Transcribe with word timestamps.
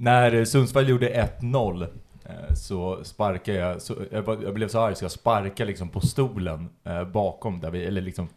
när 0.00 0.44
Sundsvall 0.44 0.88
gjorde 0.88 1.28
1-0 1.40 1.82
eh, 2.24 2.54
så 2.54 3.04
sparkade 3.04 3.58
jag, 3.58 3.82
så, 3.82 3.96
jag, 4.10 4.54
blev 4.54 4.68
så 4.68 4.80
arg 4.80 4.94
så 4.96 5.04
jag 5.04 5.12
sparkade 5.12 5.64
liksom 5.64 5.88
på 5.88 6.00
stolen 6.00 6.68
eh, 6.84 7.04
bakom 7.04 7.60
där 7.60 7.70
vi, 7.70 7.84
eller 7.84 8.00
liksom, 8.00 8.28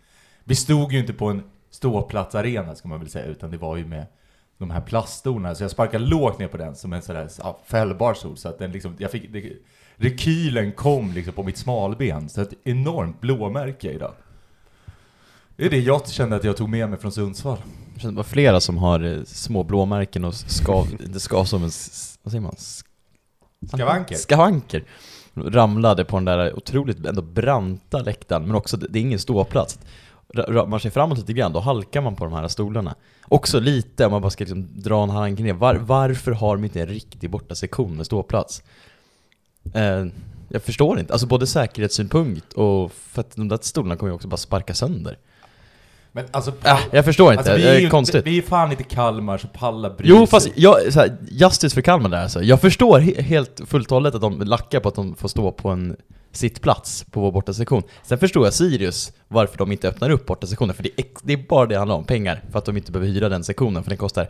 vi 0.43 0.55
stod 0.55 0.91
ju 0.91 0.99
inte 0.99 1.13
på 1.13 1.25
en 1.25 1.43
ståplatsarena 1.69 2.75
ska 2.75 2.87
man 2.87 2.99
väl 2.99 3.09
säga, 3.09 3.25
utan 3.25 3.51
det 3.51 3.57
var 3.57 3.77
ju 3.77 3.85
med 3.85 4.05
de 4.57 4.71
här 4.71 4.81
plaststolarna, 4.81 5.55
så 5.55 5.63
jag 5.63 5.71
sparkade 5.71 6.05
lågt 6.05 6.39
ner 6.39 6.47
på 6.47 6.57
den 6.57 6.75
som 6.75 6.93
en 6.93 7.01
sådär 7.01 7.29
ja, 7.39 7.59
fällbar 7.65 8.13
stol, 8.13 8.37
så 8.37 8.49
att 8.49 8.59
den 8.59 8.71
liksom, 8.71 8.95
jag 8.97 9.11
fick, 9.11 9.33
det, 9.33 9.53
rekylen 9.95 10.71
kom 10.71 11.11
liksom 11.11 11.33
på 11.33 11.43
mitt 11.43 11.57
smalben, 11.57 12.29
så 12.29 12.41
ett 12.41 12.53
enormt 12.63 13.21
blåmärke 13.21 13.91
idag. 13.91 14.13
Det 15.55 15.65
är 15.65 15.69
det 15.69 15.79
jag 15.79 16.09
kände 16.09 16.35
att 16.35 16.43
jag 16.43 16.57
tog 16.57 16.69
med 16.69 16.89
mig 16.89 16.99
från 16.99 17.11
Sundsvall. 17.11 17.57
Det 18.01 18.11
var 18.11 18.23
flera 18.23 18.59
som 18.59 18.77
har 18.77 19.03
eh, 19.03 19.23
små 19.25 19.63
blåmärken 19.63 20.25
och 20.25 20.33
skav, 20.33 20.87
inte 21.05 21.19
skav 21.19 21.45
som 21.45 21.63
en, 21.63 21.71
vad 22.23 22.31
säger 22.31 22.41
man? 22.41 22.55
Skavanker. 23.67 24.15
Skavanker. 24.15 24.83
Ramlade 25.33 26.05
på 26.05 26.17
den 26.17 26.25
där 26.25 26.57
otroligt 26.57 27.05
ändå 27.05 27.21
branta 27.21 27.99
läktaren, 28.01 28.45
men 28.47 28.55
också, 28.55 28.77
det 28.77 28.99
är 28.99 29.01
ingen 29.01 29.19
ståplats. 29.19 29.79
Rör 30.33 30.65
man 30.65 30.79
sig 30.79 30.91
framåt 30.91 31.17
lite 31.17 31.33
grann, 31.33 31.53
då 31.53 31.59
halkar 31.59 32.01
man 32.01 32.15
på 32.15 32.23
de 32.23 32.33
här 32.33 32.47
stolarna. 32.47 32.95
Också 33.25 33.59
lite, 33.59 34.05
om 34.05 34.11
man 34.11 34.21
bara 34.21 34.29
ska 34.29 34.43
liksom 34.43 34.81
dra 34.81 35.03
en 35.03 35.09
hanke 35.09 35.43
ner, 35.43 35.53
var, 35.53 35.75
varför 35.75 36.31
har 36.31 36.55
de 36.55 36.63
inte 36.63 36.81
en 36.81 36.87
riktig 36.87 37.29
borta 37.29 37.55
sektion 37.55 37.97
med 37.97 38.05
ståplats? 38.05 38.63
Eh, 39.73 40.05
jag 40.49 40.63
förstår 40.63 40.99
inte, 40.99 41.13
alltså 41.13 41.27
både 41.27 41.47
säkerhetssynpunkt 41.47 42.53
och 42.53 42.91
för 42.91 43.21
att 43.21 43.35
de 43.35 43.47
där 43.47 43.59
stolarna 43.61 43.95
kommer 43.95 44.11
ju 44.11 44.15
också 44.15 44.27
bara 44.27 44.37
sparka 44.37 44.73
sönder. 44.73 45.17
Men 46.11 46.25
alltså, 46.31 46.53
Äh, 46.65 46.79
jag 46.91 47.05
förstår 47.05 47.33
inte, 47.33 47.39
alltså 47.39 47.67
vi 47.67 47.75
är 47.75 47.79
ju 47.79 47.89
konstigt. 47.89 48.27
Vi 48.27 48.37
är 48.37 48.41
fan 48.41 48.71
inte 48.71 48.83
Kalmar 48.83 49.37
så 49.37 49.47
palla 49.47 49.89
bryr 49.89 50.09
Jo 50.09 50.27
fast, 50.27 50.49
jag, 50.55 50.93
så 50.93 50.99
här, 50.99 51.17
justice 51.29 51.73
för 51.73 51.81
Kalmar 51.81 52.09
där 52.09 52.23
alltså. 52.23 52.43
Jag 52.43 52.61
förstår 52.61 52.99
he 52.99 53.21
helt 53.21 53.61
fullt 53.65 53.91
och 53.91 53.95
hållet 53.95 54.15
att 54.15 54.21
de 54.21 54.41
lackar 54.41 54.79
på 54.79 54.89
att 54.89 54.95
de 54.95 55.15
får 55.15 55.27
stå 55.27 55.51
på 55.51 55.69
en 55.69 55.95
sittplats 56.31 57.05
på 57.11 57.21
vår 57.21 57.31
bortasektion. 57.31 57.83
Sen 58.03 58.17
förstår 58.17 58.45
jag 58.45 58.53
Sirius 58.53 59.11
varför 59.27 59.57
de 59.57 59.71
inte 59.71 59.89
öppnar 59.89 60.09
upp 60.09 60.25
bortasektionen, 60.25 60.75
för 60.75 60.83
det 60.83 60.89
är, 60.97 61.05
det 61.23 61.33
är 61.33 61.37
bara 61.37 61.65
det 61.65 61.73
det 61.73 61.79
handlar 61.79 61.95
om, 61.95 62.03
pengar. 62.03 62.43
För 62.51 62.59
att 62.59 62.65
de 62.65 62.77
inte 62.77 62.91
behöver 62.91 63.13
hyra 63.13 63.29
den 63.29 63.43
sektionen, 63.43 63.83
för 63.83 63.89
den 63.89 63.97
kostar 63.97 64.29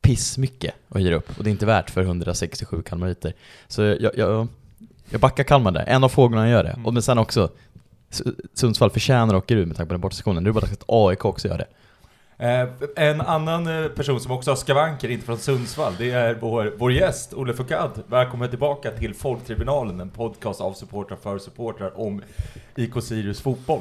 pissmycket 0.00 0.74
att 0.88 1.00
hyra 1.00 1.16
upp. 1.16 1.38
Och 1.38 1.44
det 1.44 1.50
är 1.50 1.52
inte 1.52 1.66
värt 1.66 1.90
för 1.90 2.00
167 2.00 2.82
kalmariter. 2.82 3.32
Så 3.68 3.82
jag, 3.82 4.10
jag, 4.16 4.48
jag 5.10 5.20
backar 5.20 5.44
Kalmar 5.44 5.70
där, 5.70 5.84
en 5.86 6.04
av 6.04 6.08
frågorna 6.08 6.50
gör 6.50 6.64
det. 6.64 6.70
Mm. 6.70 6.86
Och 6.86 6.94
men 6.94 7.02
sen 7.02 7.18
också, 7.18 7.50
Sundsvall 8.54 8.90
förtjänar 8.90 9.34
att 9.34 9.42
åka 9.44 9.54
ur 9.54 9.66
med 9.66 9.76
tanke 9.76 9.88
på 9.88 9.94
den 9.94 10.00
bortasektionen. 10.00 10.42
Nu 10.42 10.48
är 10.50 10.54
det 10.54 10.60
bara 10.60 10.66
dags 10.66 10.72
att 10.72 10.84
AIK 10.88 11.24
också 11.24 11.48
gör 11.48 11.58
det. 11.58 11.66
Eh, 12.40 12.68
en 12.96 13.20
annan 13.20 13.66
eh, 13.66 13.88
person 13.88 14.20
som 14.20 14.32
också 14.32 14.50
har 14.50 14.56
skavanker, 14.56 15.08
inte 15.08 15.26
från 15.26 15.38
Sundsvall, 15.38 15.92
det 15.98 16.10
är 16.10 16.36
vår, 16.40 16.74
vår 16.78 16.92
gäst, 16.92 17.34
Olle 17.34 17.54
Foucault. 17.54 17.92
Välkommen 18.06 18.48
tillbaka 18.50 18.90
till 18.90 19.14
Folktribunalen, 19.14 20.00
en 20.00 20.10
podcast 20.10 20.60
av 20.60 20.72
supportrar 20.72 21.16
för 21.22 21.38
supportrar 21.38 22.00
om 22.00 22.22
IK 22.76 23.02
Sirius 23.02 23.40
fotboll. 23.40 23.80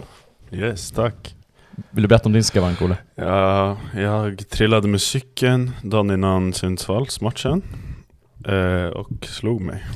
Yes, 0.52 0.92
tack. 0.92 1.36
Vill 1.90 2.02
du 2.02 2.08
berätta 2.08 2.26
om 2.26 2.34
din 2.34 2.44
skavank, 2.44 2.82
Olle? 2.82 2.98
Ja, 3.16 3.78
jag 3.96 4.50
trillade 4.50 4.88
med 4.88 5.02
cykeln 5.02 5.72
dagen 5.84 6.12
innan 6.12 6.54
Sundsvallsmatchen 6.54 7.62
eh, 8.48 8.86
och 8.88 9.10
slog 9.26 9.62
mig. 9.62 9.84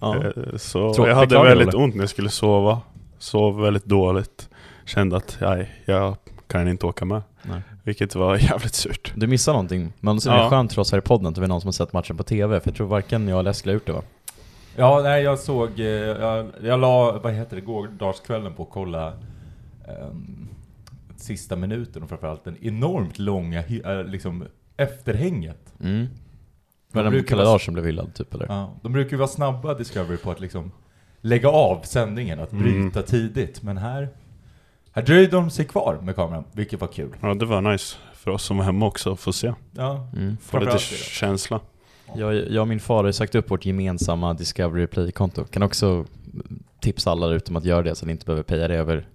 Ja. 0.00 0.16
Eh, 0.16 0.56
så 0.56 0.94
Tråkigt, 0.94 1.08
jag 1.08 1.16
hade 1.16 1.42
väldigt 1.42 1.74
Olle. 1.74 1.84
ont 1.84 1.94
när 1.94 2.02
jag 2.02 2.10
skulle 2.10 2.28
sova. 2.30 2.80
Sov 3.18 3.60
väldigt 3.60 3.84
dåligt. 3.84 4.48
Kände 4.84 5.16
att 5.16 5.38
nej, 5.40 5.82
jag 5.84 6.16
kan 6.46 6.68
inte 6.68 6.86
åka 6.86 7.04
med. 7.04 7.22
Nej. 7.42 7.60
Vilket 7.84 8.14
var 8.14 8.36
jävligt 8.50 8.74
surt. 8.74 9.12
Du 9.16 9.26
missar 9.26 9.52
någonting, 9.52 9.92
men 10.00 10.16
det 10.16 10.26
är 10.30 10.36
Ja. 10.36 10.50
skönt 10.50 10.72
för 10.72 10.80
oss 10.82 10.92
här 10.92 10.98
i 10.98 11.02
podden 11.02 11.26
att 11.26 11.34
det 11.34 11.42
är 11.42 11.46
någon 11.46 11.60
som 11.60 11.68
har 11.68 11.72
sett 11.72 11.92
matchen 11.92 12.16
på 12.16 12.22
TV, 12.22 12.60
för 12.60 12.70
jag 12.70 12.76
tror 12.76 12.86
varken 12.86 13.28
jag 13.28 13.38
eller 13.38 13.50
Eskil 13.50 13.70
har 13.70 13.74
gjort 13.74 13.86
det 13.86 13.92
va? 13.92 14.02
Ja, 14.76 15.00
nej, 15.02 15.22
jag 15.22 15.38
såg, 15.38 15.80
eh, 15.80 15.86
jag, 15.86 16.46
jag 16.62 16.80
la, 16.80 17.18
vad 17.18 17.32
heter 17.32 17.56
det, 17.56 17.62
gårdagskvällen 17.62 18.54
på 18.54 18.62
att 18.62 18.70
kolla 18.70 19.12
ehm, 19.88 20.48
sista 21.16 21.56
minuten 21.56 22.02
och 22.02 22.08
framförallt 22.08 22.44
den 22.44 22.56
enormt 22.60 23.18
långa, 23.18 23.58
eh, 23.84 24.04
liksom, 24.04 24.44
efterhänget. 24.76 25.74
Mm. 25.80 26.06
Var 26.92 27.04
det 27.04 27.10
brukar 27.10 27.28
Kalle 27.28 27.44
Larsson 27.44 27.74
blev 27.74 27.86
hyllad 27.86 28.14
typ 28.14 28.34
eller? 28.34 28.46
Ja, 28.48 28.72
de 28.82 28.92
brukar 28.92 29.10
ju 29.10 29.16
vara 29.16 29.28
snabba 29.28 29.74
Discovery 29.74 30.16
på 30.16 30.30
att 30.30 30.40
liksom 30.40 30.72
lägga 31.26 31.48
av 31.48 31.80
sändningen, 31.82 32.40
att 32.40 32.52
Mm. 32.52 32.64
bryta 32.64 33.02
tidigt. 33.02 33.62
Men 33.62 33.76
här, 33.76 34.08
här 34.92 35.02
dröjde 35.02 35.30
de 35.36 35.50
sig 35.50 35.64
kvar 35.64 35.98
med 36.02 36.16
kameran, 36.16 36.44
vilket 36.52 36.80
var 36.80 36.88
kul. 36.88 37.16
Ja, 37.20 37.34
det 37.34 37.44
var 37.46 37.60
nice 37.60 37.96
för 38.14 38.30
oss 38.30 38.42
som 38.44 38.56
var 38.56 38.64
hemma 38.64 38.86
också 38.86 39.12
att 39.12 39.20
få 39.20 39.32
se. 39.32 39.52
Ja, 39.72 40.08
Mm. 40.16 40.36
Få 40.42 40.58
lite 40.58 40.78
känsla. 40.78 41.60
Jag, 42.14 42.34
jag 42.50 42.60
och 42.62 42.68
min 42.68 42.80
far 42.80 43.04
har 43.04 43.12
sagt 43.12 43.34
upp 43.34 43.50
vårt 43.50 43.66
gemensamma 43.66 44.34
Discovery 44.34 44.86
Play-konto. 44.86 45.44
Kan 45.44 45.62
också 45.62 46.04
tipsa 46.80 47.10
alla 47.10 47.26
ute 47.26 47.50
om 47.50 47.56
att 47.56 47.64
göra 47.64 47.82
det 47.82 47.94
så 47.94 48.04
att 48.04 48.06
ni 48.06 48.12
inte 48.12 48.24
behöver 48.26 48.42
peja 48.42 48.68
det 48.68 48.74
över 48.76 49.06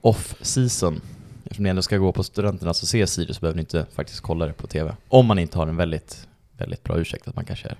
off-season. 0.00 1.00
Eftersom 1.44 1.62
ni 1.62 1.68
ändå 1.70 1.82
ska 1.82 1.96
gå 1.96 2.12
på 2.12 2.22
studenternas 2.22 2.82
och 2.82 2.88
se 2.88 3.06
Sirius 3.06 3.36
så 3.36 3.40
behöver 3.40 3.56
ni 3.56 3.60
inte 3.60 3.86
faktiskt 3.94 4.20
kolla 4.20 4.46
det 4.46 4.52
på 4.52 4.66
TV. 4.66 4.94
Om 5.08 5.26
man 5.26 5.38
inte 5.38 5.58
har 5.58 5.66
en 5.66 5.76
väldigt, 5.76 6.28
väldigt 6.58 6.82
bra 6.84 6.98
ursäkt 6.98 7.28
att 7.28 7.36
man 7.36 7.44
kanske 7.44 7.68
är 7.68 7.76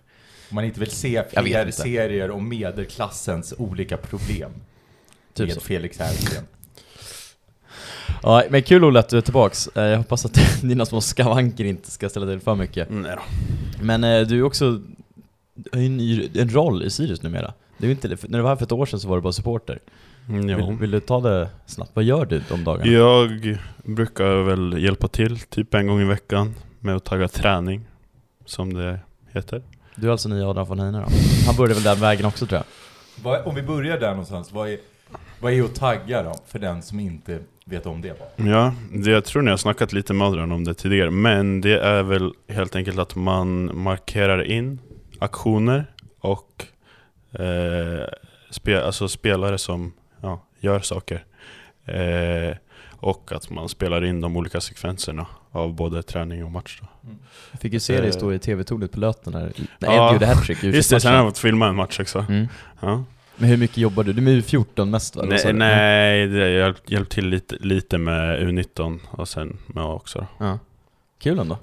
man 0.51 0.65
inte 0.65 0.81
vill 0.81 0.91
se 0.91 1.23
fler 1.31 1.71
serier 1.71 2.31
om 2.31 2.49
medelklassens 2.49 3.55
olika 3.59 3.97
problem. 3.97 4.51
Typ 5.35 5.47
med 5.47 5.55
så. 5.55 5.61
Felix 5.61 5.99
Herngren. 5.99 6.45
Ja, 8.23 8.43
men 8.51 8.63
kul 8.63 8.85
Olle 8.85 8.99
att 8.99 9.09
du 9.09 9.17
är 9.17 9.21
tillbaks. 9.21 9.69
Eh, 9.75 9.85
Jag 9.85 9.99
hoppas 9.99 10.25
att 10.25 10.39
dina 10.63 10.87
små 10.87 11.01
skavanker 11.01 11.65
inte 11.65 11.91
ska 11.91 12.09
ställa 12.09 12.27
till 12.27 12.41
för 12.41 12.55
mycket. 12.55 12.91
Nej 12.91 13.17
då. 13.17 13.23
Men 13.85 14.05
eh, 14.05 14.21
du 14.21 14.39
är 14.39 14.43
också 14.43 14.81
en, 15.73 15.97
ny- 15.97 16.29
en 16.35 16.49
roll 16.55 16.83
i 16.83 16.91
Sirius 16.91 17.23
numera. 17.23 17.53
Det 17.79 17.87
är 17.87 17.91
inte, 17.91 18.09
när 18.09 18.39
du 18.39 18.43
var 18.43 18.49
här 18.49 18.57
för 18.57 18.65
ett 18.65 18.73
år 18.73 18.87
sedan 18.87 19.01
så 19.01 19.09
var 19.09 19.17
du 19.17 19.23
bara 19.23 19.33
supporter. 19.33 19.79
Mm, 20.29 20.47
Vill, 20.47 20.77
vill 20.81 20.91
du 20.91 21.01
ta 21.01 21.21
det 21.21 21.49
snabbt? 21.67 21.91
Vad 21.95 22.05
gör 22.05 22.25
du 22.27 22.43
de 22.49 22.65
dagarna? 22.65 22.93
Jag 22.93 23.59
brukar 23.85 24.43
väl 24.43 24.83
hjälpa 24.83 25.09
till 25.09 25.39
typ 25.39 25.75
en 25.75 25.87
gång 25.87 26.01
i 26.01 26.05
veckan 26.05 26.55
med 26.81 26.97
att 26.97 27.05
tagga 27.05 27.29
träning, 27.29 27.85
som 28.45 28.75
det 28.75 29.01
heter. 29.33 29.63
Du 29.97 30.07
är 30.07 30.11
alltså 30.13 30.29
nya 30.29 30.49
Adam 30.49 30.67
von 30.67 30.81
Heine 30.81 30.99
då? 30.99 31.07
Han 31.47 31.57
började 31.57 31.75
väl 31.75 31.83
den 31.83 32.01
vägen 32.01 32.27
också 32.27 32.47
tror 32.47 32.59
jag? 32.59 32.65
Vad, 33.23 33.47
om 33.47 33.55
vi 33.55 33.63
börjar 33.63 34.01
där 34.01 34.11
någonstans, 34.11 34.53
vad 34.53 34.69
är, 34.69 34.79
vad 35.41 35.53
är 35.53 35.63
att 35.63 35.75
tagga 35.75 36.23
då? 36.23 36.35
För 36.47 36.59
den 36.59 36.83
som 36.83 37.01
inte 37.01 37.39
vet 37.65 37.87
om 37.87 38.01
det 38.01 38.19
bara. 38.19 38.49
Ja, 38.49 38.75
det, 38.93 39.11
jag 39.11 39.25
tror 39.25 39.43
ni 39.43 39.51
har 39.51 39.57
snackat 39.57 39.93
lite 39.93 40.15
med 40.15 40.27
Adrian 40.27 40.53
om 40.53 40.65
det 40.65 40.75
tidigare, 40.75 41.11
men 41.11 41.61
det 41.61 41.81
är 41.81 42.03
väl 42.03 42.33
helt 42.49 42.77
enkelt 42.77 42.99
att 42.99 43.15
man 43.15 43.79
markerar 43.79 44.43
in 44.43 44.79
aktioner 45.19 45.87
och 46.21 46.67
eh, 47.33 48.07
spe, 48.51 48.85
alltså 48.85 49.09
spelare 49.09 49.59
som 49.59 49.93
ja, 50.21 50.43
gör 50.61 50.81
saker. 50.81 51.25
Eh, 51.85 52.57
och 53.07 53.33
att 53.33 53.51
man 53.51 53.69
spelar 53.69 54.05
in 54.05 54.21
de 54.21 54.37
olika 54.37 54.61
sekvenserna 54.61 55.27
av 55.53 55.75
både 55.75 56.03
träning 56.03 56.45
och 56.45 56.51
match. 56.51 56.79
Då. 56.83 56.89
Jag 57.53 57.61
fick 57.61 57.73
ju 57.73 57.81
se 57.81 58.01
dig 58.01 58.09
Eh. 58.09 58.13
stå 58.13 58.33
i 58.33 58.39
TV-tornet 58.39 58.93
på 58.93 59.01
Löten 59.01 59.33
när, 59.33 59.53
när 59.79 59.95
Ja. 59.95 60.13
Gjorde 60.13 60.27
hattrick 60.27 60.63
Just 60.63 60.91
det, 60.91 61.01
sen 61.01 61.13
har 61.13 61.19
jag 61.19 61.23
U21-matchen. 61.25 61.31
fått 61.33 61.39
filma 61.39 61.69
en 61.69 61.77
match 61.77 62.01
också. 62.01 62.19
mm. 62.29 62.49
Ja. 62.81 63.05
Men 63.37 63.49
hur 63.49 63.57
mycket 63.57 63.77
jobbar 63.77 64.05
du? 64.05 64.13
Du 64.13 64.19
är 64.21 64.25
med 64.25 64.45
U14 64.45 64.85
mest 64.91 65.17
va? 65.17 65.23
Nej, 65.27 65.53
nej 65.53 66.27
det, 66.27 66.51
jag 66.51 66.67
har 66.67 66.75
hjälpt 66.87 67.13
till 67.13 67.29
lite, 67.29 67.57
lite 67.61 67.99
med 67.99 68.41
U19 68.41 68.99
och 69.11 69.29
sen 69.29 69.59
med 69.67 69.85
A 69.85 69.93
också. 69.95 70.19
Då. 70.39 70.45
Ja. 70.47 70.59
Kul 71.19 71.39
ändå. 71.39 71.59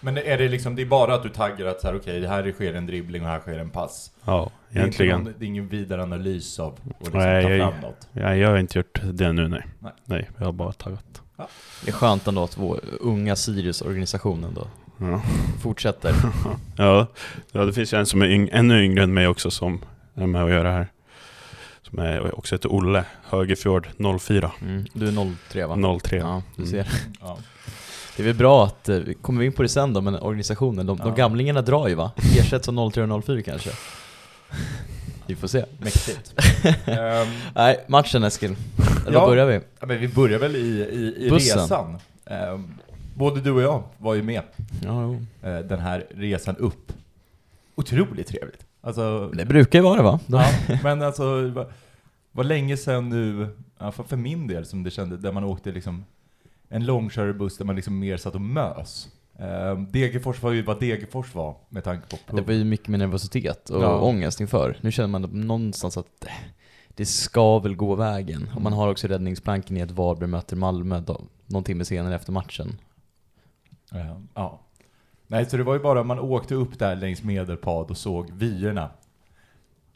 Men 0.00 0.18
är 0.18 0.38
det 0.38 0.48
liksom, 0.48 0.76
det 0.76 0.82
är 0.82 0.86
bara 0.86 1.14
att 1.14 1.22
du 1.22 1.28
taggar 1.28 1.66
att 1.66 1.80
så 1.80 1.86
här, 1.86 1.96
okej, 1.96 2.20
det 2.20 2.28
här 2.28 2.52
sker 2.52 2.74
en 2.74 2.86
dribbling 2.86 3.22
och 3.22 3.28
här 3.28 3.40
sker 3.40 3.58
en 3.58 3.70
pass? 3.70 4.10
Ja, 4.24 4.50
Det 4.70 4.78
är, 4.78 4.80
egentligen. 4.82 5.20
någon, 5.24 5.34
det 5.38 5.44
är 5.44 5.46
ingen 5.46 5.68
vidare 5.68 6.02
analys 6.02 6.58
av 6.60 6.72
att 6.72 7.00
liksom 7.00 7.18
Nej, 7.20 7.42
ta 7.44 7.50
jag- 7.50 7.72
fram 7.72 7.80
något? 7.80 8.08
Ja, 8.12 8.34
jag 8.34 8.48
har 8.50 8.58
inte 8.58 8.78
gjort 8.78 9.00
det 9.12 9.32
nu, 9.32 9.48
nej. 9.48 9.66
Nej. 9.78 9.92
Nej, 10.04 10.30
jag 10.38 10.44
har 10.44 10.52
bara 10.52 10.72
taggat. 10.72 11.22
Det 11.84 11.88
är 11.90 11.92
skönt 11.92 12.26
ändå 12.26 12.44
att 12.44 12.58
vår 12.58 12.80
unga 13.00 13.36
Sirius-organisationen 13.36 14.54
då 14.54 14.66
Ja. 14.98 15.22
fortsätter. 15.62 16.12
Ja, 16.76 17.06
ja, 17.52 17.64
det 17.64 17.72
finns 17.72 17.92
ju 17.94 17.98
en 17.98 18.06
som 18.06 18.22
är 18.22 18.26
yng 18.26 18.48
ännu 18.52 18.84
yngre 18.84 19.02
än 19.02 19.14
mig 19.14 19.26
också 19.28 19.50
som 19.50 19.84
är 20.14 20.26
med 20.26 20.42
och 20.42 20.50
gör 20.50 20.64
det 20.64 20.70
här. 20.70 20.86
Som 21.82 21.98
är, 21.98 22.38
också 22.38 22.54
heter 22.54 22.68
Olle 22.72 23.04
Högerfjord 23.24 23.88
04. 24.20 24.52
Mm. 24.62 24.84
Du 24.92 25.08
är 25.08 25.36
03 25.48 25.66
va? 25.66 25.98
03. 26.02 26.16
Ja, 26.16 26.42
du 26.56 26.62
Mm. 26.62 26.70
ser. 26.70 26.86
Ja. 27.20 27.38
Det 28.16 28.22
är 28.22 28.26
väl 28.26 28.34
bra 28.36 28.64
att, 28.64 28.88
eh, 28.88 28.96
vi 28.96 29.14
kommer 29.14 29.42
in 29.42 29.52
på 29.52 29.62
det 29.62 29.68
sen 29.68 29.92
då, 29.92 30.00
men 30.00 30.14
organisationen, 30.14 30.86
de, 30.86 30.96
de 30.98 31.08
Ja. 31.08 31.14
gamlingarna 31.14 31.62
drar 31.62 31.88
ju 31.88 31.94
va? 31.94 32.10
Ersätts 32.38 32.68
av 32.68 32.90
03 32.90 33.02
och 33.12 33.24
04 33.24 33.42
kanske? 33.42 33.70
Vi 35.26 35.36
får 35.36 35.48
se. 35.48 35.64
Mäktigt. 35.78 36.34
Ehm, 36.88 37.26
Nej, 37.54 37.84
matchen 37.88 38.24
Eskil. 38.24 38.56
Eller 39.06 39.12
Ja. 39.12 39.20
var 39.20 39.28
börjar 39.28 39.46
vi? 39.46 39.60
ja, 39.80 39.86
men 39.86 39.98
vi 40.00 40.08
börjar 40.08 40.38
väl 40.38 40.56
i, 40.56 40.58
i, 40.58 41.26
i 41.26 41.30
Bussen. 41.30 41.58
resan. 41.60 41.98
Ehm, 42.26 42.74
både 43.14 43.40
du 43.40 43.50
och 43.50 43.62
jag 43.62 43.82
var 43.98 44.14
ju 44.14 44.22
med 44.22 44.42
Ja, 44.84 45.02
jo. 45.02 45.26
eh, 45.48 45.58
den 45.58 45.78
här 45.78 46.06
resan 46.14 46.56
upp. 46.56 46.92
Otroligt 47.74 48.26
trevligt. 48.26 48.64
Alltså, 48.80 49.28
Det 49.34 49.44
brukar 49.44 49.78
ju 49.78 49.82
vara 49.82 49.96
det 49.96 50.02
va? 50.02 50.20
ja, 50.26 50.44
men 50.82 51.02
alltså, 51.02 51.24
var 52.32 52.44
länge 52.44 52.76
sedan 52.76 53.08
nu, 53.08 53.48
för 54.08 54.16
min 54.16 54.46
del, 54.46 54.66
som 54.66 54.82
det 54.82 54.90
kändes, 54.90 55.20
där 55.20 55.32
man 55.32 55.44
åkte 55.44 55.72
liksom 55.72 56.04
en 56.68 56.86
långkörarbuss 56.86 57.58
där 57.58 57.64
man 57.64 57.76
liksom 57.76 57.98
mer 57.98 58.16
satt 58.16 58.34
och 58.34 58.40
mös. 58.40 59.08
Eh, 59.38 59.78
Degerfors 59.78 60.42
var 60.42 60.52
ju 60.52 60.62
vad 60.62 60.80
Degerfors 60.80 61.34
var 61.34 61.56
med 61.68 61.84
tanke 61.84 62.16
på 62.26 62.36
Det 62.36 62.42
var 62.42 62.52
ju 62.54 62.64
mycket 62.64 62.88
med 62.88 62.98
nervositet 63.00 63.70
och 63.70 63.82
Ja. 63.82 64.00
ångest 64.00 64.40
inför. 64.40 64.78
Nu 64.80 64.92
känner 64.92 65.08
man 65.08 65.22
någonstans 65.22 65.96
att 65.96 66.26
det 66.88 67.06
ska 67.06 67.58
väl 67.58 67.76
gå 67.76 67.94
vägen. 67.94 68.48
Och 68.54 68.62
man 68.62 68.72
har 68.72 68.88
också 68.90 69.08
räddningsplanken 69.08 69.76
i 69.76 69.82
att 69.82 69.90
Varberg 69.90 70.28
möter 70.28 70.56
Malmö 70.56 71.00
då, 71.00 71.20
någon 71.46 71.64
timme 71.64 71.84
senare 71.84 72.14
efter 72.14 72.32
matchen. 72.32 72.78
Eh, 73.92 74.18
ja. 74.34 74.60
Nej, 75.26 75.46
så 75.46 75.56
det 75.56 75.62
var 75.62 75.74
ju 75.74 75.80
bara 75.80 76.02
man 76.02 76.18
åkte 76.18 76.54
upp 76.54 76.78
där 76.78 76.96
längs 76.96 77.22
Medelpad 77.22 77.90
och 77.90 77.96
såg 77.98 78.30
vyerna. 78.32 78.90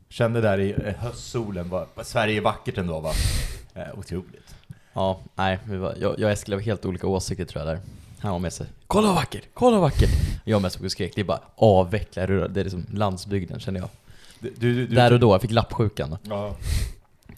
Kände 0.09 0.41
där 0.41 0.61
i 0.61 0.71
eh, 0.87 0.95
höstsolen, 0.95 1.69
vad 1.69 2.07
Sverige 2.07 2.37
är 2.37 2.41
vackert 2.41 2.79
ändå 2.79 3.01
va? 3.01 3.11
Eh, 3.75 3.99
otroligt. 3.99 4.50
Ja, 4.93 5.21
nej, 5.35 5.59
vi 5.65 5.77
var, 5.77 5.95
jag, 6.01 6.19
jag 6.19 6.27
och 6.27 6.31
Eskil 6.33 6.55
har 6.55 6.61
helt 6.61 6.85
olika 6.85 7.07
åsikter 7.07 7.45
tror 7.45 7.65
jag 7.67 7.75
där. 7.77 7.81
Han 8.21 8.33
var 8.33 8.39
med 8.39 8.53
sig, 8.53 8.67
kolla 8.87 9.07
vad 9.07 9.17
vackert, 9.17 9.43
kolla 9.55 9.71
vad 9.79 9.91
vackert! 9.91 10.11
Jag 10.45 10.73
stod 10.73 10.85
och 10.85 10.93
skrek, 10.93 11.13
det 11.15 11.21
är 11.21 11.25
bara 11.25 11.41
avveckla, 11.57 12.27
det 12.27 12.61
är 12.61 12.65
liksom 12.65 12.87
landsbygden 12.95 13.61
känner 13.61 13.81
jag. 13.81 13.89
Du, 14.39 14.53
du, 14.59 14.87
du, 14.87 14.95
där 14.95 15.13
och 15.13 15.21
då, 15.21 15.35
jag 15.35 15.43
fick 15.43 15.51
lappsjukan. 15.51 16.17
Ja. 16.23 16.57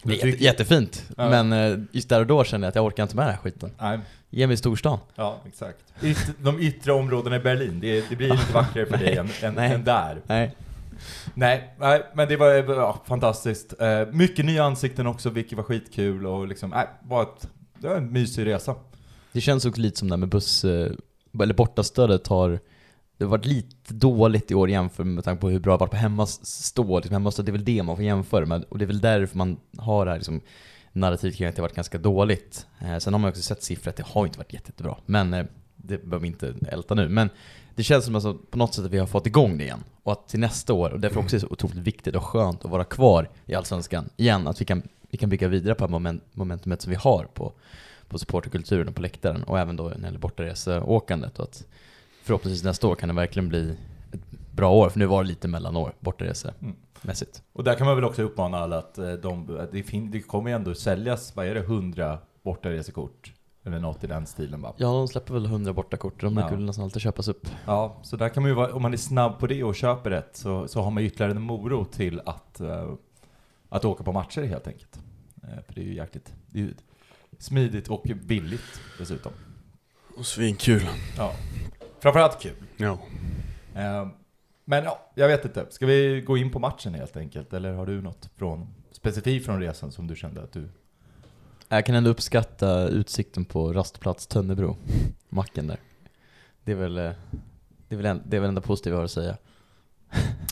Det 0.03 0.23
är 0.23 0.27
jättefint, 0.43 1.05
Ja. 1.17 1.29
men 1.31 1.53
eh, 1.53 1.79
just 1.93 2.09
där 2.09 2.21
och 2.21 2.27
då 2.27 2.45
kände 2.45 2.65
jag 2.65 2.69
att 2.69 2.75
jag 2.75 2.85
orkar 2.85 3.03
inte 3.03 3.17
med 3.17 3.27
den 3.27 3.35
här 3.35 3.41
skiten. 3.43 3.71
Nej, 3.81 3.99
Ge 4.31 4.47
mig 4.47 4.57
storstan. 4.57 4.99
ja 5.15 5.41
exakt. 5.47 5.79
Yt, 6.03 6.19
de 6.39 6.61
yttre 6.61 6.93
områdena 6.93 7.37
i 7.37 7.39
Berlin, 7.39 7.81
det, 7.81 8.05
det 8.09 8.17
blir 8.17 8.29
lite 8.31 8.53
vackrare 8.53 8.87
för 8.87 8.97
dig 8.97 9.17
än, 9.17 9.29
än, 9.43 9.59
än 9.59 9.85
där. 9.85 10.21
Nej. 10.27 10.55
Nej, 11.35 11.75
nej, 11.79 12.03
men 12.15 12.29
det 12.29 12.37
var 12.37 12.49
ja, 12.49 13.03
fantastiskt. 13.07 13.81
Eh, 13.81 14.07
mycket 14.13 14.45
nya 14.45 14.65
ansikten 14.65 15.07
också, 15.07 15.31
vilket 15.31 15.57
var 15.57 15.65
skitkul 15.65 16.27
och 16.27 16.49
liksom, 16.49 16.71
nej, 16.71 16.89
bara 17.03 17.23
ett, 17.23 17.49
det 17.79 17.89
var 17.89 17.97
en 17.97 18.13
mysig 18.13 18.47
resa. 18.47 18.75
Det 19.33 19.41
känns 19.41 19.65
också 19.65 19.81
lite 19.81 19.99
som 19.99 20.09
det 20.09 20.13
här 20.13 20.19
med 20.19 20.29
buss, 20.29 20.65
eh, 20.65 20.93
eller 21.43 21.55
bortastödet 21.55 22.27
har 22.27 22.59
det 23.23 23.25
har 23.25 23.31
varit 23.31 23.47
lite 23.47 23.95
dåligt 23.95 24.51
i 24.51 24.55
år 24.55 24.71
jämfört 24.71 25.07
med 25.07 25.25
tanke 25.25 25.41
på 25.41 25.49
hur 25.51 25.59
bra 25.61 25.71
det 25.71 25.75
har 25.75 25.79
varit 25.79 25.91
på 25.91 25.97
hemmastå. 25.97 26.97
Liksom 26.99 27.13
hemmastå, 27.13 27.43
det 27.43 27.51
är 27.51 27.53
väl 27.53 27.65
det 27.65 27.83
man 27.83 27.97
får 27.97 28.05
jämföra 28.05 28.47
med. 28.47 28.65
Och 28.69 28.79
det 28.79 28.85
är 28.85 28.87
väl 28.87 29.01
därför 29.01 29.39
man 29.39 29.57
har 29.79 30.05
det 30.05 30.11
här 30.11 30.19
liksom, 30.19 30.41
narrativet 30.93 31.37
kring 31.37 31.49
att 31.49 31.57
det 31.57 31.63
har 31.63 31.69
varit 31.69 31.77
ganska 31.77 31.99
dåligt. 31.99 32.67
Eh, 32.81 32.99
sen 32.99 33.15
har 33.15 33.21
man 33.21 33.31
också 33.31 33.43
sett 33.43 33.63
siffror 33.63 33.91
att 33.91 33.97
det 33.97 34.07
har 34.07 34.27
inte 34.27 34.39
varit 34.39 34.53
jätte, 34.53 34.69
jättebra. 34.69 34.97
Men 35.07 35.35
eh, 35.35 35.47
det 35.77 35.99
behöver 35.99 36.19
vi 36.19 36.27
inte 36.27 36.55
älta 36.69 36.95
nu. 36.95 37.09
Men 37.09 37.31
det 37.75 37.83
känns 37.83 38.05
som 38.05 38.15
alltså, 38.15 38.35
på 38.35 38.59
något 38.59 38.75
sätt 38.75 38.85
att 38.85 38.91
vi 38.91 38.99
har 38.99 39.07
fått 39.07 39.27
igång 39.27 39.59
det 39.59 39.65
igen. 39.65 39.85
Och 40.03 40.13
att 40.13 40.29
till 40.29 40.41
nästa 40.41 40.73
år, 40.73 40.91
och 40.91 41.01
därför 41.01 41.21
också 41.21 41.37
är 41.37 41.41
det 41.41 41.47
så 41.47 41.53
otroligt 41.53 41.77
viktigt 41.77 42.17
och 42.17 42.25
skönt 42.25 42.65
att 42.65 42.71
vara 42.71 42.85
kvar 42.85 43.29
i 43.47 43.55
Allsvenskan 43.55 44.09
igen. 44.17 44.47
Att 44.47 44.61
vi 44.61 44.65
kan, 44.65 44.83
vi 45.11 45.19
kan 45.19 45.31
bygga 45.31 45.49
vidare 45.49 45.75
på 45.75 45.89
moment, 45.89 46.23
momentumet 46.33 46.83
som 46.83 46.91
vi 46.91 46.97
har 46.97 47.25
på, 47.35 47.53
på 48.09 48.19
supporterkulturen 48.19 48.89
och 48.89 48.95
på 48.95 49.03
läktaren. 49.03 49.43
Och 49.43 49.59
även 49.59 49.77
då 49.77 49.85
när 49.85 49.99
det 49.99 50.05
gäller 50.05 50.19
bortareseåkandet. 50.19 51.39
Och 51.39 51.45
att 51.45 51.67
förhoppningsvis 52.23 52.65
nästa 52.65 52.89
år 52.89 52.95
kan 52.95 53.09
det 53.09 53.15
verkligen 53.15 53.49
bli 53.49 53.77
ett 54.13 54.21
bra 54.51 54.73
år. 54.73 54.89
För 54.89 54.99
nu 54.99 55.07
var 55.07 55.23
det 55.23 55.29
lite 55.29 55.49
mellanår 55.49 55.95
bortaresemässigt. 56.01 57.43
Och 57.53 57.65
där 57.65 57.75
kan 57.75 57.87
man 57.87 57.97
väl 57.97 58.05
också 58.05 58.23
uppmana 58.23 58.59
alla 58.59 58.79
att 58.79 58.99
eh, 58.99 59.13
de, 59.13 59.59
att 59.61 59.73
det, 59.73 59.83
fin, 59.83 60.11
det 60.11 60.21
kommer 60.21 60.51
ju 60.51 60.57
ändå 60.57 60.75
säljas, 60.75 61.37
vad 61.37 61.47
är 61.47 61.55
det, 61.55 61.61
100 61.61 62.19
bortaresekort? 62.43 63.33
Eller 63.65 63.79
något 63.81 64.05
i 64.05 64.07
den 64.07 64.27
stilen 64.27 64.63
va? 64.63 64.75
Ja, 64.77 64.87
de 64.87 65.09
släpper 65.09 65.35
väl 65.35 65.47
100 65.47 65.73
bortakort. 65.73 66.21
De 66.21 66.27
Ja. 66.37 66.41
brukar 66.41 66.57
väl 66.57 66.65
nästan 66.67 66.85
alltid 66.85 67.03
köpas 67.03 67.29
upp. 67.29 67.47
Ja, 67.67 67.97
så 68.03 68.17
där 68.17 68.29
kan 68.29 68.43
man 68.43 68.51
ju 68.51 68.55
vara, 68.55 68.75
om 68.75 68.83
man 68.83 68.93
är 68.93 68.97
snabb 68.97 69.39
på 69.39 69.47
det 69.47 69.65
och 69.65 69.75
köper 69.75 70.11
rätt 70.11 70.37
så, 70.37 70.69
så 70.69 70.83
har 70.83 70.91
man 70.91 71.03
ytterligare 71.03 71.33
en 71.33 71.43
morot 71.43 71.93
till 71.93 72.21
att, 72.27 72.61
eh, 72.61 72.93
att 73.69 73.85
åka 73.85 74.05
på 74.05 74.13
matcher 74.13 74.43
helt 74.43 74.67
enkelt. 74.67 75.01
Eh, 75.43 75.63
för 75.67 75.75
det 75.75 75.81
är 75.81 75.85
ju 75.85 75.95
jäkligt, 75.95 76.35
det 76.47 76.59
är 76.59 76.63
ju 76.63 76.75
smidigt 77.39 77.89
och 77.89 78.03
billigt 78.25 78.81
dessutom. 78.99 79.33
Och 80.17 80.27
svinkul. 80.27 80.89
Ja. 81.17 81.33
Framförallt 82.01 82.41
kul. 82.43 82.55
Ja. 82.77 82.99
Eh, 83.75 84.09
men 84.65 84.85
ja, 84.85 85.11
jag 85.15 85.29
vet 85.29 85.45
inte. 85.45 85.67
Ska 85.71 85.87
vi 85.87 86.21
gå 86.21 86.37
in 86.37 86.51
på 86.51 86.59
matchen 86.59 86.95
helt 86.95 87.17
enkelt? 87.17 87.53
Eller 87.53 87.73
har 87.73 87.87
du 87.87 88.03
något 88.03 88.31
från, 88.37 88.75
specifikt 88.93 89.47
från 89.47 89.61
resan 89.61 89.93
som 89.93 90.07
du 90.07 90.17
kände 90.17 90.43
att 90.43 90.53
du... 90.53 90.69
Jag 91.73 91.87
kan 91.87 91.95
ändå 91.95 92.11
uppskatta 92.11 92.89
utsikten 92.89 93.45
på 93.45 93.73
rastplats 93.73 94.27
Tönnebro. 94.27 94.77
Macken 95.29 95.67
där. 95.67 95.79
Det 96.65 96.73
är 96.73 96.77
väl 96.77 96.99
eh, 96.99 97.11
det 97.89 97.95
är 97.95 97.97
väl, 97.97 98.07
en, 98.07 98.23
det 98.27 98.37
är 98.37 98.41
väl 98.41 98.49
enda 98.49 98.61
positiva 98.61 98.95
jag 98.95 98.99
har 98.99 99.05
att 99.05 99.11
säga. 99.11 99.37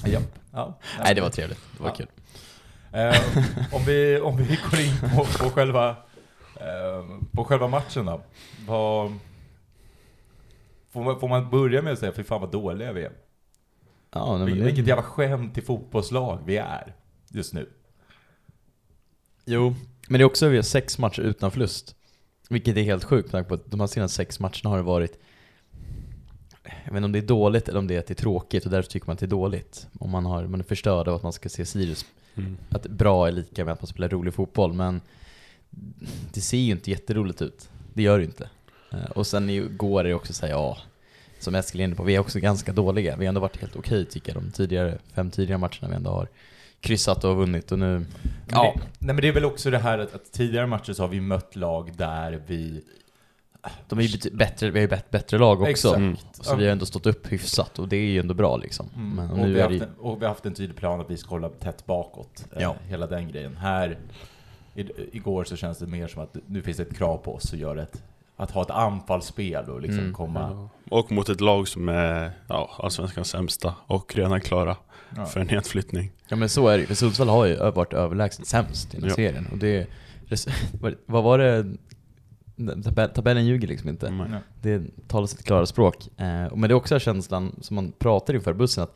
Ja. 0.04 0.20
ja. 0.52 0.78
Nej, 0.98 1.14
det 1.14 1.20
var 1.20 1.30
trevligt. 1.30 1.58
Det 1.76 1.82
var 1.82 1.90
Ja. 1.90 1.94
kul. 1.94 2.06
Eh, 2.92 3.74
om, 3.74 3.84
vi, 3.86 4.20
om 4.20 4.36
vi 4.36 4.44
går 4.70 4.80
in 4.80 5.10
på, 5.16 5.24
på, 5.24 5.50
själva, 5.50 5.88
eh, 6.54 7.18
på 7.32 7.44
själva 7.44 7.68
matchen 7.68 8.06
då. 8.06 8.22
Vad, 8.66 9.12
får, 10.90 11.04
man, 11.04 11.20
får 11.20 11.28
man 11.28 11.50
börja 11.50 11.82
med 11.82 11.92
att 11.92 11.98
säga, 11.98 12.12
fy 12.12 12.24
fan 12.24 12.40
vad 12.40 12.50
dåliga 12.52 12.92
vi 12.92 13.04
är? 13.04 13.12
Ja, 14.12 14.36
nej, 14.38 14.46
Vil, 14.46 14.62
vilket 14.64 14.86
jävla 14.86 15.02
skämt 15.02 15.54
till 15.54 15.64
fotbollslag 15.64 16.38
vi 16.46 16.56
är 16.56 16.94
just 17.28 17.54
nu. 17.54 17.68
Jo, 19.52 19.74
men 20.08 20.18
det 20.18 20.22
är 20.22 20.26
också 20.26 20.48
vi 20.48 20.56
har 20.56 20.62
sex 20.62 20.98
matcher 20.98 21.20
utan 21.22 21.50
förlust. 21.50 21.94
Vilket 22.48 22.76
är 22.76 22.82
helt 22.82 23.04
sjukt 23.04 23.26
med 23.26 23.32
tanke 23.32 23.48
på 23.48 23.54
att 23.54 23.70
de 23.70 23.80
här 23.80 23.86
senaste 23.86 24.16
sex 24.16 24.40
matcherna 24.40 24.70
har 24.70 24.76
det 24.76 24.82
varit 24.82 25.20
jag 26.62 26.92
vet 26.92 26.96
inte 26.96 27.04
om 27.04 27.12
det 27.12 27.18
är 27.18 27.22
dåligt 27.22 27.68
eller 27.68 27.78
om 27.78 27.86
det 27.86 27.94
är 27.94 27.98
att 27.98 28.06
det 28.06 28.12
är 28.12 28.22
tråkigt 28.22 28.64
och 28.64 28.70
därför 28.70 28.90
tycker 28.90 29.06
man 29.06 29.14
att 29.14 29.20
det 29.20 29.26
är 29.26 29.28
dåligt. 29.28 29.86
Om 29.98 30.10
man, 30.10 30.26
har, 30.26 30.46
man 30.46 30.60
är 30.60 30.64
förstörd 30.64 31.08
av 31.08 31.14
att 31.14 31.22
man 31.22 31.32
ska 31.32 31.48
se 31.48 31.66
Sirius 31.66 32.04
Mm. 32.34 32.56
att 32.68 32.86
bra 32.86 33.28
är 33.28 33.32
lika 33.32 33.64
med 33.64 33.72
att 33.74 33.82
man 33.82 33.86
spelar 33.86 34.08
rolig 34.08 34.34
fotboll, 34.34 34.72
men 34.72 35.00
det 36.32 36.40
ser 36.40 36.58
ju 36.58 36.72
inte 36.72 36.90
jätteroligt 36.90 37.42
ut. 37.42 37.68
Det 37.94 38.02
gör 38.02 38.18
det 38.18 38.24
inte. 38.24 38.48
Eh, 38.92 39.10
Och 39.10 39.26
sen 39.26 39.76
går 39.76 40.04
det 40.04 40.14
också 40.14 40.32
säga 40.32 40.52
ja, 40.52 40.78
som 41.38 41.54
Eskil 41.54 41.80
är 41.80 41.84
inne 41.84 41.94
på, 41.94 42.02
vi 42.02 42.14
är 42.14 42.18
också 42.18 42.38
ganska 42.40 42.72
dåliga. 42.72 43.16
Vi 43.16 43.24
har 43.24 43.28
ändå 43.28 43.40
varit 43.40 43.56
helt 43.60 43.76
okej 43.76 44.04
tycker 44.06 44.34
jag, 44.34 44.42
de 44.42 44.50
tidigare, 44.50 44.98
fem 45.14 45.30
tidigare 45.30 45.58
matcherna 45.58 45.88
vi 45.88 45.94
ändå 45.94 46.10
har 46.10 46.28
kryssat 46.80 47.24
och 47.24 47.36
vunnit 47.36 47.72
och 47.72 47.78
nu... 47.78 47.98
Men 47.98 48.06
Ja. 48.52 48.62
det, 48.76 48.80
nej 48.98 49.14
men 49.14 49.16
det 49.16 49.28
är 49.28 49.32
väl 49.32 49.44
också 49.44 49.70
det 49.70 49.78
här 49.78 49.98
att, 49.98 50.14
att 50.14 50.32
tidigare 50.32 50.66
matcher 50.66 50.92
så 50.92 51.02
har 51.02 51.08
vi 51.08 51.20
mött 51.20 51.56
lag 51.56 51.92
där 51.96 52.42
vi... 52.46 52.82
De 53.88 53.98
är 53.98 54.02
ju 54.02 54.30
bättre, 54.30 54.70
vi 54.70 54.78
har 54.80 54.88
ju 54.88 55.00
bättre 55.10 55.38
lag 55.38 55.60
också. 55.60 55.70
Exakt. 55.70 55.96
Mm. 55.96 56.16
Så 56.32 56.56
vi 56.56 56.64
har 56.64 56.72
ändå 56.72 56.86
stått 56.86 57.06
upp 57.06 57.32
hyfsat 57.32 57.78
och 57.78 57.88
det 57.88 57.96
är 57.96 58.00
ju 58.10 58.20
ändå 58.20 58.34
bra 58.34 58.56
liksom. 58.56 58.88
Mm. 58.96 59.14
Men 59.16 59.30
och, 59.30 59.38
nu 59.38 59.52
vi 59.52 59.58
är 59.60 59.64
har 59.64 59.70
det 59.70 59.76
en, 59.84 59.94
och 59.98 60.20
vi 60.20 60.24
har 60.24 60.28
haft 60.32 60.46
en 60.46 60.54
tydlig 60.54 60.76
plan 60.76 61.00
att 61.00 61.10
vi 61.10 61.16
ska 61.16 61.30
hålla 61.30 61.48
tätt 61.48 61.86
bakåt. 61.86 62.44
eh, 62.56 62.62
Ja. 62.62 62.76
Hela 62.88 63.06
den 63.06 63.28
grejen. 63.28 63.56
Här, 63.56 63.98
i, 64.74 64.86
igår 65.12 65.44
så 65.44 65.56
känns 65.56 65.78
det 65.78 65.86
mer 65.86 66.08
som 66.08 66.22
att 66.22 66.36
nu 66.46 66.62
finns 66.62 66.76
det 66.76 66.82
ett 66.82 66.96
krav 66.96 67.16
på 67.16 67.34
oss 67.34 67.52
att 67.52 67.58
göra 67.58 67.82
ett, 67.82 68.02
att 68.42 68.50
ha 68.50 68.62
ett 68.62 68.70
anfallsspel 68.70 69.64
och 69.70 69.80
liksom 69.80 69.98
Mm. 70.00 70.12
komma... 70.14 70.68
Och 70.90 71.12
mot 71.12 71.28
ett 71.28 71.40
lag 71.40 71.68
som 71.68 71.88
är 71.88 72.32
ja, 72.48 72.70
allsvenskans 72.78 73.28
sämsta 73.28 73.74
och 73.86 74.14
redan 74.16 74.40
klara 74.40 74.76
Ja. 75.16 75.26
för 75.26 75.40
en 75.40 75.46
nedflyttning. 75.46 76.12
Ja 76.28 76.36
men 76.36 76.48
så 76.48 76.68
är 76.68 76.72
det 76.76 76.80
ju, 76.80 76.86
för 76.86 76.94
Sundsvall 76.94 77.28
har 77.28 77.46
ju 77.46 77.56
varit 77.56 77.92
överlägset 77.92 78.46
sämst 78.46 78.94
i 78.94 78.96
den 78.96 79.02
här 79.02 79.10
Ja. 79.10 79.14
serien. 79.14 79.46
Och 79.52 79.58
det, 79.58 79.86
vad- 81.06 81.22
var 81.22 81.38
det, 81.38 81.64
Tabell, 82.84 83.10
tabellen 83.10 83.46
ljuger 83.46 83.68
liksom 83.68 83.88
inte. 83.88 84.08
Mm. 84.08 84.32
Ja. 84.32 84.38
Det 84.62 84.82
talar 85.08 85.26
sitt 85.26 85.44
klara 85.44 85.66
språk. 85.66 86.08
Eh, 86.16 86.24
men 86.56 86.60
det 86.60 86.66
är 86.68 86.72
också 86.74 86.98
känslan 86.98 87.56
som 87.60 87.74
man 87.74 87.92
pratar 87.98 88.34
inför 88.34 88.52
bussen 88.52 88.84
att 88.84 88.94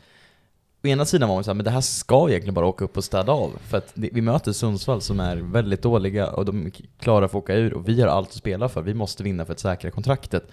å 0.85 0.89
ena 0.89 1.05
sidan 1.05 1.29
var 1.29 1.37
man 1.37 1.45
såhär, 1.45 1.55
men 1.55 1.65
det 1.65 1.71
här 1.71 1.81
ska 1.81 2.29
egentligen 2.29 2.55
bara 2.55 2.67
åka 2.67 2.85
upp 2.85 2.97
och 2.97 3.05
städa 3.05 3.33
av. 3.33 3.59
För 3.65 3.79
att 3.79 3.93
det, 3.95 4.11
vi 4.13 4.21
möter 4.21 4.53
Sundsvall 4.53 5.01
som 5.01 5.21
är 5.21 5.37
väldigt 5.37 5.83
dåliga 5.83 6.31
och 6.31 6.45
de 6.45 6.67
är 6.67 6.73
klara 6.99 7.29
för 7.29 7.39
att 7.39 7.45
åka 7.45 7.55
ur 7.55 7.75
och 7.75 7.89
vi 7.89 8.01
har 8.01 8.09
allt 8.09 8.29
att 8.29 8.35
spela 8.35 8.69
för. 8.69 8.83
Vi 8.83 8.95
måste 8.95 9.23
vinna 9.23 9.45
för 9.45 9.53
att 9.53 9.61
säkra 9.61 9.91
kontraktet. 9.91 10.45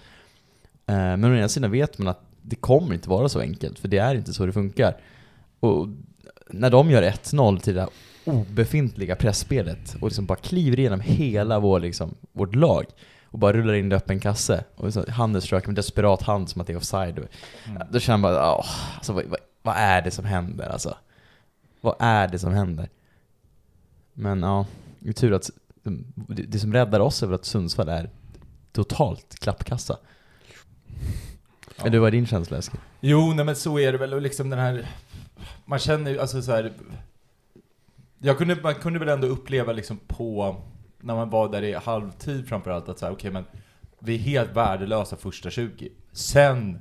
Eh, 0.86 0.94
men 0.94 1.24
å 1.24 1.34
ena 1.34 1.48
sidan 1.48 1.70
vet 1.70 1.98
man 1.98 2.08
att 2.08 2.20
det 2.42 2.56
kommer 2.56 2.94
inte 2.94 3.08
vara 3.08 3.28
så 3.28 3.40
enkelt, 3.40 3.78
för 3.78 3.88
det 3.88 3.98
är 3.98 4.14
inte 4.14 4.32
så 4.32 4.46
det 4.46 4.52
funkar. 4.52 4.96
Och 5.60 5.88
när 6.50 6.70
de 6.70 6.90
gör 6.90 7.02
1-0 7.02 7.60
till 7.60 7.74
det 7.74 7.80
här 7.80 7.90
obefintliga 8.24 9.16
pressspelet 9.16 9.96
och 10.00 10.08
liksom 10.08 10.26
bara 10.26 10.38
kliver 10.38 10.78
igenom 10.78 11.00
hela 11.00 11.60
vår, 11.60 11.80
liksom, 11.80 12.14
vårt 12.32 12.54
lag 12.54 12.84
och 13.24 13.38
bara 13.38 13.52
rullar 13.52 13.74
in 13.74 13.92
i 13.92 13.94
öppen 13.94 14.20
kasse 14.20 14.64
och 14.76 14.92
så 14.92 15.04
försöker 15.40 15.68
med 15.68 15.76
desperat 15.76 16.22
hand 16.22 16.48
som 16.48 16.60
att 16.60 16.66
det 16.66 16.72
är 16.72 16.76
offside. 16.76 17.18
Mm. 17.18 17.82
Då 17.90 18.00
känner 18.00 18.18
man 18.18 18.32
bara, 18.32 18.56
åh, 18.56 18.66
alltså, 18.94 19.12
vad, 19.12 19.24
vad, 19.24 19.38
vad 19.62 19.76
är 19.76 20.02
det 20.02 20.10
som 20.10 20.24
händer 20.24 20.68
alltså? 20.68 20.96
Vad 21.80 21.94
är 21.98 22.28
det 22.28 22.38
som 22.38 22.52
händer? 22.52 22.88
Men 24.12 24.42
ja, 24.42 24.66
det 24.98 25.08
är 25.08 25.12
tur 25.12 25.32
att 25.32 25.50
det, 26.28 26.58
som 26.58 26.72
räddar 26.72 27.00
oss 27.00 27.22
är 27.22 27.26
väl 27.26 27.34
att 27.34 27.44
Sundsvall 27.44 27.88
är 27.88 28.10
totalt 28.72 29.38
klappkassa. 29.38 29.98
Ja. 31.76 31.86
Eller 31.86 31.98
vad 31.98 32.06
är 32.06 32.12
din 32.12 32.26
känsla 32.26 32.58
Eskil? 32.58 32.80
Jo, 33.00 33.32
nej 33.32 33.44
men 33.44 33.56
så 33.56 33.78
är 33.78 33.92
det 33.92 33.98
väl 33.98 34.14
och 34.14 34.22
liksom 34.22 34.50
den 34.50 34.58
här... 34.58 34.88
Man 35.64 35.78
känner 35.78 36.10
ju, 36.10 36.18
alltså 36.18 36.42
så 36.42 36.52
här. 36.52 36.72
Jag 38.18 38.38
kunde, 38.38 38.56
man 38.62 38.74
kunde 38.74 38.98
väl 38.98 39.08
ändå 39.08 39.26
uppleva 39.26 39.72
liksom 39.72 39.98
på, 40.06 40.56
när 41.00 41.14
man 41.14 41.30
var 41.30 41.48
där 41.48 41.62
i 41.62 41.74
halvtid 41.74 42.48
framförallt, 42.48 42.88
att 42.88 42.98
så 42.98 43.06
här, 43.06 43.12
okej 43.12 43.30
men 43.30 43.44
vi 43.98 44.14
är 44.14 44.18
helt 44.18 44.56
värdelösa 44.56 45.16
första 45.16 45.50
20. 45.50 45.88
Sen 46.12 46.78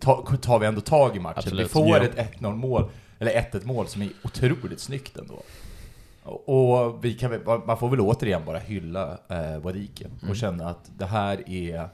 ta, 0.00 0.36
tar 0.42 0.58
vi 0.58 0.66
ändå 0.66 0.80
tag 0.80 1.16
i 1.16 1.20
matchen. 1.20 1.38
Absolut. 1.38 1.64
Vi 1.66 1.68
får 1.68 1.88
Ja. 1.88 2.04
ett 2.04 2.40
1-0 2.40 2.54
mål, 2.56 2.90
eller 3.18 3.30
1-1 3.32 3.64
mål 3.66 3.86
som 3.86 4.02
är 4.02 4.08
otroligt 4.24 4.80
snyggt 4.80 5.16
ändå. 5.16 5.42
Och, 6.24 7.04
vi 7.04 7.14
kan, 7.14 7.40
man 7.66 7.78
får 7.78 7.88
väl 7.88 8.00
återigen 8.00 8.42
bara 8.46 8.58
hylla 8.58 9.18
eh, 9.28 9.58
Wadike 9.58 10.04
och 10.16 10.22
Mm. 10.22 10.34
känna 10.34 10.68
att 10.68 10.90
det 10.98 11.06
här 11.06 11.50
är 11.50 11.88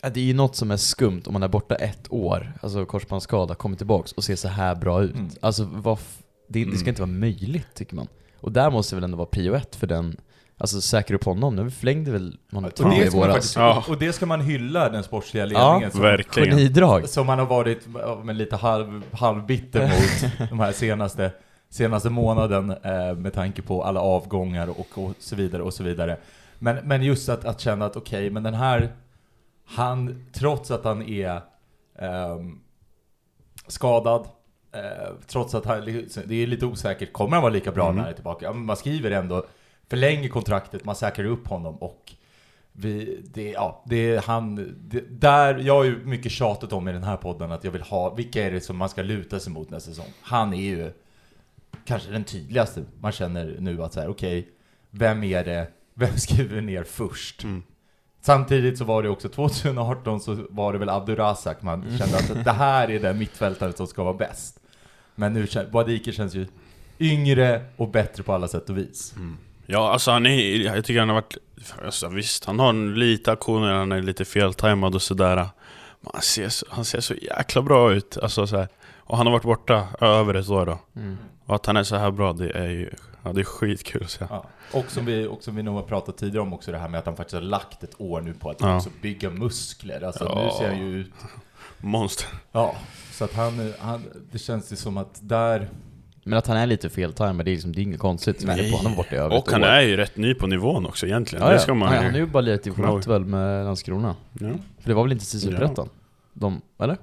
Det 0.00 0.20
är 0.20 0.24
ju 0.24 0.34
något 0.34 0.56
som 0.56 0.70
är 0.70 0.76
skumt 0.76 1.22
om 1.26 1.32
man 1.32 1.42
är 1.42 1.48
borta 1.48 1.74
ett 1.74 2.12
år, 2.12 2.52
alltså 2.62 2.86
korsbandsskada, 2.86 3.54
kommer 3.54 3.76
tillbaks 3.76 4.12
och 4.12 4.24
ser 4.24 4.36
så 4.36 4.48
här 4.48 4.74
bra 4.74 5.02
ut. 5.02 5.14
Mm. 5.14 5.28
Alltså 5.40 5.64
vad 5.72 5.98
det, 6.48 6.64
det 6.64 6.70
ska 6.70 6.76
Mm. 6.80 6.88
inte 6.88 7.02
vara 7.02 7.10
möjligt 7.10 7.74
tycker 7.74 7.96
man. 7.96 8.08
Och 8.40 8.52
där 8.52 8.70
måste 8.70 8.94
väl 8.94 9.04
ändå 9.04 9.16
vara 9.16 9.26
prio 9.26 9.54
ett 9.54 9.76
för 9.76 9.86
den, 9.86 10.16
alltså 10.58 10.80
säkra 10.80 11.16
upp 11.16 11.24
honom. 11.24 11.56
Nu 11.56 11.70
förlängde 11.70 12.10
väl 12.10 12.30
det, 12.50 12.68
i 12.68 12.70
ska 12.76 12.84
man 12.86 13.10
våras. 13.10 13.32
faktiskt, 13.34 13.56
Ja. 13.56 13.84
och 13.88 13.98
det 13.98 14.12
ska 14.12 14.26
man 14.26 14.40
hylla 14.40 14.88
den 14.88 15.02
sportsliga 15.02 15.46
Ja, 15.46 15.68
ledningen 15.72 15.90
som, 15.90 16.00
Verkligen. 16.00 16.48
Genidrag. 16.58 17.08
som 17.08 17.26
man 17.26 17.38
har 17.38 17.46
varit 17.46 17.88
ja, 17.94 18.20
men 18.24 18.36
lite 18.36 18.56
halv, 18.56 19.02
halvbitter 19.12 19.80
mot 19.82 20.48
de 20.50 20.60
här 20.60 20.72
senaste, 20.72 21.32
senaste 21.70 22.10
månaden 22.10 22.70
eh, 22.70 23.14
med 23.16 23.32
tanke 23.32 23.62
på 23.62 23.84
alla 23.84 24.00
avgångar 24.00 24.68
och, 24.70 24.86
och 25.04 25.14
så 25.18 25.36
vidare 25.36 25.62
och 25.62 25.74
så 25.74 25.82
vidare. 25.82 26.16
Men, 26.58 26.76
men 26.88 27.02
just 27.02 27.28
att, 27.28 27.44
att 27.44 27.60
känna 27.60 27.84
att 27.84 27.96
okej, 27.96 28.30
men 28.30 28.42
den 28.42 28.54
här, 28.54 28.92
han, 29.66 30.24
trots 30.32 30.70
att 30.70 30.84
han 30.84 31.02
är 31.02 31.40
ehm, 31.98 32.58
skadad, 33.66 34.26
eh, 34.74 35.12
trots 35.26 35.54
att 35.54 35.64
han, 35.64 35.84
det 36.26 36.34
är 36.42 36.46
lite 36.46 36.66
osäkert, 36.66 37.12
kommer 37.12 37.32
han 37.32 37.42
vara 37.42 37.52
lika 37.52 37.72
bra 37.72 37.84
Mm. 37.84 37.96
när 37.96 38.02
han 38.02 38.10
är 38.10 38.14
tillbaka? 38.14 38.44
Ja, 38.46 38.52
men 38.52 38.64
man 38.64 38.76
skriver 38.76 39.10
ändå, 39.10 39.46
förlänger 39.88 40.28
kontraktet, 40.28 40.84
man 40.84 40.96
säkrar 40.96 41.24
upp 41.24 41.48
honom 41.48 41.76
och 41.76 42.12
vi, 42.72 43.20
det, 43.34 43.50
ja, 43.50 43.82
det 43.86 44.14
är 44.14 44.22
han, 44.22 44.74
det, 44.78 45.20
där, 45.20 45.58
jag 45.58 45.74
har 45.74 45.84
ju 45.84 46.04
mycket 46.04 46.32
tjatat 46.32 46.72
om 46.72 46.88
i 46.88 46.92
den 46.92 47.04
här 47.04 47.16
podden 47.16 47.52
att 47.52 47.64
jag 47.64 47.70
vill 47.70 47.82
ha, 47.82 48.14
vilka 48.14 48.46
är 48.46 48.50
det 48.50 48.60
som 48.60 48.76
man 48.76 48.88
ska 48.88 49.02
luta 49.02 49.40
sig 49.40 49.52
mot 49.52 49.70
nästa 49.70 49.90
säsong? 49.90 50.12
Han 50.20 50.54
är 50.54 50.62
ju 50.62 50.92
kanske 51.84 52.10
den 52.10 52.24
tydligaste 52.24 52.84
man 53.00 53.12
känner 53.12 53.56
nu 53.60 53.82
att 53.82 53.92
säga, 53.92 54.08
okej, 54.08 54.48
vem 54.90 55.24
är 55.24 55.44
det, 55.44 55.68
vem 55.94 56.16
skriver 56.16 56.60
ner 56.60 56.84
först? 56.84 57.44
Mm. 57.44 57.62
Samtidigt 58.20 58.78
så 58.78 58.84
var 58.84 59.02
det 59.02 59.08
också 59.08 59.28
2018 59.28 60.20
så 60.20 60.46
var 60.50 60.72
det 60.72 60.78
väl 60.78 60.88
Abdurazak 60.88 61.62
man 61.62 61.98
kände 61.98 62.16
att 62.16 62.44
det 62.44 62.52
här 62.52 62.90
är 62.90 63.00
den 63.00 63.18
mittfältare 63.18 63.72
som 63.72 63.86
ska 63.86 64.02
vara 64.02 64.14
bäst. 64.14 64.60
Men 65.14 65.32
nu 65.32 65.46
Wadike 65.70 66.12
känns 66.12 66.34
ju 66.34 66.46
yngre 66.98 67.64
och 67.76 67.88
bättre 67.88 68.22
på 68.22 68.32
alla 68.32 68.48
sätt 68.48 68.70
och 68.70 68.78
vis. 68.78 69.14
Ja, 69.70 69.92
alltså 69.92 70.10
han 70.10 70.26
är, 70.26 70.60
jag 70.60 70.84
tycker 70.84 71.00
han 71.00 71.08
har 71.08 71.14
varit, 71.16 71.36
alltså, 71.84 72.08
visst 72.08 72.44
han 72.44 72.58
har 72.58 72.68
en 72.68 72.94
lite 72.94 73.32
aktioner, 73.32 73.72
han 73.72 73.92
är 73.92 74.02
lite 74.02 74.24
feltajmad 74.24 74.94
och 74.94 75.02
sådär 75.02 75.36
Men 76.00 76.10
han 76.12 76.22
ser, 76.22 76.48
så, 76.48 76.66
han 76.70 76.84
ser 76.84 77.00
så 77.00 77.14
jäkla 77.14 77.62
bra 77.62 77.92
ut, 77.92 78.18
alltså 78.22 78.46
så 78.46 78.56
här. 78.56 78.68
Och 78.98 79.16
han 79.16 79.26
har 79.26 79.32
varit 79.32 79.42
borta 79.42 79.88
över 80.00 80.34
ett 80.34 80.48
år 80.48 80.66
då 80.66 80.78
Mm. 80.96 81.16
Och 81.46 81.54
att 81.54 81.66
han 81.66 81.76
är 81.76 81.82
så 81.82 81.96
här 81.96 82.10
bra, 82.10 82.32
det 82.32 82.50
är 82.50 82.68
ju, 82.68 82.90
ja 83.22 83.32
det 83.32 83.40
är 83.40 83.44
skitkul 83.44 84.02
att 84.02 84.10
se 84.10 84.24
Ja. 84.30 84.44
Och 84.72 84.90
som 84.90 85.04
vi, 85.04 85.26
och 85.26 85.42
som 85.42 85.56
vi 85.56 85.62
nog 85.62 85.74
har 85.74 85.82
pratat 85.82 86.16
tidigare 86.18 86.42
om 86.42 86.52
också 86.52 86.72
det 86.72 86.78
här 86.78 86.88
med 86.88 86.98
att 86.98 87.06
han 87.06 87.16
faktiskt 87.16 87.34
har 87.34 87.40
lagt 87.42 87.82
ett 87.82 87.94
år 88.00 88.20
nu 88.20 88.34
på 88.34 88.50
att 88.50 88.60
Ja. 88.60 88.76
också 88.76 88.90
bygga 89.02 89.30
muskler. 89.30 90.02
Alltså 90.04 90.24
Ja. 90.24 90.44
nu 90.44 90.50
ser 90.58 90.68
han 90.68 90.78
ju 90.78 91.00
ut... 91.00 91.12
Monster 91.78 92.28
Ja, 92.52 92.76
så 93.12 93.24
att 93.24 93.34
han, 93.34 93.72
han 93.78 94.04
det 94.32 94.38
känns 94.38 94.72
ju 94.72 94.76
som 94.76 94.96
att 94.96 95.18
där... 95.20 95.68
Men 96.28 96.38
att 96.38 96.46
han 96.46 96.56
är 96.56 96.66
lite 96.66 96.88
feltajmad, 96.88 97.44
det 97.46 97.50
är 97.50 97.52
liksom, 97.52 97.72
det 97.72 97.80
är 97.80 97.82
inget 97.82 98.00
konstigt. 98.00 98.44
Nej. 98.46 98.66
är 98.66 98.70
på 98.70 98.76
honom 98.76 98.94
borta 98.96 99.16
i 99.16 99.20
Och 99.38 99.50
han 99.52 99.62
år. 99.62 99.68
är 99.68 99.80
ju 99.80 99.96
rätt 99.96 100.16
ny 100.16 100.34
på 100.34 100.46
nivån 100.46 100.86
också 100.86 101.06
egentligen, 101.06 101.42
Ja, 101.44 101.48
det 101.48 101.54
ja. 101.54 101.60
ska 101.60 101.74
man 101.74 101.92
ju 101.92 101.96
han 102.02 102.14
är 102.14 102.18
ju 102.18 102.26
bara 102.26 102.58
komma 102.58 102.88
ihåg. 102.88 103.04
väl 103.06 103.24
med 103.24 103.64
Landskrona. 103.64 104.16
ja. 104.40 104.48
För 104.80 104.88
det 104.88 104.94
var 104.94 105.02
väl 105.02 105.12
inte 105.12 105.24
Superettan? 105.24 105.88
De, 106.32 106.60
eller? 106.78 106.96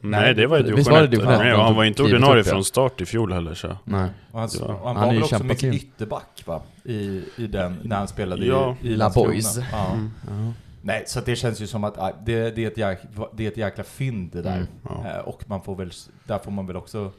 Nej 0.00 0.34
det 0.34 0.46
var 0.46 0.56
ju 0.56 0.62
var 0.62 0.70
division 0.70 1.10
division 1.10 1.28
1 1.32 1.34
ett? 1.34 1.40
Nej, 1.44 1.54
och 1.54 1.60
han 1.62 1.74
var 1.74 1.84
inte 1.84 2.02
ordinarie 2.02 2.40
upp, 2.40 2.46
ja. 2.46 2.52
från 2.52 2.64
start 2.64 3.00
i 3.00 3.06
fjol 3.06 3.32
heller 3.32 3.54
så 3.54 3.76
Nej. 3.84 4.10
Och 4.32 4.40
han, 4.40 4.48
Ja. 4.60 4.64
och 4.66 4.86
han, 4.88 4.96
Han 4.96 5.06
var 5.06 5.14
väl 5.14 5.22
också 5.22 5.44
mycket 5.44 5.62
in. 5.62 5.72
ytterback 5.74 6.42
va? 6.46 6.62
I, 6.84 7.22
I 7.36 7.46
den, 7.46 7.76
när 7.82 7.96
han 7.96 8.08
spelade 8.08 8.46
Ja. 8.46 8.76
i, 8.82 8.88
i 8.88 8.96
La. 8.96 9.10
Boys. 9.10 9.58
Ja. 9.72 9.92
Mm. 9.92 10.10
Ja. 10.28 10.52
Nej, 10.82 11.04
så 11.06 11.20
det 11.20 11.36
känns 11.36 11.60
ju 11.62 11.66
som 11.66 11.84
att 11.84 11.98
ah, 11.98 12.12
det, 12.24 12.50
det, 12.56 12.64
är 12.64 12.68
ett 12.70 12.78
jäk, 12.78 12.98
det 13.32 13.44
är 13.46 13.48
ett 13.50 13.56
jäkla 13.56 13.84
fynd 13.84 14.30
det 14.32 14.42
där. 14.42 14.56
Mm. 14.56 14.66
Ja. 14.88 15.04
Eh, 15.10 15.18
och 15.18 15.42
man 15.46 15.62
får 15.62 15.76
väl, 15.76 15.90
där 16.24 16.38
får 16.38 16.50
man 16.50 16.66
väl 16.66 16.76
också 16.76 17.10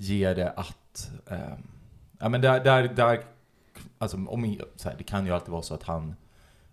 ge 0.00 0.34
det 0.34 0.50
att, 0.56 1.10
eh, 1.30 1.38
ja 2.20 2.28
men 2.28 2.40
där, 2.40 2.64
där, 2.64 2.82
där 2.88 3.20
alltså 3.98 4.16
om, 4.16 4.56
så 4.76 4.88
här, 4.88 4.94
det 4.98 5.04
kan 5.04 5.26
ju 5.26 5.32
alltid 5.32 5.48
vara 5.50 5.62
så 5.62 5.74
att 5.74 5.82
han, 5.82 6.14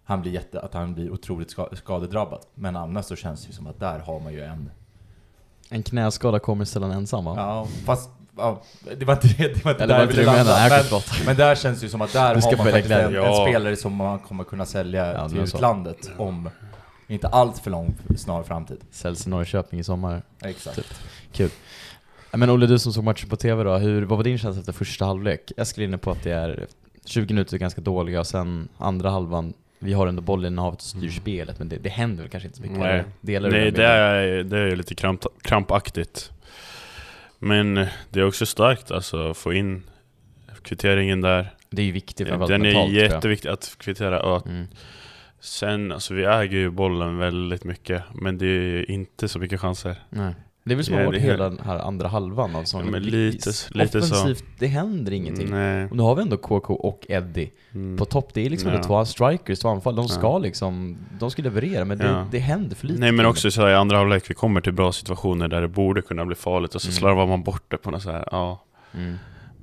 han 0.03 0.21
blir 0.21 0.31
jätte, 0.31 0.61
att 0.61 0.73
han 0.73 0.93
blir 0.93 1.11
otroligt 1.11 1.51
ska, 1.51 1.69
skadedrabbad. 1.73 2.41
Men 2.53 2.75
annars 2.75 3.05
så 3.05 3.15
känns 3.15 3.41
det 3.41 3.47
ju 3.47 3.53
som 3.53 3.67
att 3.67 3.79
där 3.79 3.99
har 3.99 4.19
man 4.19 4.33
ju 4.33 4.41
en, 4.43 4.71
En 5.69 5.83
knäskada 5.83 6.39
kommer 6.39 6.65
sällan 6.65 6.91
ensam 6.91 7.25
va? 7.25 7.33
ja 7.37 7.67
fast, 7.85 8.09
ja, 8.37 8.61
det 8.97 9.05
var 9.05 9.13
inte 9.13 9.27
det, 9.27 9.53
det 9.53 9.65
var 9.65 9.71
inte 9.71 9.83
Eller 9.83 9.93
där 9.93 10.01
jag 10.01 10.09
inte 10.09 10.13
du 10.15 10.19
ville 10.19 10.31
menar? 10.31 10.45
landa. 10.45 10.77
Nej, 10.91 11.01
Men, 11.17 11.25
men 11.25 11.35
där 11.35 11.55
känns 11.55 11.79
det 11.79 11.83
ju 11.85 11.89
som 11.89 12.01
att 12.01 12.13
där 12.13 12.35
har 12.35 12.57
man 12.57 12.65
faktiskt 12.71 12.91
en, 12.91 13.15
en 13.15 13.33
spelare 13.47 13.75
som 13.75 13.93
man 13.95 14.19
kommer 14.19 14.43
kunna 14.43 14.65
sälja 14.65 15.13
Ja, 15.13 15.29
till 15.29 15.39
är 15.39 15.45
så. 15.45 15.57
utlandet 15.57 16.11
om 16.17 16.49
inte 17.07 17.27
allt 17.27 17.59
för 17.59 17.71
lång 17.71 17.95
snar 18.17 18.43
framtid. 18.43 18.77
Säljs 18.91 19.27
i 19.27 19.29
Norrköping 19.29 19.79
i 19.79 19.83
sommar. 19.83 20.21
Exakt. 20.41 21.01
Kul. 21.31 21.49
Men 22.31 22.49
Olle, 22.49 22.65
du 22.67 22.79
som 22.79 22.93
såg 22.93 23.03
matchen 23.03 23.29
på 23.29 23.35
TV 23.35 23.63
då, 23.63 23.77
hur, 23.77 24.01
vad 24.03 24.17
var 24.17 24.23
din 24.23 24.37
känsla 24.37 24.59
efter 24.59 24.73
första 24.73 25.05
halvlek? 25.05 25.51
Eskil 25.57 25.83
är 25.83 25.87
inne 25.87 25.97
på 25.97 26.11
att 26.11 26.23
det 26.23 26.31
är 26.31 26.67
20 27.05 27.33
minuter 27.33 27.57
ganska 27.57 27.81
dåliga 27.81 28.19
och 28.19 28.27
sen 28.27 28.67
andra 28.77 29.09
halvan, 29.09 29.53
vi 29.79 29.93
har 29.93 30.07
ändå 30.07 30.21
bollinnehavet 30.21 30.79
och 30.79 30.85
styr 30.85 31.09
spelet 31.09 31.59
men 31.59 31.69
det, 31.69 31.77
det 31.77 31.89
händer 31.89 32.23
väl 32.23 32.31
kanske 32.31 32.47
inte 32.47 32.57
så 32.57 32.61
mycket? 32.63 32.79
Nej. 32.79 33.03
Delar 33.21 33.51
Nej, 33.51 33.71
det 33.71 33.83
är, 33.85 34.43
det 34.43 34.57
är 34.59 34.75
lite 34.75 34.95
kramp, 34.95 35.25
krampaktigt. 35.41 36.31
Men 37.39 37.73
det 38.09 38.19
är 38.19 38.27
också 38.27 38.45
starkt 38.45 38.91
alltså, 38.91 39.29
att 39.31 39.37
få 39.37 39.53
in 39.53 39.83
kvitteringen 40.61 41.21
där. 41.21 41.53
det 41.69 41.81
är 41.81 41.85
ju 41.85 41.91
viktigt 41.91 42.27
framförallt 42.27 42.49
Den 42.49 42.61
är 42.61 42.65
mentalt, 42.73 42.93
jag. 42.93 43.03
jätteviktig 43.03 43.49
att 43.49 43.75
kvittera. 43.79 44.21
Och 44.23 44.37
att 44.37 44.45
Mm. 44.45 44.67
sen, 45.39 45.91
alltså 45.91 46.13
vi 46.13 46.23
äger 46.25 46.57
ju 46.57 46.69
bollen 46.69 47.17
väldigt 47.17 47.63
mycket, 47.63 48.03
men 48.13 48.37
det 48.37 48.45
är 48.47 48.91
inte 48.91 49.27
så 49.27 49.39
mycket 49.39 49.59
chanser. 49.61 49.95
Nej. 50.09 50.33
Det 50.67 50.73
är 50.73 50.75
väl 50.75 50.85
som 50.85 50.93
Ja, 50.93 50.99
har 50.99 51.05
varit 51.05 51.21
hela 51.21 51.49
den 51.49 51.59
här 51.65 51.79
andra 51.79 52.07
halvan 52.07 52.55
av 52.55 52.61
säsongen. 52.63 52.93
Ja, 52.93 52.99
lite- 52.99 53.49
lite 53.69 54.01
så. 54.01 54.15
Offensivt, 54.15 54.43
det 54.59 54.67
händer 54.67 55.11
ingenting. 55.11 55.49
Nej. 55.49 55.85
Och 55.85 55.95
nu 55.95 56.03
har 56.03 56.15
vi 56.15 56.21
ändå 56.21 56.37
KK 56.37 56.73
och 56.75 57.05
Eddie 57.09 57.51
Mm. 57.73 57.97
på 57.97 58.05
topp. 58.05 58.29
Det 58.33 58.45
är 58.45 58.49
liksom 58.49 58.71
Ja. 58.71 58.83
två 58.83 59.05
strikers, 59.05 59.59
två 59.59 59.69
anfall. 59.69 59.95
De 59.95 60.07
ska 60.07 60.21
Ja. 60.27 60.37
liksom, 60.37 60.97
de 61.19 61.31
ska 61.31 61.41
leverera 61.41 61.85
men 61.85 61.97
det, 61.97 62.05
Ja. 62.05 62.27
det 62.31 62.39
händer 62.39 62.75
för 62.75 62.87
lite. 62.87 62.99
Nej 62.99 63.11
men 63.11 63.25
också 63.25 63.51
så 63.51 63.61
här, 63.61 63.69
i 63.69 63.73
andra 63.75 63.97
halvlek, 63.97 64.29
vi 64.29 64.33
kommer 64.33 64.61
till 64.61 64.73
bra 64.73 64.91
situationer 64.91 65.47
där 65.47 65.61
det 65.61 65.67
borde 65.67 66.01
kunna 66.01 66.25
bli 66.25 66.35
farligt 66.35 66.75
och 66.75 66.81
så 66.81 66.87
Mm. 66.87 66.93
slarvar 66.95 67.27
man 67.27 67.43
bort 67.43 67.63
det 67.67 67.77
på 67.77 67.91
något 67.91 68.01
så 68.03 68.11
här, 68.11 68.27
ja. 68.31 68.63
Mm. 68.93 69.15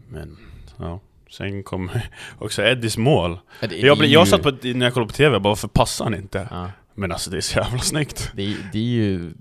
Men, 0.09 0.37
ja. 0.79 1.01
Sen 1.31 1.63
kommer 1.63 2.11
också 2.39 2.63
Eddies 2.63 2.97
mål. 2.99 3.39
Ja, 3.61 3.69
Jag, 3.73 3.99
blev, 3.99 4.11
jag 4.11 4.29
satt 4.29 4.43
på, 4.43 4.51
när 4.63 4.87
jag 4.87 4.95
kollade 4.95 5.13
på 5.13 5.17
TV, 5.17 5.33
jag 5.33 5.43
bara 5.43 5.49
varför 5.51 5.69
passar 5.69 6.05
han 6.05 6.15
inte? 6.15 6.49
Men 6.95 7.13
alltså 7.13 7.31
det 7.31 7.37
är 7.37 7.41
så 7.41 7.59
jävla 7.59 7.79
snyggt. 7.79 8.31
Det, 8.35 8.57
det 8.73 8.79
är 8.79 8.83
ju 8.83 9.33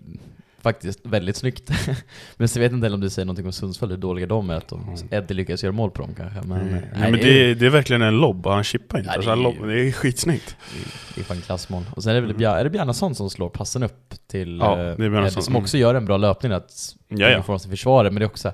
faktiskt 0.63 0.99
väldigt 1.03 1.35
snyggt. 1.37 1.71
men 2.37 2.47
så 2.47 2.59
vet 2.59 2.71
jag 2.71 2.77
inte 2.77 2.85
heller 2.85 2.95
om 2.95 3.01
du 3.01 3.09
säger 3.09 3.25
någonting 3.25 3.45
om 3.45 3.51
Sundsvall, 3.51 3.89
hur 3.89 3.97
dåliga 3.97 4.25
de 4.27 4.49
är. 4.49 4.53
Att 4.55 4.67
de, 4.67 4.81
Mm. 4.83 5.07
Eddie 5.11 5.33
lyckas 5.33 5.63
göra 5.63 5.71
mål 5.71 5.91
på 5.91 6.01
dem 6.01 6.13
kanske. 6.17 6.41
Men, 6.47 6.61
Mm. 6.61 6.73
nej, 6.73 6.89
Nej, 6.95 7.11
men 7.11 7.19
det, 7.19 7.49
är, 7.51 7.55
det 7.55 7.65
är 7.65 7.69
verkligen 7.69 8.01
en 8.01 8.17
lobb 8.17 8.45
han 8.47 8.63
chippar 8.63 8.97
inte. 8.97 9.09
Det 9.09 9.15
alltså, 9.15 9.29
han 9.29 9.39
är- 9.39 9.43
lobb, 9.43 9.67
det 9.67 9.81
är 9.87 9.91
skitsnyggt. 9.91 10.55
det 11.15 11.21
är 11.21 11.25
fan 11.25 11.41
klassmål. 11.41 11.83
Och 11.95 12.03
sen 12.03 12.09
är 12.11 12.15
det 12.15 12.21
väl 12.21 12.29
Mm. 12.29 12.37
Bjar, 12.37 12.57
är 12.57 12.63
det 12.63 12.69
Bjarnason 12.69 13.15
som 13.15 13.29
slår 13.29 13.49
passen 13.49 13.83
upp 13.83 14.13
till 14.27 14.57
Ja, 14.59 14.71
eh, 14.71 14.97
det 14.97 15.05
är. 15.05 15.21
Eddie, 15.25 15.41
som 15.41 15.55
också 15.55 15.77
gör 15.77 15.95
en 15.95 16.05
bra 16.05 16.17
löpning 16.17 16.51
att 16.51 16.95
Ja, 17.07 17.43
få 17.43 17.53
oss 17.53 17.61
till 17.61 17.71
försvaret, 17.71 18.13
men 18.13 18.19
det 18.19 18.25
är 18.25 18.29
också, 18.29 18.51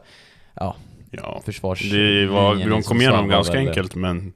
ja, 0.54 0.76
ja. 1.12 1.42
försvars... 1.46 1.92
Det 1.92 2.26
var, 2.28 2.56
de 2.56 2.80
i 2.80 2.84
kom 2.84 3.02
igenom 3.02 3.28
ganska 3.30 3.54
väl- 3.54 3.68
enkelt 3.68 3.96
men... 3.96 4.34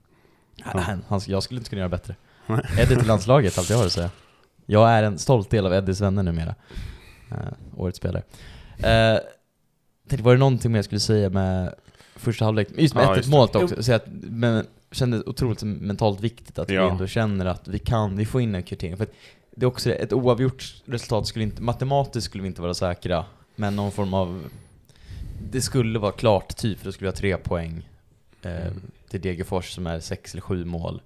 Ja, 0.56 0.80
han, 0.80 1.03
han, 1.08 1.22
jag 1.27 1.44
skulle 1.44 1.58
inte 1.60 1.70
kunna 1.70 1.80
göra 1.80 1.89
bättre. 1.89 2.15
Nej. 2.48 2.60
Eddie 2.80 2.96
till 2.96 3.08
landslaget, 3.08 3.58
allt 3.58 3.70
jag 3.70 3.77
har 3.77 3.86
att 3.86 3.92
säga. 3.92 4.10
Jag 4.65 4.89
är 4.92 5.03
en 5.03 5.18
stolt 5.18 5.50
del 5.50 5.65
av 5.65 5.74
Eddies 5.74 6.01
vänner 6.01 6.24
numera. 6.24 6.56
Uh, 7.34 7.54
årets 7.78 7.98
spelare. 7.98 8.24
Uh, 8.78 9.20
tänkte, 10.08 10.24
var 10.24 10.32
det 10.34 10.40
någonting 10.40 10.72
mer 10.72 10.78
jag 10.78 10.86
skulle 10.86 11.00
säga 11.00 11.30
med 11.30 11.75
första 12.16 12.46
halvlek? 12.46 12.68
Just 12.78 12.96
med 12.96 13.04
Ja, 13.04 13.13
1-1 13.13 13.16
just 13.18 13.30
det. 13.30 13.38
målet 13.38 13.56
också, 13.56 13.84
så 13.84 13.94
att, 13.94 14.04
men 14.22 14.66
kände 14.92 15.24
otroligt 15.25 15.63
mentalt 15.63 16.22
viktigt 16.22 16.60
att 16.60 16.70
vi 16.70 16.74
Ja. 16.74 16.92
ändå 16.92 17.08
känner 17.08 17.46
att 17.46 17.68
vi 17.68 17.80
kan, 17.80 18.18
vi 18.18 18.25
får 18.25 18.42
in 18.42 18.56
en 18.56 18.63
kvittering. 18.63 18.98
För 18.98 19.04
att 19.04 19.13
det 19.56 19.66
är 19.66 19.68
också 19.68 19.90
det, 19.90 19.96
ett 19.96 20.13
oavgjort 20.13 20.75
resultat 20.86 21.28
skulle 21.28 21.44
inte, 21.44 21.62
matematiskt 21.62 22.25
skulle 22.25 22.42
vi 22.42 22.48
inte 22.48 22.62
vara 22.62 22.74
säkra, 22.74 23.25
men 23.56 23.75
någon 23.75 23.92
form 23.92 24.13
av, 24.13 24.44
det 25.52 25.62
skulle 25.62 26.00
vara 26.00 26.12
klart 26.12 26.56
typ, 26.58 26.78
för 26.80 26.86
då 26.86 26.92
skulle 26.92 27.06
vi 27.06 27.12
ha 27.12 27.18
tre 27.18 27.38
poäng 27.38 27.90
eh, 28.42 28.72
till 29.10 29.22
Degerfors 29.22 29.72
som 29.72 29.88
är 29.88 30.00
sex 30.00 30.34
eller 30.34 30.42
sju 30.42 30.66
mål 30.66 31.02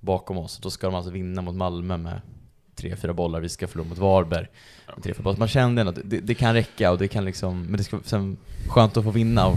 bakom 0.00 0.38
oss. 0.38 0.58
Då 0.58 0.70
ska 0.70 0.86
de 0.86 0.94
alltså 0.94 1.10
vinna 1.10 1.42
mot 1.42 1.54
Malmö 1.54 1.96
med 1.96 2.20
tre, 2.74 2.96
fyra 2.96 3.12
bollar, 3.12 3.40
vi 3.40 3.48
ska 3.48 3.68
förlora 3.68 3.88
mot 3.88 3.98
Varberg 3.98 4.46
tre, 5.02 5.14
fyra 5.14 5.22
bollar. 5.22 5.38
Man 5.38 5.48
kände 5.48 5.80
ändå 5.80 5.90
att 5.90 5.98
det, 6.04 6.20
det 6.20 6.34
kan 6.34 6.54
räcka 6.54 6.90
och 6.90 6.98
det 6.98 7.08
kan 7.08 7.24
liksom, 7.24 7.62
men 7.62 7.76
det 7.76 7.84
ska 7.84 7.98
sen 8.04 8.36
skönt 8.68 8.96
att 8.96 9.04
få 9.04 9.10
vinna 9.10 9.46
och 9.46 9.56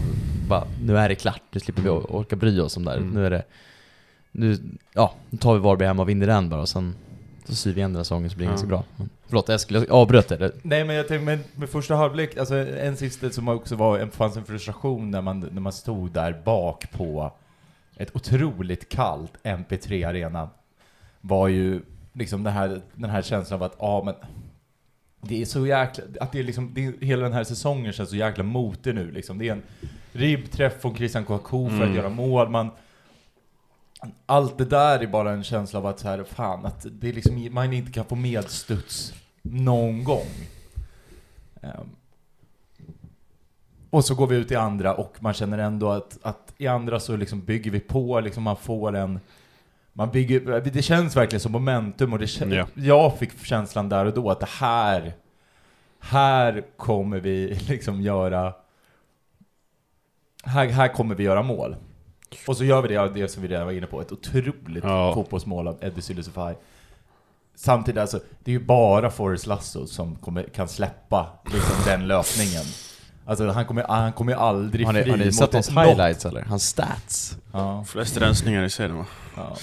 bara, 0.49 0.67
nu 0.83 0.97
är 0.97 1.09
det 1.09 1.15
klart, 1.15 1.41
nu 1.51 1.59
slipper 1.59 1.81
vi 1.81 1.89
or- 1.89 2.05
orka 2.09 2.35
bry 2.35 2.59
oss 2.59 2.77
om 2.77 2.85
det 2.85 2.91
här. 2.91 2.97
Mm. 2.97 3.09
Nu 3.09 3.25
är 3.25 3.29
det, 3.29 3.43
nu, 4.31 4.57
ja, 4.93 5.13
nu 5.29 5.37
tar 5.37 5.53
vi 5.53 5.59
Varberg 5.59 5.87
hemma 5.87 6.01
och 6.01 6.09
vinner 6.09 6.27
den 6.27 6.49
bara 6.49 6.61
och 6.61 6.69
sen 6.69 6.95
så 7.45 7.55
syr 7.55 7.73
vi 7.73 7.79
igen 7.79 7.89
den 7.89 7.95
här 7.97 8.03
säsongen 8.03 8.29
så 8.29 8.35
blir 8.37 8.47
det 8.47 8.51
ganska 8.51 8.67
bra. 8.67 8.83
Men, 8.95 9.09
förlåt, 9.27 9.49
jag 9.49 9.59
skulle 9.61 9.85
avbröt 9.89 10.27
det. 10.27 10.51
Nej 10.61 10.83
men 10.83 10.95
jag 10.95 11.07
tänkte, 11.07 11.25
med, 11.25 11.39
med 11.55 11.69
första 11.69 11.95
halvlek, 11.95 12.37
alltså 12.37 12.55
en 12.55 12.97
sista 12.97 13.29
som 13.29 13.47
också 13.47 13.75
var, 13.75 13.99
en, 13.99 14.11
fanns 14.11 14.37
en 14.37 14.45
frustration 14.45 15.11
när 15.11 15.21
man, 15.21 15.39
när 15.51 15.61
man 15.61 15.73
stod 15.73 16.11
där 16.11 16.41
bak 16.45 16.91
på 16.91 17.31
ett 17.97 18.15
otroligt 18.15 18.89
kallt 18.89 19.33
MP3 19.43 20.07
Arena. 20.07 20.49
Var 21.21 21.47
ju 21.47 21.81
liksom 22.15 22.43
den 22.43 22.53
här, 22.53 22.81
den 22.95 23.09
här 23.09 23.21
känslan 23.21 23.59
av 23.59 23.63
att, 23.63 23.75
ja 23.79 24.01
men 24.05 24.15
det 25.21 25.41
är 25.41 25.45
så 25.45 25.67
jäkla, 25.67 26.03
att 26.19 26.31
det 26.31 26.39
är 26.39 26.43
liksom, 26.43 26.73
det 26.73 26.85
är, 26.85 27.05
hela 27.05 27.23
den 27.23 27.33
här 27.33 27.43
säsongen 27.43 27.93
känns 27.93 28.09
så 28.09 28.15
jäkla 28.15 28.43
motig 28.43 28.95
nu 28.95 29.11
liksom. 29.11 29.37
Det 29.37 29.47
är 29.47 29.51
en 29.51 29.63
ribbträff 30.11 30.81
från 30.81 30.95
Christian 30.95 31.25
Kouakou 31.25 31.69
för 31.69 31.75
att 31.75 31.83
Mm. 31.83 31.95
göra 31.95 32.09
mål, 32.09 32.49
man 32.49 32.71
allt 34.25 34.57
det 34.57 34.65
där 34.65 34.99
är 34.99 35.07
bara 35.07 35.31
en 35.31 35.43
känsla 35.43 35.79
av 35.79 35.85
att 35.85 35.99
så 35.99 36.07
här, 36.07 36.23
fan, 36.23 36.65
att 36.65 36.85
det 36.91 37.09
är 37.09 37.13
liksom, 37.13 37.47
man 37.51 37.73
inte 37.73 37.91
kan 37.91 38.05
få 38.05 38.15
medstuds 38.15 39.13
någon 39.41 40.03
gång. 40.03 40.27
Ehm. 41.61 41.89
Och 43.89 44.05
så 44.05 44.15
går 44.15 44.27
vi 44.27 44.35
ut 44.35 44.51
i 44.51 44.55
andra 44.55 44.93
och 44.93 45.15
man 45.19 45.33
känner 45.33 45.57
ändå 45.57 45.89
att, 45.89 46.17
att 46.21 46.53
i 46.57 46.67
andra 46.67 46.99
så 46.99 47.15
liksom 47.15 47.41
bygger 47.41 47.71
vi 47.71 47.79
på, 47.79 48.19
liksom 48.19 48.43
man 48.43 48.57
får 48.57 48.95
en 48.95 49.19
man 49.97 50.11
bygger, 50.11 50.61
det 50.73 50.81
känns 50.81 51.15
verkligen 51.15 51.39
som 51.39 51.51
momentum 51.51 52.13
och 52.13 52.19
det 52.19 52.27
kän, 52.27 52.51
Ja. 52.51 52.67
jag 52.73 53.17
fick 53.19 53.45
känslan 53.45 53.89
där 53.89 54.05
och 54.05 54.13
då 54.13 54.29
att 54.31 54.39
det 54.39 54.49
här, 54.49 55.13
här 55.99 56.63
kommer 56.77 57.19
vi 57.19 57.59
liksom 57.67 58.01
göra, 58.01 58.53
här, 60.43 60.65
här 60.67 60.87
kommer 60.87 61.15
vi 61.15 61.23
göra 61.23 61.41
mål. 61.43 61.75
Och 62.47 62.57
så 62.57 62.63
gör 62.63 62.81
vi 62.81 62.87
det, 62.87 63.09
det 63.13 63.27
som 63.27 63.41
vi 63.41 63.47
redan 63.47 63.65
var 63.65 63.73
inne 63.73 63.87
på, 63.87 64.01
ett 64.01 64.11
otroligt 64.11 64.83
Ja. 64.83 65.13
fotbollsmål 65.13 65.67
av 65.67 65.77
Eddie 65.81 66.01
Sylisufaj. 66.01 66.57
Samtidigt, 67.55 68.01
alltså, 68.01 68.19
det 68.43 68.51
är 68.51 68.53
ju 68.59 68.65
bara 68.65 69.09
Forrest 69.11 69.45
Lasso 69.47 69.87
som 69.87 70.15
kommer, 70.15 70.43
kan 70.43 70.67
släppa 70.67 71.29
liksom, 71.53 71.75
den 71.85 72.07
löpningen. 72.07 72.63
Alltså 73.27 73.47
han 73.47 73.65
kommer, 73.65 73.83
han 73.87 74.13
kommer 74.13 74.31
ju 74.31 74.37
aldrig 74.37 74.85
Har 74.85 74.93
ni, 74.93 75.03
fri 75.03 75.11
har 75.11 75.17
ni 75.17 75.31
sett 75.31 75.53
hans 75.53 75.69
highlights 75.69 76.25
eller? 76.25 76.41
Hans 76.41 76.67
stats? 76.67 77.37
Ja, 77.51 77.83
Flest 77.83 78.17
rensningar 78.17 78.63
i 78.63 78.69
serien 78.69 78.97
va? 78.97 79.05
ja. 79.35 79.57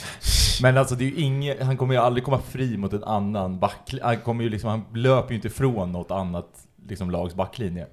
Men 0.63 0.79
alltså 0.79 0.95
det 0.95 1.05
är 1.05 1.09
ju 1.09 1.17
inget, 1.17 1.63
han 1.63 1.77
kommer 1.77 1.95
ju 1.95 2.01
aldrig 2.01 2.25
komma 2.25 2.39
fri 2.39 2.77
mot 2.77 2.93
en 2.93 3.05
annan 3.05 3.59
backlinje. 3.59 4.05
Han 4.05 4.17
kommer 4.17 4.45
ju 4.45 4.51
liksom, 4.51 4.71
han 4.71 4.85
löper 4.95 5.31
ju 5.31 5.35
inte 5.35 5.49
ifrån 5.49 5.93
något 5.93 6.11
annat 6.11 6.49
liksom, 6.89 7.11
lags 7.11 7.35
backlinje. 7.35 7.87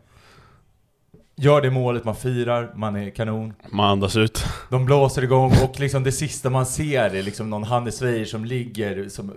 Gör 1.36 1.62
det 1.62 1.70
målet, 1.72 2.06
man 2.06 2.16
firar, 2.16 2.72
man 2.76 2.96
är 2.96 3.10
kanon. 3.10 3.54
Man 3.72 3.90
andas 3.90 4.16
ut. 4.16 4.46
De 4.70 4.86
blåser 4.86 5.24
igång 5.24 5.54
och 5.64 5.80
liksom 5.80 6.04
det 6.04 6.12
sista 6.12 6.50
man 6.50 6.66
ser 6.66 7.16
är 7.16 7.24
liksom 7.24 7.50
någon 7.50 7.64
Hannes 7.64 8.02
Weijer 8.02 8.26
som 8.26 8.46
ligger 8.46 9.10
som, 9.10 9.34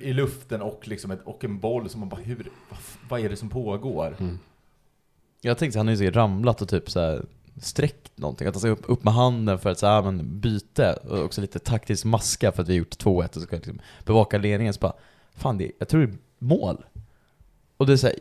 i 0.00 0.12
luften 0.12 0.62
och, 0.62 0.80
liksom 0.84 1.10
ett, 1.10 1.20
och 1.24 1.44
en 1.44 1.58
boll 1.58 1.88
som 1.88 2.00
man 2.00 2.08
bara 2.08 2.20
hur, 2.20 2.48
vad, 2.68 2.78
vad 3.08 3.20
är 3.20 3.28
det 3.28 3.36
som 3.36 3.48
pågår? 3.48 4.16
Jag 5.46 5.58
tänkte 5.58 5.78
han 5.78 5.86
har 5.86 5.92
ju 5.92 5.98
säkert 5.98 6.16
ramlat 6.16 6.62
och 6.62 6.68
typ 6.68 6.90
så 6.90 7.00
här 7.00 7.24
sträckt 7.62 8.18
någonting, 8.18 8.48
att 8.48 8.54
han 8.54 8.60
ska 8.60 8.70
upp, 8.70 8.84
upp 8.88 9.04
med 9.04 9.14
handen 9.14 9.58
för 9.58 9.70
att 9.70 9.78
så 9.78 9.86
här, 9.86 10.02
men 10.02 10.40
byte, 10.40 10.92
och 10.92 11.24
också 11.24 11.40
lite 11.40 11.58
taktisk 11.58 12.04
maska 12.04 12.52
för 12.52 12.62
att 12.62 12.68
vi 12.68 12.72
har 12.72 12.78
gjort 12.78 13.04
2-1 13.04 13.28
och 13.28 13.34
så 13.34 13.40
ska 13.40 13.56
liksom 13.56 13.80
bevaka 14.04 14.38
ledningen, 14.38 14.74
så 14.74 14.80
bara 14.80 14.92
Fan, 15.36 15.58
det, 15.58 15.72
jag 15.78 15.88
tror 15.88 16.00
det 16.06 16.12
är 16.12 16.18
mål. 16.38 16.84
Och 17.76 17.86
det 17.86 17.92
är 17.92 17.96
så 17.96 18.06
här, 18.06 18.16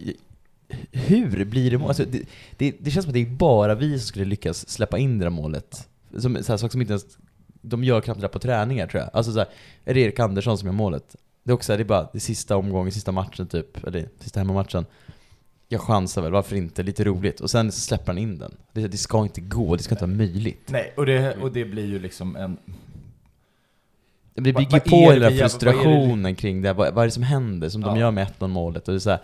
hur 0.91 1.45
blir 1.45 1.71
det 1.71 1.77
mål? 1.77 1.87
Alltså, 1.87 2.05
det, 2.05 2.23
det, 2.57 2.75
det 2.79 2.91
känns 2.91 3.03
som 3.03 3.09
att 3.09 3.13
det 3.13 3.21
är 3.21 3.29
bara 3.29 3.75
vi 3.75 3.99
som 3.99 4.07
skulle 4.07 4.25
lyckas 4.25 4.69
släppa 4.69 4.97
in 4.97 5.19
det 5.19 5.25
där 5.25 5.29
målet. 5.29 5.89
Som, 6.17 6.43
så 6.43 6.51
här, 6.51 6.57
saker 6.57 6.71
som 6.71 6.81
inte 6.81 6.93
ens, 6.93 7.17
de 7.61 7.83
gör 7.83 8.01
knappt 8.01 8.19
det 8.19 8.23
där 8.23 8.31
på 8.31 8.39
träningar 8.39 8.87
tror 8.87 9.01
jag. 9.01 9.09
Alltså 9.13 9.31
så 9.31 9.39
här, 9.39 9.47
är 9.85 9.93
det 9.93 9.99
Erik 9.99 10.19
Andersson 10.19 10.57
som 10.57 10.65
gör 10.65 10.73
målet? 10.73 11.15
Det 11.43 11.51
är 11.51 11.53
också 11.53 11.71
här, 11.71 11.77
det 11.77 11.83
är 11.83 11.85
bara 11.85 12.09
det 12.13 12.19
sista 12.19 12.57
omgången, 12.57 12.91
sista 12.91 13.11
matchen 13.11 13.47
typ, 13.47 13.83
eller 13.87 14.09
sista 14.19 14.39
hemmamatchen. 14.39 14.85
Jag 15.67 15.81
chansar 15.81 16.21
väl, 16.21 16.31
varför 16.31 16.55
inte? 16.55 16.83
Lite 16.83 17.03
roligt. 17.03 17.39
Och 17.39 17.49
sen 17.49 17.71
släpper 17.71 18.07
han 18.07 18.17
in 18.17 18.37
den. 18.37 18.55
Det, 18.73 18.87
det 18.87 18.97
ska 18.97 19.21
inte 19.23 19.41
gå, 19.41 19.75
det 19.75 19.83
ska 19.83 19.95
inte 19.95 20.05
vara 20.05 20.15
möjligt. 20.17 20.67
Nej, 20.71 20.93
och 20.97 21.05
det, 21.05 21.35
och 21.37 21.51
det 21.51 21.65
blir 21.65 21.85
ju 21.85 21.99
liksom 21.99 22.35
en... 22.35 22.57
Det 24.33 24.41
bygger 24.41 24.71
vad 24.71 24.83
på 24.83 24.95
det 24.95 25.05
den 25.09 25.09
där 25.09 25.13
vi- 25.13 25.19
vad 25.19 25.25
är 25.25 25.29
det- 25.31 25.37
frustrationen 25.49 26.35
kring 26.35 26.61
det, 26.61 26.73
vad, 26.73 26.93
vad 26.93 27.01
är 27.03 27.07
det 27.07 27.11
som 27.11 27.23
händer? 27.23 27.69
Som 27.69 27.81
de 27.81 27.95
Ja. 27.95 27.99
gör 28.01 28.11
med 28.11 28.27
1-0 28.39 28.47
målet. 28.47 28.87
Och 28.87 28.93
det 28.93 28.97
är 28.97 28.99
så 28.99 29.09
här, 29.09 29.19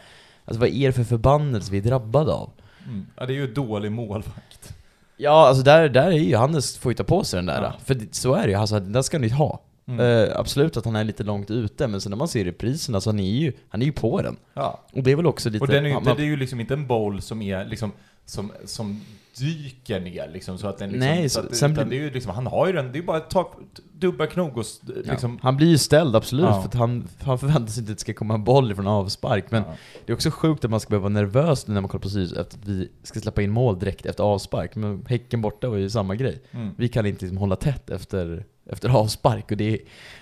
alltså 0.45 0.60
vad 0.60 0.69
är 0.69 0.88
det 0.88 0.93
för 0.93 1.04
förbannelse 1.04 1.71
vi 1.71 1.77
är 1.77 1.82
drabbade 1.82 2.32
av? 2.34 2.49
Mm, 2.88 3.06
ja, 3.15 3.25
det 3.25 3.34
är 3.34 3.36
ju 3.36 3.54
dålig 3.54 3.91
målvakt. 3.91 4.73
Ja, 5.17 5.47
alltså 5.47 5.63
där, 5.63 5.89
där 5.89 6.08
är 6.08 6.12
ju 6.12 6.36
Hannes 6.36 6.77
får 6.77 6.91
ju 6.91 6.95
ta 6.95 7.04
på 7.04 7.23
sig 7.23 7.38
den 7.38 7.45
där. 7.45 7.62
Ja. 7.63 7.73
För 7.86 7.97
så 8.12 8.34
är 8.34 8.43
det 8.43 8.49
ju, 8.49 8.56
alltså, 8.56 8.80
den 8.80 9.04
ska 9.04 9.19
ni 9.19 9.30
ha. 9.30 9.60
Mm. 9.99 10.30
Eh, 10.30 10.39
absolut 10.39 10.77
att 10.77 10.86
han 10.86 10.95
är 10.95 11.04
lite 11.04 11.23
långt 11.23 11.51
ute, 11.51 11.88
men 11.88 12.01
sen 12.01 12.10
när 12.10 12.17
man 12.17 12.27
ser 12.27 12.43
repriserna 12.45 13.01
så 13.01 13.10
han 13.10 13.19
är 13.19 13.32
ju, 13.32 13.54
han 13.69 13.82
är 13.82 13.86
ju 13.86 13.91
på 13.91 14.21
den. 14.21 14.38
Ja. 14.54 14.80
Och 14.93 15.04
det 15.04 15.12
är 15.12 15.15
väl 15.15 15.25
också 15.27 15.49
lite... 15.49 15.62
Och 15.63 15.67
den 15.67 15.86
är 15.86 15.89
ju 15.89 15.93
man- 15.93 16.04
det 16.15 16.23
är 16.23 16.25
ju 16.25 16.38
liksom 16.38 16.60
inte 16.60 16.73
en 16.73 16.88
boll 16.88 17.21
som 17.21 17.41
är 17.41 17.65
liksom, 17.65 17.91
som, 18.25 18.51
som 18.65 19.01
dyker 19.41 19.99
ner 19.99 20.30
liksom 20.34 20.58
så 20.58 20.67
att 20.67 20.77
den 20.77 20.89
liksom, 20.89 21.08
Nej, 21.10 21.30
så 21.30 21.39
att, 21.39 21.56
sen 21.56 21.71
utan 21.71 21.88
blir- 21.88 21.99
det 21.99 22.04
är 22.04 22.08
ju 22.08 22.13
liksom, 22.13 22.32
han 22.36 22.47
har 22.47 22.67
ju 22.67 22.73
den, 22.73 22.91
det 22.91 22.99
är 22.99 23.04
bara 23.04 23.17
att 23.17 23.30
ta 23.30 23.51
dubba 23.93 24.25
knog 24.27 24.58
och 24.58 24.65
liksom, 25.06 25.39
Han 25.41 25.58
blir 25.58 25.67
ju 25.67 25.77
ställd, 25.77 26.15
absolut, 26.15 26.45
Ja. 26.45 26.62
för 26.62 26.67
att 26.67 26.73
han, 26.73 27.08
han 27.21 27.39
förväntar 27.39 27.71
sig 27.71 27.82
inte 27.82 27.91
att 27.91 27.97
det 27.97 28.01
ska 28.01 28.13
komma 28.13 28.34
en 28.34 28.43
boll 28.43 28.75
från 28.75 28.88
avspark. 28.88 29.51
Men 29.51 29.63
ja. 29.67 29.73
det 30.06 30.12
är 30.12 30.15
också 30.15 30.32
sjukt 30.32 30.65
att 30.65 30.71
man 30.71 30.80
ska 30.80 30.89
behöva 30.89 31.04
vara 31.04 31.13
nervös 31.13 31.67
nu 31.67 31.73
när 31.73 31.82
man 31.82 31.89
kollar 31.89 32.01
på 32.01 32.10
Sirius 32.10 32.34
efter 32.34 32.58
att 32.58 32.65
vi 32.67 32.89
ska 33.04 33.19
släppa 33.19 33.41
in 33.41 33.51
mål 33.51 33.80
direkt 33.80 34.06
efter 34.06 34.23
avspark. 34.23 34.75
Men 34.75 35.06
Häcken 35.10 35.41
borta 35.41 35.69
var 35.69 35.77
ju 35.77 35.89
samma 35.89 36.15
grej. 36.15 36.41
Mm. 36.51 36.69
Vi 36.77 36.88
kan 36.89 37.06
inte 37.06 37.25
liksom 37.25 37.38
hålla 37.38 37.56
tätt 37.56 37.89
efter, 37.89 38.45
efter 38.69 38.89
avspark 38.89 39.51
och 39.51 39.58
det, 39.58 39.73
är- 39.73 39.80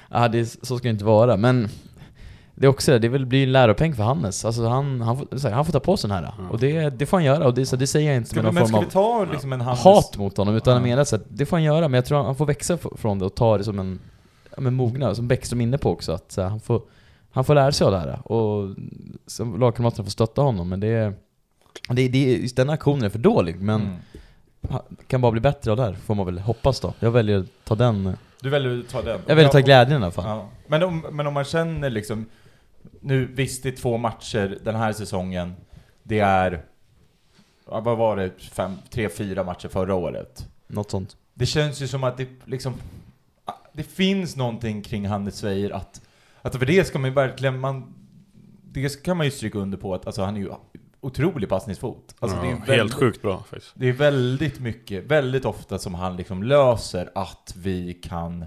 ja, 0.09 0.27
det 0.27 0.39
är, 0.39 0.45
så 0.65 0.77
ska 0.77 0.87
det 0.87 0.89
inte 0.91 1.05
vara. 1.05 1.37
Men 1.37 1.67
det 2.59 2.65
är 2.65 2.69
också, 2.69 2.99
det 2.99 3.07
vill 3.07 3.25
bli 3.25 3.43
en 3.43 3.51
läropeng 3.51 3.93
för 3.95 4.03
Hannes. 4.03 4.45
Alltså 4.45 4.67
han, 4.67 5.01
han, 5.01 5.17
får, 5.17 5.27
här, 5.49 5.51
han 5.55 5.65
får 5.65 5.73
ta 5.73 5.79
på 5.79 5.97
sig 5.97 6.09
den 6.09 6.23
här. 6.23 6.33
Och 6.51 6.59
det, 6.59 6.89
det 6.89 7.05
får 7.05 7.17
han 7.17 7.23
göra 7.23 7.45
och 7.47 7.53
det, 7.53 7.65
så 7.65 7.75
det 7.75 7.87
säger 7.87 8.07
jag 8.07 8.17
inte 8.17 8.29
Ska 8.29 8.35
med 8.41 8.45
någon 8.45 8.53
men 8.55 8.67
form 8.67 8.75
av 8.85 8.89
ta 8.89 9.31
liksom 9.31 9.61
hat 9.61 10.17
mot 10.17 10.37
honom, 10.37 10.55
utan 10.55 10.73
jag 10.73 10.81
Ja. 10.81 10.85
menar 10.85 11.03
så 11.03 11.15
att 11.15 11.23
det 11.29 11.45
får 11.45 11.57
han 11.57 11.63
göra, 11.63 11.87
men 11.87 11.93
jag 11.93 12.05
tror 12.05 12.23
han 12.23 12.35
får 12.35 12.45
växa 12.45 12.77
från 12.77 13.19
det 13.19 13.25
och 13.25 13.35
ta 13.35 13.57
det 13.57 13.63
som 13.63 13.79
en, 13.79 13.99
ja, 14.55 14.61
men 14.61 14.73
mogna, 14.73 15.15
som 15.15 15.27
Bäckström 15.27 15.59
är 15.61 15.63
inne 15.63 15.77
på 15.77 15.91
också, 15.91 16.11
att 16.11 16.31
så 16.31 16.41
här, 16.41 16.49
han, 16.49 16.59
får, 16.59 16.81
han 17.31 17.43
får 17.45 17.55
lära 17.55 17.71
sig 17.71 17.85
av 17.85 17.91
det 17.91 17.99
här. 17.99 18.31
Och 18.31 18.75
så 19.27 19.45
lagkamraterna 19.45 20.03
får 20.03 20.11
stötta 20.11 20.41
honom, 20.41 20.69
men 20.69 20.79
det 20.79 20.87
är, 20.87 21.13
det, 21.89 22.07
det, 22.07 22.17
just 22.37 22.55
den 22.55 22.69
aktionen 22.69 23.03
är 23.03 23.09
för 23.09 23.19
dålig, 23.19 23.61
men 23.61 23.81
Mm. 24.61 24.81
kan 25.07 25.21
bara 25.21 25.31
bli 25.31 25.41
bättre 25.41 25.71
av 25.71 25.77
det 25.77 25.83
här, 25.83 25.93
får 25.93 26.15
man 26.15 26.25
väl 26.25 26.39
hoppas 26.39 26.79
då. 26.79 26.93
Jag 26.99 27.11
väljer 27.11 27.39
att 27.39 27.45
ta 27.63 27.75
den, 27.75 28.13
Du 28.41 28.49
väljer 28.49 28.79
att 28.79 28.89
ta 28.89 29.01
den? 29.01 29.19
jag 29.27 29.35
väljer 29.35 29.45
att 29.45 29.51
ta 29.51 29.59
glädjen 29.59 30.01
i 30.01 30.03
alla 30.05 30.11
fall. 30.11 30.25
Ja. 30.27 30.49
Men, 30.67 30.83
om, 30.83 31.05
men 31.11 31.27
om 31.27 31.33
man 31.33 31.43
känner 31.43 31.89
liksom, 31.89 32.25
nu 32.99 33.25
visst 33.25 33.63
det 33.63 33.69
är 33.69 33.75
två 33.75 33.97
matcher 33.97 34.57
den 34.63 34.75
här 34.75 34.93
säsongen, 34.93 35.55
det 36.03 36.19
är, 36.19 36.65
ja, 37.67 37.79
vad 37.79 37.97
var 37.97 38.17
det, 38.17 38.31
fem, 38.39 38.75
tre, 38.89 39.09
fyra 39.09 39.43
matcher 39.43 39.67
förra 39.67 39.95
året. 39.95 40.47
Något 40.67 40.91
sånt. 40.91 41.17
Det 41.33 41.45
känns 41.45 41.81
ju 41.81 41.87
som 41.87 42.03
att 42.03 42.17
det 42.17 42.27
liksom, 42.45 42.73
det 43.73 43.83
finns 43.83 44.35
någonting 44.35 44.81
kring 44.81 45.07
Hannes 45.07 45.43
Weijer 45.43 45.69
att, 45.69 46.01
att 46.41 46.55
för 46.55 46.65
det 46.65 46.87
ska 46.87 46.99
man 46.99 47.09
ju 47.09 47.15
verkligen, 47.15 47.59
man, 47.59 47.93
det 48.63 49.03
kan 49.03 49.17
man 49.17 49.25
ju 49.25 49.31
stryka 49.31 49.57
under 49.57 49.77
på 49.77 49.93
att 49.93 50.05
alltså, 50.05 50.21
han 50.23 50.35
är 50.35 50.39
ju 50.39 50.49
otrolig 51.01 51.49
passningsfot. 51.49 52.15
Alltså, 52.19 52.37
ja, 52.37 52.43
det 52.43 52.49
är 52.49 52.55
helt 52.55 52.69
väldigt- 52.69 52.93
sjukt 52.95 53.21
bra 53.21 53.43
faktiskt. 53.49 53.71
det 53.75 53.87
är 53.87 53.93
väldigt 53.93 54.59
mycket, 54.59 55.03
väldigt 55.03 55.45
ofta 55.45 55.79
som 55.79 55.93
han 55.95 56.15
liksom 56.15 56.43
löser 56.43 57.09
att 57.15 57.53
vi 57.57 57.93
kan 57.93 58.45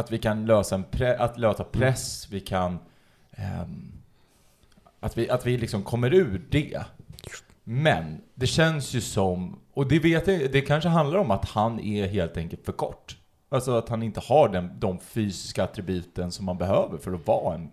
att 0.00 0.10
vi 0.10 0.18
kan 0.18 0.46
lösa 0.46 0.74
en 0.74 0.84
pre, 0.84 1.18
att 1.18 1.38
lösa 1.38 1.64
press, 1.64 2.28
vi 2.30 2.40
kan 2.40 2.78
ehm, 3.32 3.92
att 5.00 5.18
vi, 5.18 5.30
att 5.30 5.46
vi 5.46 5.58
liksom 5.58 5.82
kommer 5.82 6.14
ur 6.14 6.46
det. 6.50 6.84
Men 7.64 8.20
det 8.34 8.46
känns 8.46 8.94
ju 8.94 9.00
som, 9.00 9.60
och 9.74 9.88
det 9.88 9.98
vet 9.98 10.26
jag, 10.26 10.52
det 10.52 10.60
kanske 10.60 10.88
handlar 10.88 11.18
om 11.18 11.30
att 11.30 11.44
han 11.44 11.80
är 11.80 12.06
helt 12.06 12.36
enkelt 12.36 12.64
för 12.64 12.72
kort. 12.72 13.16
Alltså 13.48 13.72
att 13.76 13.88
han 13.88 14.02
inte 14.02 14.20
har 14.20 14.48
den, 14.48 14.70
de 14.78 14.98
fysiska 14.98 15.64
attributen 15.64 16.32
som 16.32 16.44
man 16.44 16.58
behöver 16.58 16.98
för 16.98 17.12
att 17.12 17.26
vara 17.26 17.54
en 17.54 17.70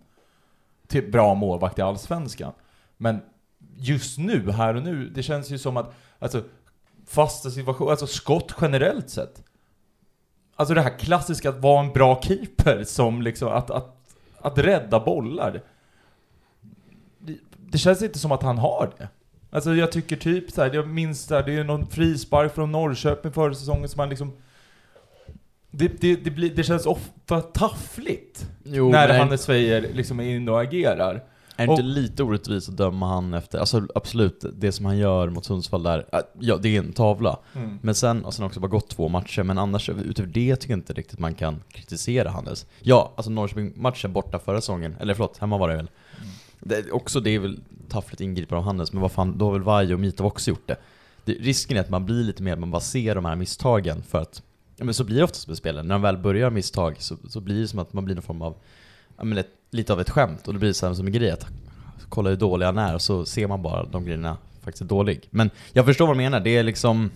till 0.88 1.12
bra 1.12 1.36
målvakt 1.36 1.80
i 1.80 1.82
Allsvenskan. 1.82 2.54
Men 2.98 3.22
just 3.78 4.18
nu, 4.18 4.52
här 4.52 4.76
och 4.76 4.84
nu, 4.84 5.10
det 5.10 5.24
känns 5.24 5.50
ju 5.50 5.58
som 5.58 5.78
att, 5.78 5.94
alltså, 6.20 6.44
fasta 7.06 7.50
situationer, 7.50 7.92
alltså 7.92 8.08
skott 8.08 8.56
generellt 8.62 9.10
sett. 9.10 9.44
Alltså 10.60 10.74
det 10.74 10.82
här 10.82 11.00
klassiska 11.00 11.50
att 11.50 11.60
vara 11.60 11.86
en 11.86 11.94
bra 11.94 12.22
keeper 12.22 12.84
som 12.84 13.22
liksom, 13.22 13.48
att, 13.48 13.72
att, 13.72 14.16
att 14.38 14.58
rädda 14.58 15.00
bollar. 15.00 15.62
Det, 17.20 17.38
det 17.58 17.78
känns 17.78 18.02
inte 18.02 18.20
som 18.20 18.32
att 18.32 18.44
han 18.44 18.58
har 18.58 18.92
det. 18.98 19.08
Alltså 19.50 19.76
jag 19.76 19.92
tycker 19.92 20.16
typ 20.16 20.52
så 20.52 20.64
här, 20.64 20.74
jag 20.74 20.88
minns 20.88 21.28
där, 21.28 21.44
det 21.44 21.54
är 21.54 21.64
någon 21.64 21.88
frispark 21.88 22.56
från 22.56 22.72
Norrköping 22.72 23.32
förra 23.32 23.54
säsongen 23.54 23.90
som 23.90 24.00
han 24.00 24.10
liksom 24.10 24.34
det, 25.72 26.02
det, 26.02 26.16
det, 26.16 26.32
blir, 26.32 26.56
det 26.56 26.64
känns 26.64 26.86
ofta 26.86 27.42
taffligt 27.42 28.50
Jo, 28.64 28.92
när 28.92 29.08
men 29.08 29.20
Hannes 29.20 29.50
Weijer 29.50 29.82
liksom 29.94 30.20
är 30.20 30.36
inne 30.36 30.52
och 30.52 30.62
agerar. 30.62 31.24
Är 31.58 31.68
det 31.68 31.74
inte 31.74 31.84
lite 31.84 32.24
orättvist 32.24 32.70
att 32.70 32.78
döma 32.78 33.08
han 33.08 33.34
efter, 33.34 33.60
alltså 33.60 33.88
absolut, 33.96 34.46
det 34.54 34.72
som 34.72 34.86
han 34.86 34.98
gör 34.98 35.30
mot 35.30 35.46
Sundsvall 35.46 35.84
där, 35.84 36.06
äh, 36.14 36.20
ja 36.40 36.58
det 36.58 36.76
är 36.76 36.80
en 36.80 36.94
tavla. 36.94 37.40
Men 37.82 37.96
sen, 37.96 38.26
och 38.26 38.34
sen 38.34 38.46
också 38.46 38.60
bara 38.60 38.68
gått 38.68 38.90
två 38.90 39.10
matcher, 39.10 39.44
men 39.44 39.58
annars 39.58 39.90
utöver 39.90 40.30
det 40.30 40.56
tycker 40.56 40.74
jag 40.74 40.80
inte 40.80 40.94
riktigt 40.94 41.20
man 41.20 41.36
kan 41.36 41.64
kritisera 41.72 42.30
Hannes. 42.30 42.66
Ja, 42.82 43.14
alltså 43.16 43.32
Norrköping-matchen 43.32 44.14
borta 44.14 44.40
förra 44.40 44.62
säsongen, 44.62 44.96
eller 45.00 45.14
förlåt, 45.14 45.38
hemma 45.38 45.58
var 45.58 45.70
det 45.70 45.76
väl. 45.76 45.90
Det, 46.60 46.92
också 46.92 47.20
det 47.20 47.30
är 47.30 47.40
väl 47.40 47.60
taffligt 47.90 48.22
ingripande 48.22 48.60
av 48.60 48.64
Hannes, 48.64 48.94
men 48.94 49.02
vad 49.02 49.12
fan, 49.12 49.38
då 49.38 49.46
har 49.46 49.54
väl 49.54 49.64
Vajo 49.64 49.94
och 49.94 50.00
Mitov 50.00 50.28
också 50.28 50.50
gjort 50.50 50.68
det. 50.68 50.76
det. 51.26 51.34
Risken 51.34 51.78
är 51.78 51.82
att 51.82 51.90
man 51.90 52.06
blir 52.06 52.24
lite 52.24 52.44
mer, 52.44 52.56
man 52.56 52.72
bara 52.72 52.82
ser 52.82 53.16
de 53.16 53.26
här 53.26 53.36
misstagen 53.36 54.04
för 54.04 54.22
att 54.22 54.42
ja, 54.78 54.86
men 54.86 54.94
så 54.94 55.04
blir 55.04 55.18
det 55.18 55.24
oftast 55.24 55.48
med 55.48 55.58
spelen. 55.58 55.88
När 55.88 55.96
de 55.96 56.02
väl 56.02 56.18
börjar 56.18 56.50
misstag 56.50 56.96
så, 57.00 57.18
så 57.30 57.42
blir 57.42 57.62
det 57.62 57.68
som 57.68 57.80
att 57.80 57.94
man 57.94 58.06
blir 58.06 58.16
någon 58.16 58.24
form 58.24 58.42
av, 58.42 58.56
ja, 59.18 59.24
men 59.24 59.38
ett, 59.38 59.48
lite 59.72 59.94
av 59.94 60.02
ett 60.02 60.10
skämt. 60.10 60.48
Och 60.48 60.54
det 60.54 60.60
blir 60.60 60.74
så 60.74 60.88
här 60.88 60.94
som 60.94 61.08
en 61.08 61.14
grej 61.14 61.32
att 61.32 61.46
kolla 62.10 62.30
hur 62.30 62.38
dålig 62.38 62.66
han 62.66 62.78
är 62.78 62.96
och 62.96 63.02
så 63.02 63.26
ser 63.26 63.48
man 63.48 63.62
bara 63.62 63.84
de 63.84 64.06
grejerna 64.06 64.38
faktiskt 64.64 64.82
är 64.82 64.86
dålig. 64.86 65.28
Men 65.32 65.50
jag 65.74 65.86
förstår 65.86 66.08
vad 66.08 66.16
du 66.16 66.18
menar, 66.18 66.40
det 66.40 66.58
är 66.58 66.64
liksom 66.64 67.12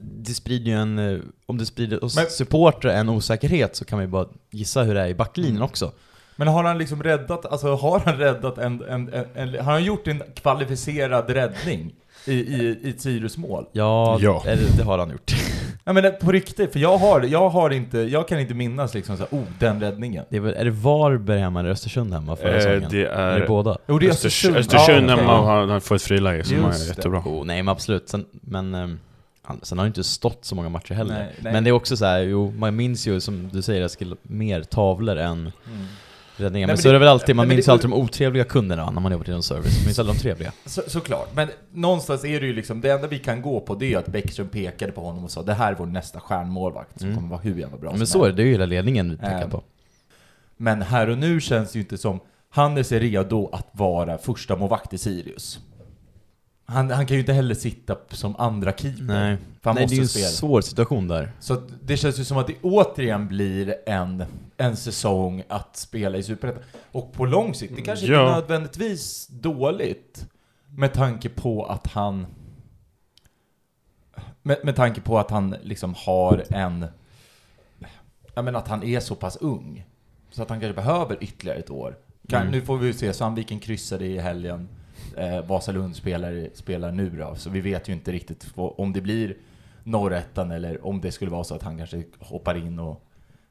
det 0.00 0.34
sprider 0.34 0.66
ju 0.70 0.76
en, 0.78 0.98
eh, 0.98 1.18
om 1.46 1.58
det 1.58 1.66
sprider 1.66 2.00
hos 2.00 2.16
Men- 2.16 2.26
supportrar 2.30 2.92
en 2.92 3.08
osäkerhet 3.08 3.76
så 3.76 3.84
kan 3.84 3.96
man 3.98 4.04
ju 4.04 4.10
bara 4.10 4.26
gissa 4.50 4.82
hur 4.82 4.94
det 4.94 5.00
är 5.00 5.06
i 5.08 5.14
backlinjen 5.14 5.62
också. 5.62 5.92
Men 6.36 6.48
har 6.48 6.64
han 6.64 6.78
liksom 6.78 7.02
räddat, 7.02 7.46
alltså 7.46 7.74
har 7.74 7.98
han 8.00 8.16
räddat 8.16 8.58
en, 8.58 8.82
en, 8.88 9.12
en, 9.12 9.24
en 9.34 9.64
har 9.64 9.72
han 9.72 9.84
gjort 9.84 10.06
en 10.08 10.22
kvalificerad 10.34 11.30
räddning 11.30 11.94
i, 12.26 12.32
i, 12.32 12.78
i 12.82 12.94
Sirius 12.98 13.36
mål? 13.36 13.66
Ja, 13.72 14.18
Ja. 14.20 14.42
Eller, 14.46 14.76
det 14.76 14.82
har 14.84 14.98
han 14.98 15.10
gjort. 15.10 15.32
Ja 15.84 15.92
men 15.92 16.02
det- 16.02 16.10
på 16.10 16.32
riktigt, 16.32 16.72
för 16.72 16.80
jag 16.80 16.98
har, 16.98 17.22
jag 17.22 17.48
har 17.48 17.70
inte, 17.70 17.98
jag 17.98 18.28
kan 18.28 18.40
inte 18.40 18.54
minnas 18.54 18.94
liksom 18.94 19.16
så 19.16 19.22
här, 19.30 19.38
oh 19.38 19.44
den 19.58 19.80
räddningen. 19.80 20.24
Det 20.28 20.36
är, 20.36 20.40
väl, 20.40 20.54
är 20.54 20.64
det 20.64 20.70
Varberg 20.70 21.38
hemma 21.40 21.60
eller 21.60 21.70
Östersund 21.70 22.12
hemma 22.14 22.36
förra 22.36 22.50
Eh, 22.54 22.56
säsongen? 22.60 22.86
det 22.90 23.04
Är 23.06 23.38
det 23.38 23.44
är 23.44 23.48
båda? 23.48 23.78
Jo 23.86 23.98
det 23.98 24.06
är 24.06 24.10
Östers- 24.10 24.14
Östersund. 24.26 24.56
Östersund 24.56 25.10
Ja, 25.10 25.14
okej. 25.14 25.26
man 25.26 25.44
har- 25.44 25.66
han 25.66 25.80
får 25.80 25.94
ett 25.94 26.02
friläge 26.02 26.44
som 26.44 26.56
är 26.64 26.66
Just 26.68 26.80
det. 26.88 26.96
jättebra. 26.96 27.18
Oh, 27.24 27.44
nej 27.44 27.62
men 27.62 27.72
absolut, 27.72 28.08
sen, 28.08 28.24
men 28.32 28.74
han, 29.42 29.60
sen 29.62 29.78
har 29.78 29.82
han 29.82 29.86
ju 29.86 29.90
inte 29.90 30.04
stått 30.04 30.44
så 30.44 30.54
många 30.54 30.68
matcher 30.68 30.94
heller. 30.94 31.14
Nej, 31.14 31.32
nej. 31.40 31.52
Men 31.52 31.64
det 31.64 31.70
är 31.70 31.72
också 31.72 31.96
så 31.96 32.04
här, 32.04 32.20
jo, 32.20 32.54
man 32.58 32.76
minns 32.76 33.06
ju 33.06 33.20
som 33.20 33.48
du 33.52 33.62
säger 33.62 33.82
Eskil, 33.82 34.16
mer 34.22 34.62
tavlor 34.62 35.16
än 35.16 35.38
Mm. 35.38 35.52
Räddningar. 36.42 36.66
Men, 36.66 36.72
men 36.74 36.78
så 36.82 36.88
det- 36.88 36.90
är 36.90 36.92
det 36.92 36.98
väl 36.98 37.08
alltid, 37.08 37.36
man 37.36 37.48
men 37.48 37.56
minns 37.56 37.66
det- 37.66 37.72
alltid 37.72 37.90
de 37.90 37.92
otrevliga 37.96 38.44
kunderna 38.44 38.90
när 38.90 39.00
man 39.00 39.12
jobbar 39.12 39.28
inom 39.28 39.42
service. 39.42 39.76
Man 39.78 39.84
minns 39.84 39.98
aldrig 39.98 40.16
de 40.16 40.20
trevliga. 40.20 40.52
Så, 40.66 40.82
såklart, 40.86 41.28
men 41.34 41.48
någonstans 41.72 42.24
är 42.24 42.40
det 42.40 42.46
ju 42.46 42.52
liksom, 42.52 42.80
det 42.80 42.90
enda 42.92 43.06
vi 43.08 43.18
kan 43.18 43.42
gå 43.42 43.60
på 43.60 43.74
det 43.74 43.94
är 43.94 43.98
att 43.98 44.06
Bäckström 44.08 44.48
pekade 44.48 44.92
på 44.92 45.00
honom 45.00 45.24
och 45.24 45.30
sa 45.30 45.42
det 45.42 45.54
här 45.54 45.72
är 45.72 45.76
vår 45.76 45.86
nästa 45.86 46.20
stjärnmålvakt 46.20 46.98
som 46.98 47.06
Mm. 47.08 47.16
kommer 47.16 47.30
vara 47.30 47.40
hur 47.40 47.58
jävla 47.58 47.76
bra 47.76 47.90
men 47.90 47.98
som 47.98 48.06
så 48.06 48.18
är 48.18 48.24
helst." 48.26 48.36
det, 48.36 48.42
det 48.42 48.46
är 48.46 48.46
ju 48.46 48.52
hela 48.52 48.66
ledningen 48.66 49.10
vi 49.10 49.16
pekar 49.16 49.42
Ehm, 49.42 49.50
på. 49.50 49.62
Men 50.56 50.82
här 50.82 51.08
och 51.10 51.18
nu 51.18 51.40
känns 51.40 51.72
det 51.72 51.78
ju 51.78 51.82
inte 51.82 51.98
som 51.98 52.20
Hannes 52.50 52.92
är 52.92 53.00
redo 53.00 53.48
att 53.52 53.66
vara 53.72 54.18
första 54.18 54.56
målvakt 54.56 54.92
i 54.92 54.98
Sirius. 54.98 55.58
Han, 56.64 56.90
han 56.90 57.06
kan 57.06 57.14
ju 57.14 57.20
inte 57.20 57.32
heller 57.32 57.54
sitta 57.54 57.96
som 58.08 58.36
andra 58.36 58.72
keeper. 58.72 59.02
Nej, 59.02 59.36
För 59.60 59.70
han 59.70 59.74
nej 59.74 59.74
det 59.74 59.82
måste 59.82 59.94
är 59.94 59.96
ju 59.96 60.02
en 60.02 60.08
spela. 60.08 60.26
svår 60.28 60.60
situation 60.60 61.08
där. 61.08 61.32
Så 61.40 61.54
att 61.54 61.62
det 61.82 61.96
känns 61.96 62.20
ju 62.20 62.24
som 62.24 62.38
att 62.38 62.46
det 62.46 62.56
återigen 62.62 63.28
blir 63.28 63.74
en, 63.86 64.24
en 64.56 64.76
säsong 64.76 65.42
att 65.48 65.76
spela 65.76 66.18
i 66.18 66.22
Superettan. 66.22 66.62
Och 66.92 67.12
på 67.12 67.24
lång 67.26 67.54
sikt, 67.54 67.76
det 67.76 67.82
kanske 67.82 68.04
inte 68.06 68.12
Ja. 68.14 68.28
är 68.30 68.40
nödvändigtvis 68.40 69.26
dåligt. 69.26 70.26
Med 70.68 70.92
tanke 70.92 71.28
på 71.28 71.66
att 71.66 71.86
han... 71.86 72.26
Med, 74.42 74.58
med 74.64 74.76
tanke 74.76 75.00
på 75.00 75.18
att 75.18 75.30
han 75.30 75.56
liksom 75.62 75.94
har 75.96 76.44
en... 76.50 76.86
Ja 78.34 78.42
men 78.42 78.56
att 78.56 78.68
han 78.68 78.82
är 78.82 79.00
så 79.00 79.14
pass 79.14 79.36
ung. 79.36 79.84
Så 80.30 80.42
att 80.42 80.50
han 80.50 80.60
kanske 80.60 80.74
behöver 80.82 81.18
ytterligare 81.24 81.58
ett 81.58 81.70
år. 81.70 81.96
Kan, 82.28 82.40
Mm. 82.42 82.52
Nu 82.52 82.60
får 82.62 82.78
vi 82.78 82.92
se, 82.92 83.12
Sandviken 83.12 83.60
kryssade 83.60 84.06
i 84.06 84.18
helgen. 84.18 84.68
Eh, 85.16 85.44
Vasalund 85.46 85.96
spelar, 85.96 86.48
spelar 86.54 86.92
nu 86.92 87.10
då, 87.10 87.34
så 87.34 87.50
vi 87.50 87.60
vet 87.60 87.88
ju 87.88 87.92
inte 87.92 88.12
riktigt 88.12 88.56
vad- 88.56 88.74
om 88.76 88.92
det 88.92 89.00
blir 89.00 89.36
norrettan 89.84 90.50
eller 90.50 90.86
om 90.86 91.00
det 91.00 91.12
skulle 91.12 91.30
vara 91.30 91.44
så 91.44 91.54
att 91.54 91.62
han 91.62 91.78
kanske 91.78 92.02
hoppar 92.18 92.54
in 92.54 92.78
och 92.78 93.04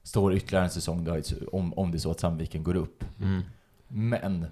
står 0.04 0.34
ytterligare 0.36 0.66
en 0.66 0.72
säsong 0.72 1.04
då, 1.04 1.22
om, 1.52 1.74
om 1.74 1.92
det 1.92 1.98
är 1.98 2.00
så 2.00 2.12
att 2.12 2.20
Sandviken 2.20 2.64
går 2.64 2.76
upp. 2.76 3.04
Mm. 3.22 3.42
Men, 3.88 4.46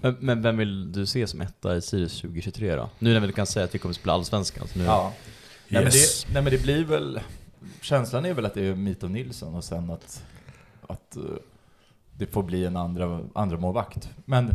Men, 0.00 0.16
men 0.20 0.42
vem 0.42 0.56
vill 0.56 0.92
du 0.92 1.06
se 1.06 1.26
som 1.26 1.40
etta 1.40 1.76
i 1.76 1.80
Sirius 1.82 2.20
2023 2.20 2.76
då? 2.76 2.90
Nu 2.98 3.12
när 3.20 3.26
vi 3.26 3.32
kan 3.32 3.46
säga 3.46 3.64
att 3.64 3.74
vi 3.74 3.78
kommer 3.78 3.90
att 3.92 3.96
spela 3.96 4.12
Allsvenskan. 4.12 4.68
Så 4.68 4.78
nu, 4.78 4.84
ja. 4.84 5.12
Nej, 5.68 5.82
Yes. 5.84 5.94
men 6.26 6.34
det, 6.34 6.34
nej 6.34 6.42
men 6.42 6.52
det 6.52 6.62
blir 6.62 6.84
väl, 6.84 7.20
känslan 7.80 8.24
är 8.24 8.34
väl 8.34 8.46
att 8.46 8.54
det 8.54 8.66
är 8.66 8.74
Mito 8.74 9.08
Nilsson 9.08 9.54
och 9.54 9.64
sen 9.64 9.90
att, 9.90 10.24
att 10.86 11.16
eh, 11.16 11.22
det 12.12 12.26
får 12.26 12.42
bli 12.42 12.64
en 12.64 12.76
andra, 12.76 13.20
andra 13.34 13.56
målvakt. 13.58 14.10
Men 14.24 14.50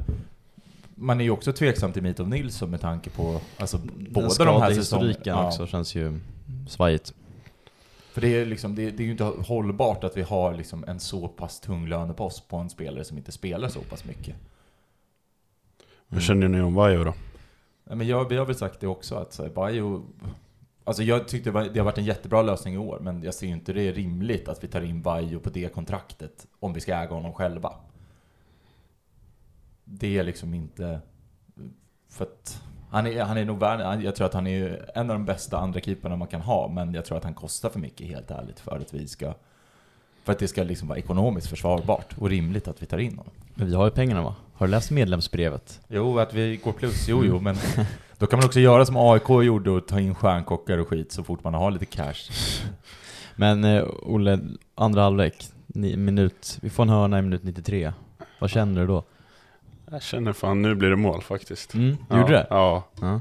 man 1.01 1.19
är 1.19 1.23
ju 1.23 1.31
också 1.31 1.53
tveksam 1.53 1.91
till 1.93 2.03
Mito 2.03 2.23
Nilsson 2.25 2.69
med 2.69 2.81
tanke 2.81 3.09
på 3.09 3.41
alltså, 3.57 3.77
båda 4.09 4.45
de 4.45 4.61
här 4.61 4.73
säsongerna. 4.73 4.83
skadehistoriken 4.83 5.35
också 5.35 5.67
känns 5.67 5.95
ju 5.95 6.19
svajigt. 6.67 7.13
För 8.13 8.21
det 8.21 8.27
är, 8.27 8.45
liksom, 8.45 8.75
det, 8.75 8.91
det 8.91 9.03
är 9.03 9.05
ju 9.05 9.11
inte 9.11 9.23
hållbart 9.23 10.03
att 10.03 10.17
vi 10.17 10.21
har 10.21 10.53
liksom 10.53 10.83
en 10.87 10.99
så 10.99 11.27
pass 11.27 11.59
tung 11.59 11.87
lönepost 11.87 12.47
på 12.47 12.57
en 12.57 12.69
spelare 12.69 13.03
som 13.03 13.17
inte 13.17 13.31
spelar 13.31 13.67
så 13.67 13.79
pass 13.79 14.05
mycket. 14.05 14.35
Vad 16.07 16.21
känner 16.21 16.47
ni 16.47 16.61
om 16.61 16.73
Vajo 16.73 17.03
då? 17.03 17.13
Nej, 17.83 17.97
men 17.97 18.07
jag, 18.07 18.29
vi 18.29 18.37
har 18.37 18.45
väl 18.45 18.55
sagt 18.55 18.79
det 18.79 18.87
också, 18.87 19.15
att 19.15 19.33
så 19.33 19.43
här, 19.43 19.49
Bajo... 19.49 20.05
Alltså 20.83 21.03
jag 21.03 21.27
tyckte 21.27 21.49
det 21.49 21.53
var- 21.53 21.69
det 21.73 21.79
har 21.79 21.85
varit 21.85 21.97
en 21.97 22.05
jättebra 22.05 22.41
lösning 22.41 22.73
i 22.73 22.77
år, 22.77 22.99
men 23.01 23.23
jag 23.23 23.33
ser 23.33 23.47
ju 23.47 23.53
inte 23.53 23.73
det 23.73 23.81
är 23.87 23.93
rimligt 23.93 24.47
att 24.47 24.63
vi 24.63 24.67
tar 24.67 24.81
in 24.81 25.01
Bajo 25.01 25.39
på 25.39 25.49
det 25.49 25.73
kontraktet 25.73 26.47
om 26.59 26.73
vi 26.73 26.79
ska 26.79 26.95
äga 26.95 27.13
honom 27.13 27.33
själva. 27.33 27.73
Det 29.91 30.17
är 30.17 30.23
liksom 30.23 30.53
inte... 30.53 30.99
För 32.09 32.25
att 32.25 32.61
han 32.89 33.07
är, 33.07 33.23
han 33.23 33.37
är 33.37 33.45
nog 33.45 33.59
värd, 33.59 34.03
jag 34.03 34.15
tror 34.15 34.27
att 34.27 34.33
han 34.33 34.47
är 34.47 34.89
en 34.95 35.09
av 35.09 35.15
de 35.15 35.25
bästa 35.25 35.57
andra 35.57 35.79
keeperna 35.79 36.15
man 36.15 36.27
kan 36.27 36.41
ha, 36.41 36.67
men 36.67 36.93
jag 36.93 37.05
tror 37.05 37.17
att 37.17 37.23
han 37.23 37.33
kostar 37.33 37.69
för 37.69 37.79
mycket 37.79 38.07
helt 38.07 38.31
ärligt 38.31 38.59
för 38.59 38.77
att 38.77 38.93
vi 38.93 39.07
ska... 39.07 39.33
För 40.23 40.31
att 40.31 40.39
det 40.39 40.47
ska 40.47 40.63
liksom 40.63 40.87
vara 40.87 40.99
ekonomiskt 40.99 41.47
försvarbart 41.47 42.17
och 42.17 42.29
rimligt 42.29 42.67
att 42.67 42.81
vi 42.81 42.85
tar 42.85 42.97
in 42.97 43.17
honom. 43.17 43.33
Men 43.55 43.67
vi 43.67 43.75
har 43.75 43.85
ju 43.85 43.91
pengarna 43.91 44.21
va? 44.21 44.35
Har 44.53 44.67
du 44.67 44.71
läst 44.71 44.91
medlemsbrevet? 44.91 45.81
Jo, 45.87 46.19
att 46.19 46.33
vi 46.33 46.57
går 46.63 46.71
plus, 46.71 47.09
jo 47.09 47.25
jo, 47.25 47.39
men 47.39 47.55
då 48.17 48.27
kan 48.27 48.39
man 48.39 48.45
också 48.45 48.59
göra 48.59 48.85
som 48.85 48.97
AIK 48.97 49.29
gjorde 49.29 49.71
och 49.71 49.87
ta 49.87 49.99
in 49.99 50.15
stjärnkockar 50.15 50.77
och 50.77 50.87
skit 50.87 51.11
så 51.11 51.23
fort 51.23 51.43
man 51.43 51.53
har 51.53 51.71
lite 51.71 51.85
cash. 51.85 52.31
Men 53.35 53.63
eh, 53.63 53.83
Olle, 54.03 54.39
andra 54.75 55.01
halvlek, 55.01 55.47
ni, 55.67 55.97
minut, 55.97 56.59
vi 56.61 56.69
får 56.69 56.83
en 56.83 56.89
hörna 56.89 57.19
i 57.19 57.21
minut 57.21 57.43
93. 57.43 57.93
Vad 58.39 58.49
känner 58.49 58.81
du 58.81 58.87
då? 58.87 59.03
Jag 59.91 60.01
känner 60.03 60.33
fan, 60.33 60.61
nu 60.61 60.75
blir 60.75 60.89
det 60.89 60.95
mål 60.95 61.21
faktiskt. 61.21 61.73
Mm, 61.73 61.97
Ja, 62.09 62.19
gjorde 62.19 62.33
det? 62.33 62.47
Ja. 62.49 62.83
Ja. 63.01 63.13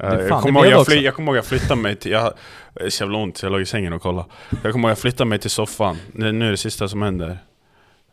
Eh, 0.00 0.10
Det 0.10 0.26
jag, 0.28 0.40
kommer 0.42 0.60
ihåg, 0.60 0.72
jag, 0.72 0.86
fly, 0.86 0.96
jag 1.00 1.14
kommer 1.14 1.28
ihåg 1.32 1.36
jag 1.36 1.44
flyttade 1.44 1.80
mig 1.80 1.96
till, 1.96 2.10
jag, 2.12 2.32
det 2.74 2.84
är 2.84 2.90
så 2.90 3.02
jävla 3.04 3.18
ont 3.18 3.42
jag 3.42 3.52
låg 3.52 3.60
i 3.60 3.66
sängen 3.66 3.92
och 3.92 4.02
kollade. 4.02 4.28
Jag 4.62 4.72
kommer 4.72 4.88
ihåg 4.88 4.90
jag 4.90 4.98
flyttade 4.98 5.28
mig 5.30 5.38
till 5.38 5.50
soffan, 5.50 5.96
nu 6.12 6.32
nu 6.32 6.46
är 6.46 6.50
det 6.50 6.56
sista 6.56 6.88
som 6.88 7.02
händer. 7.02 7.38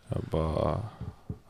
Jag 0.08 0.22
bara, 0.32 0.82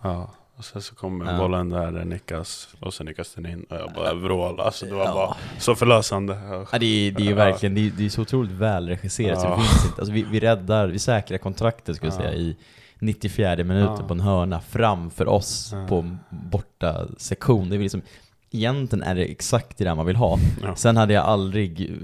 ja. 0.02 0.30
Och 0.58 0.66
sen 0.66 0.82
så 0.82 0.96
kommer 0.96 1.32
Ja. 1.32 1.38
bollen 1.38 1.70
där, 1.70 1.92
den 1.92 2.10
nickas, 2.10 2.68
och 2.80 2.94
sen 2.94 3.06
nickas 3.06 3.34
den 3.34 3.46
in 3.46 3.64
och 3.64 3.78
jag 3.78 3.92
bara 3.96 4.14
vrålade. 4.14 4.64
Alltså 4.64 4.86
det 4.86 4.94
var 4.94 5.06
Ja. 5.06 5.14
bara 5.14 5.36
så 5.60 5.76
förlösande. 5.76 6.40
Ja. 6.50 6.66
Ja, 6.72 6.80
det, 6.80 6.86
är, 6.86 7.12
det 7.12 7.24
är 7.24 7.30
Ja. 7.30 7.36
verkligen, 7.36 7.76
det 7.76 7.88
är, 7.88 7.92
det 7.98 8.06
är 8.06 8.10
så 8.10 8.22
otroligt 8.22 8.52
välregisserat 8.52 9.42
så 9.42 9.46
det 9.48 9.52
Ja. 9.54 9.58
finns 9.60 9.86
inte. 9.86 10.02
Alltså 10.02 10.14
vi, 10.14 10.24
vi 10.24 10.40
räddar, 10.40 10.88
vi 10.88 11.00
säkrar 11.00 11.38
kontraktet 11.38 11.96
skulle 11.96 12.12
jag 12.12 12.22
Ja. 12.22 12.28
säga 12.28 12.34
i 12.34 12.56
94 13.00 13.56
minuten 13.64 13.96
Ja. 14.00 14.08
på 14.08 14.14
en 14.14 14.20
hörna 14.20 14.62
framför 14.62 15.28
oss 15.28 15.70
Ja. 15.74 15.88
på 15.88 16.18
borta 16.30 17.08
sektion. 17.18 17.70
Det 17.70 17.76
är 17.76 17.80
liksom, 17.80 18.02
egentligen 18.52 19.04
är 19.04 19.16
det 19.16 19.26
exakt 19.26 19.78
det 19.78 19.84
där 19.84 19.96
man 19.96 20.06
vill 20.06 20.16
ha. 20.16 20.38
Ja. 20.64 20.76
Sen 20.76 20.98
hade 20.98 21.14
jag 21.14 21.26
aldrig 21.26 21.90
eh, 21.90 21.96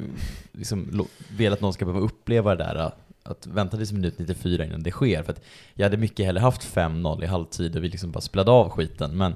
liksom, 0.60 1.08
velat 1.38 1.62
någon 1.62 1.74
ska 1.74 1.86
behöva 1.86 2.06
uppleva 2.06 2.56
det 2.56 2.64
där 2.64 2.76
eh, 2.76 2.92
att 3.24 3.48
vänta 3.48 3.78
tills 3.78 3.92
minut 3.92 4.20
94 4.20 4.66
innan 4.66 4.84
det 4.84 4.92
sker. 4.92 5.24
För 5.24 5.32
att 5.32 5.42
jag 5.74 5.86
hade 5.86 5.98
mycket 5.98 6.26
hellre 6.26 6.40
haft 6.42 6.76
5-0 6.76 7.24
i 7.24 7.28
halvtid 7.28 7.76
och 7.76 7.84
vi 7.84 7.90
liksom 7.90 8.12
bara 8.12 8.22
spelade 8.22 8.52
av 8.52 8.70
skiten. 8.70 9.18
Men 9.18 9.36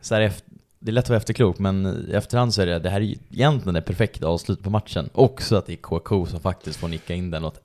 så 0.00 0.14
här 0.14 0.22
efter, 0.22 0.52
det 0.78 0.90
är 0.90 0.92
lätt 0.92 1.04
att 1.04 1.08
vara 1.08 1.16
efterklok, 1.16 1.58
men 1.58 2.06
i 2.10 2.12
efterhand 2.12 2.54
så 2.54 2.62
är 2.62 2.66
det, 2.66 2.78
det 2.78 2.90
här 2.90 3.00
är 3.00 3.04
ju 3.04 3.16
egentligen 3.30 3.74
det 3.74 3.82
perfekta 3.82 4.26
avslutet 4.26 4.64
på 4.64 4.70
matchen. 4.70 5.08
Också 5.12 5.56
att 5.56 5.66
det 5.66 5.72
är 5.72 5.76
KK 5.76 6.26
som 6.26 6.40
faktiskt 6.40 6.78
får 6.78 6.88
nicka 6.88 7.14
in 7.14 7.30
den. 7.30 7.44
Och 7.44 7.48
att, 7.48 7.60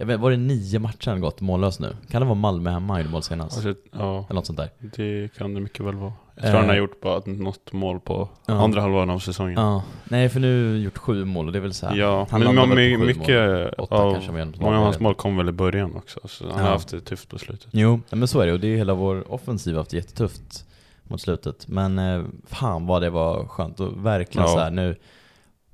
jag 0.00 0.06
vet, 0.06 0.20
var 0.20 0.30
det 0.30 0.36
nio 0.36 0.78
matcher 0.78 1.10
han 1.10 1.20
gått 1.20 1.40
mållös 1.40 1.80
nu? 1.80 1.96
Kan 2.10 2.20
det 2.22 2.26
vara 2.26 2.34
Malmö 2.34 2.70
hemma 2.70 2.98
gjorde 2.98 3.10
mål 3.12 3.22
senast? 3.22 3.56
Alltså, 3.66 3.74
ja, 3.92 4.18
Eller 4.28 4.34
något 4.34 4.46
sånt 4.46 4.58
där. 4.58 4.70
det 4.78 5.28
kan 5.38 5.54
det 5.54 5.60
mycket 5.60 5.80
väl 5.86 5.94
vara. 5.94 6.12
Jag 6.34 6.42
tror 6.44 6.54
Eh. 6.54 6.60
han 6.60 6.68
har 6.68 6.76
gjort 6.76 7.00
bara 7.00 7.22
något 7.26 7.72
mål 7.72 8.00
på 8.00 8.28
Ja. 8.46 8.54
andra 8.64 8.80
halvan 8.80 9.10
av 9.10 9.18
säsongen. 9.18 9.54
Ja, 9.60 9.82
nej 10.04 10.28
för 10.28 10.40
nu 10.40 10.70
har 10.70 10.76
gjort 10.78 10.98
sju 10.98 11.24
mål 11.24 11.46
och 11.46 11.52
det 11.52 11.58
är 11.58 11.60
väl 11.60 11.74
så 11.74 11.86
här. 11.86 11.96
Ja, 11.96 12.26
Han 12.30 12.40
men 12.40 12.46
landar 12.56 12.66
men 12.66 12.76
väl 12.76 12.94
på 12.98 13.04
my- 13.04 13.14
sju 13.14 13.18
mycket 13.20 13.74
Åtta 13.78 13.94
av, 13.96 14.12
kanske 14.12 14.32
många 14.60 14.78
av 14.78 14.84
hans 14.84 15.00
mål. 15.00 15.14
kom 15.14 15.36
väl 15.36 15.48
i 15.48 15.52
början 15.52 15.96
också. 15.96 16.20
Så 16.24 16.44
han 16.44 16.52
Ja. 16.58 16.62
har 16.64 16.70
haft 16.70 16.88
det 16.88 17.00
tufft 17.00 17.28
på 17.28 17.38
slutet. 17.38 17.68
Jo, 17.70 18.00
men 18.10 18.28
så 18.28 18.40
är 18.40 18.46
det 18.46 18.52
och 18.52 18.60
det 18.60 18.68
är 18.68 18.76
hela 18.76 18.94
vår 18.94 19.32
offensiv 19.32 19.74
har 19.74 19.80
haft 19.80 19.92
jättetufft 19.92 20.66
mot 21.02 21.20
slutet. 21.20 21.68
Men 21.68 21.98
eh, 21.98 22.22
fan 22.46 22.86
vad 22.86 23.02
det 23.02 23.10
var 23.10 23.44
skönt 23.46 23.80
och 23.80 24.06
verkligen 24.06 24.46
Ja. 24.48 24.52
så 24.54 24.58
här 24.58 24.70
nu 24.70 24.96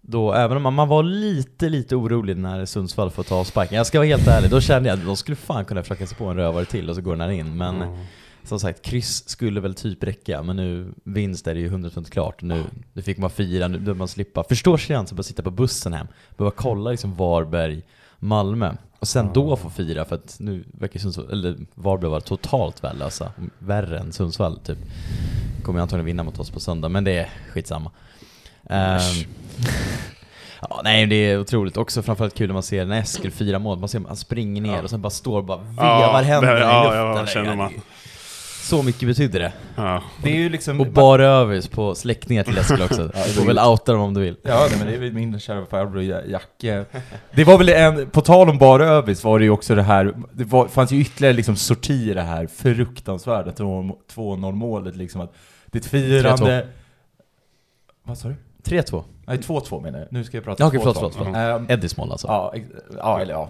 då, 0.09 0.33
även 0.33 0.66
om 0.66 0.75
man, 0.75 0.88
var 0.88 1.03
lite, 1.03 1.69
lite 1.69 1.97
orolig 1.97 2.37
när 2.37 2.64
Sundsvall 2.64 3.11
får 3.11 3.23
ta 3.23 3.35
avsparken. 3.37 3.77
Jag 3.77 3.87
ska 3.87 3.99
vara 3.99 4.07
helt 4.09 4.27
ärlig, 4.27 4.51
då 4.51 4.61
kände 4.61 4.88
jag 4.88 4.99
att 4.99 5.05
de 5.07 5.16
skulle 5.16 5.37
fan 5.37 5.64
kunna 5.64 5.83
försöka 5.83 6.07
sig 6.07 6.16
på 6.16 6.25
en 6.25 6.37
rövare 6.37 6.64
till 6.64 6.90
och 6.90 6.97
så 6.97 7.03
går 7.03 7.12
den 7.12 7.21
här 7.21 7.29
in. 7.31 7.57
Men 7.57 7.81
Ja. 7.81 7.99
som 8.45 8.61
sagt, 8.61 8.83
kryss 8.83 9.29
skulle 9.29 9.61
väl 9.61 9.75
typ 9.75 10.05
räcka. 10.05 10.42
Men 10.42 10.57
nu, 10.57 10.92
vinst 11.05 11.47
är 11.47 11.55
det 11.55 11.61
ju 11.61 11.71
100% 11.71 12.11
klart. 12.11 12.42
Nu, 12.42 12.64
nu 12.92 13.03
fick 13.03 13.19
man 13.19 13.31
fira, 13.31 13.69
nu 13.69 13.79
behöver 13.79 13.99
man 13.99 14.09
slippa. 14.09 14.45
Förstår 14.49 14.79
känslan 14.79 15.16
på 15.16 15.21
att 15.21 15.27
sitta 15.27 15.42
på 15.42 15.51
bussen 15.51 15.92
hem, 15.92 16.07
behöva 16.37 16.55
kolla 16.57 16.90
liksom 16.90 17.14
Varberg, 17.14 17.83
Malmö. 18.19 18.73
Och 18.99 19.09
sen 19.09 19.31
då 19.35 19.57
få 19.57 19.71
fira 19.71 20.05
för 20.05 20.14
att 20.14 20.37
nu 20.40 20.64
verkar 20.73 21.01
Sundsvall, 21.01 21.31
eller 21.33 21.57
Varberg 21.75 22.11
vara 22.11 22.21
totalt 22.21 22.85
värdelösa. 22.85 23.33
Värre 23.59 23.99
än 23.99 24.12
Sundsvall 24.12 24.59
typ. 24.59 24.79
Kommer 25.62 25.79
ju 25.79 25.83
antagligen 25.83 26.07
vinna 26.07 26.23
mot 26.23 26.38
oss 26.38 26.51
på 26.51 26.61
söndag, 26.61 26.88
men 26.88 27.05
det 27.05 27.12
är 27.19 27.29
skitsamma. 27.53 27.90
Ehm, 28.71 29.01
Ja, 30.61 30.81
nej 30.85 31.07
det 31.07 31.14
är 31.16 31.38
otroligt. 31.40 31.77
Också 31.77 32.03
framförallt 32.03 32.35
kul 32.35 32.47
när 32.47 32.55
man 32.55 32.62
ser 32.62 32.85
när 32.85 33.01
Eskil 33.01 33.31
firar 33.33 33.59
mål. 33.59 33.79
Man 33.79 33.88
ser 33.88 34.03
han 34.07 34.16
springer 34.16 34.62
ner 34.62 34.77
Ja. 34.77 34.83
och 34.83 34.90
sen 34.90 35.03
bara 35.03 35.11
står 35.11 35.38
och 35.38 35.45
bara 35.45 35.59
vevar 35.59 36.12
Ja, 36.12 36.21
händerna 36.25 36.53
det- 36.55 36.61
i 36.61 36.62
ja, 36.62 36.83
luften. 36.85 36.99
ja, 37.16 37.21
Det- 37.23 37.27
känner 37.27 37.57
man. 37.57 37.73
Så 38.62 38.83
mycket 38.83 39.09
betyder 39.09 39.40
det. 39.40 39.53
Ja. 39.77 40.03
Det 40.23 40.31
är 40.31 40.37
ju 40.37 40.49
liksom... 40.49 40.81
Och 40.81 40.87
bara 40.87 41.27
över 41.27 41.71
på 41.71 41.95
släktingar 41.95 42.42
till 42.45 42.59
Eskil 42.59 42.83
också. 42.83 43.03
Ja, 43.14 43.25
Du 43.27 43.33
får 43.33 43.47
väl 43.47 43.59
outa 43.59 43.92
dem 43.92 44.01
om 44.01 44.14
du 44.14 44.21
vill. 44.21 44.37
Ja, 44.42 44.66
nej, 44.71 44.79
men 44.79 45.01
det 45.01 45.07
är 45.07 45.11
min 45.12 45.40
kära 45.40 45.66
farbror 45.66 46.03
Ja- 46.03 46.21
Jacke. 46.29 46.85
Det 47.35 47.45
var 47.45 47.59
väl 47.59 47.69
en, 47.69 48.11
på 48.11 48.21
tal 48.21 48.49
om 48.51 48.59
bara 48.59 48.87
övis 48.87 49.25
var 49.25 49.38
det 49.38 49.45
ju 49.45 49.51
också 49.51 49.75
det 49.75 49.83
här, 49.83 50.14
det 50.33 50.45
var, 50.45 50.69
fanns 50.69 50.92
ju 50.92 51.01
ytterligare 51.01 51.35
liksom 51.35 51.57
sorti 51.57 52.11
i 52.11 52.14
det 52.14 52.23
här 52.23 52.47
fruktansvärda 52.47 53.51
2-0 53.51 54.53
målet 54.53 54.97
liksom 54.97 55.21
att 55.21 55.35
det 55.66 55.79
är 55.79 55.81
ett 55.81 55.87
firande... 55.87 56.69
Vad 58.05 58.19
sa 58.19 58.29
du? 58.29 58.35
3-2. 58.66 59.02
Nej, 59.26 59.37
2-2 59.38 59.83
menar 59.83 59.98
jag. 59.98 60.09
Nu 60.11 60.24
ska 60.24 60.37
jag 60.37 60.44
prata 60.44 60.62
Ja, 60.62 60.66
okej, 60.68 60.81
2-2. 60.81 60.83
förlåt, 60.83 60.98
förlåt, 60.98 61.14
förlåt. 61.35 61.61
Ehm, 61.61 61.66
Eddies 61.70 61.96
mål 61.96 62.12
alltså. 62.12 62.26
ja, 62.26 62.52
ex- 62.55 62.66
ja, 62.98 63.20
eller 63.20 63.33
ja. 63.35 63.48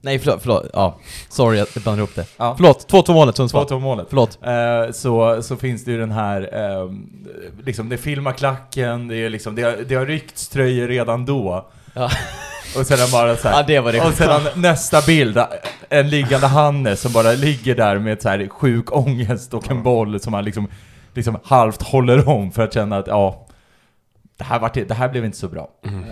Nej 0.00 0.18
förlåt, 0.18 0.38
förlåt. 0.42 0.66
Ja, 0.72 0.96
sorry 1.28 1.58
jag 1.58 1.66
blandade 1.74 1.98
ihop 1.98 2.14
det. 2.14 2.26
ja. 2.36 2.54
Förlåt, 2.56 2.92
2-2 2.92 3.12
målet 3.14 3.36
Sundsvall. 3.36 3.64
2-2 3.66 3.80
målet. 3.80 4.06
Förlåt. 4.08 4.38
Eh, 4.42 4.92
så, 4.92 5.42
så 5.42 5.56
finns 5.56 5.84
det 5.84 5.90
ju 5.90 5.98
den 5.98 6.10
här, 6.12 6.54
ehm, 6.54 7.06
liksom 7.64 7.88
det 7.88 7.96
filmar 7.96 8.32
klacken, 8.32 9.08
det, 9.08 9.16
är 9.16 9.30
liksom, 9.30 9.54
det, 9.54 9.62
har, 9.62 9.76
det 9.88 9.94
har 9.94 10.06
ryckts 10.06 10.48
tröjor 10.48 10.88
redan 10.88 11.24
då. 11.26 11.66
Ja. 11.94 12.10
Och 12.78 12.86
sedan 12.86 13.08
bara 13.12 13.36
så 13.36 13.48
här, 13.48 13.56
Ja, 13.60 13.64
det 13.66 13.80
var 13.80 13.92
det. 13.92 14.00
Och 14.00 14.12
sedan 14.14 14.40
nästa 14.54 15.00
bild, 15.06 15.38
en 15.88 16.08
liggande 16.10 16.46
Hannes 16.46 17.00
som 17.00 17.12
bara 17.12 17.32
ligger 17.32 17.74
där 17.74 17.98
med 17.98 18.22
så 18.22 18.28
här 18.28 18.48
sjuk 18.48 18.96
ångest 18.96 19.54
och 19.54 19.70
en 19.70 19.82
boll 19.82 20.20
som 20.20 20.34
han 20.34 20.44
liksom, 20.44 20.68
liksom 21.14 21.38
halvt 21.44 21.82
håller 21.82 22.28
om 22.28 22.52
för 22.52 22.62
att 22.64 22.74
känna 22.74 22.96
att 22.98 23.06
ja, 23.06 23.46
det 24.38 24.44
här, 24.44 24.58
var, 24.58 24.70
det 24.88 24.94
här 24.94 25.08
blev 25.08 25.24
inte 25.24 25.38
så 25.38 25.48
bra. 25.48 25.70
Mm. 25.84 26.04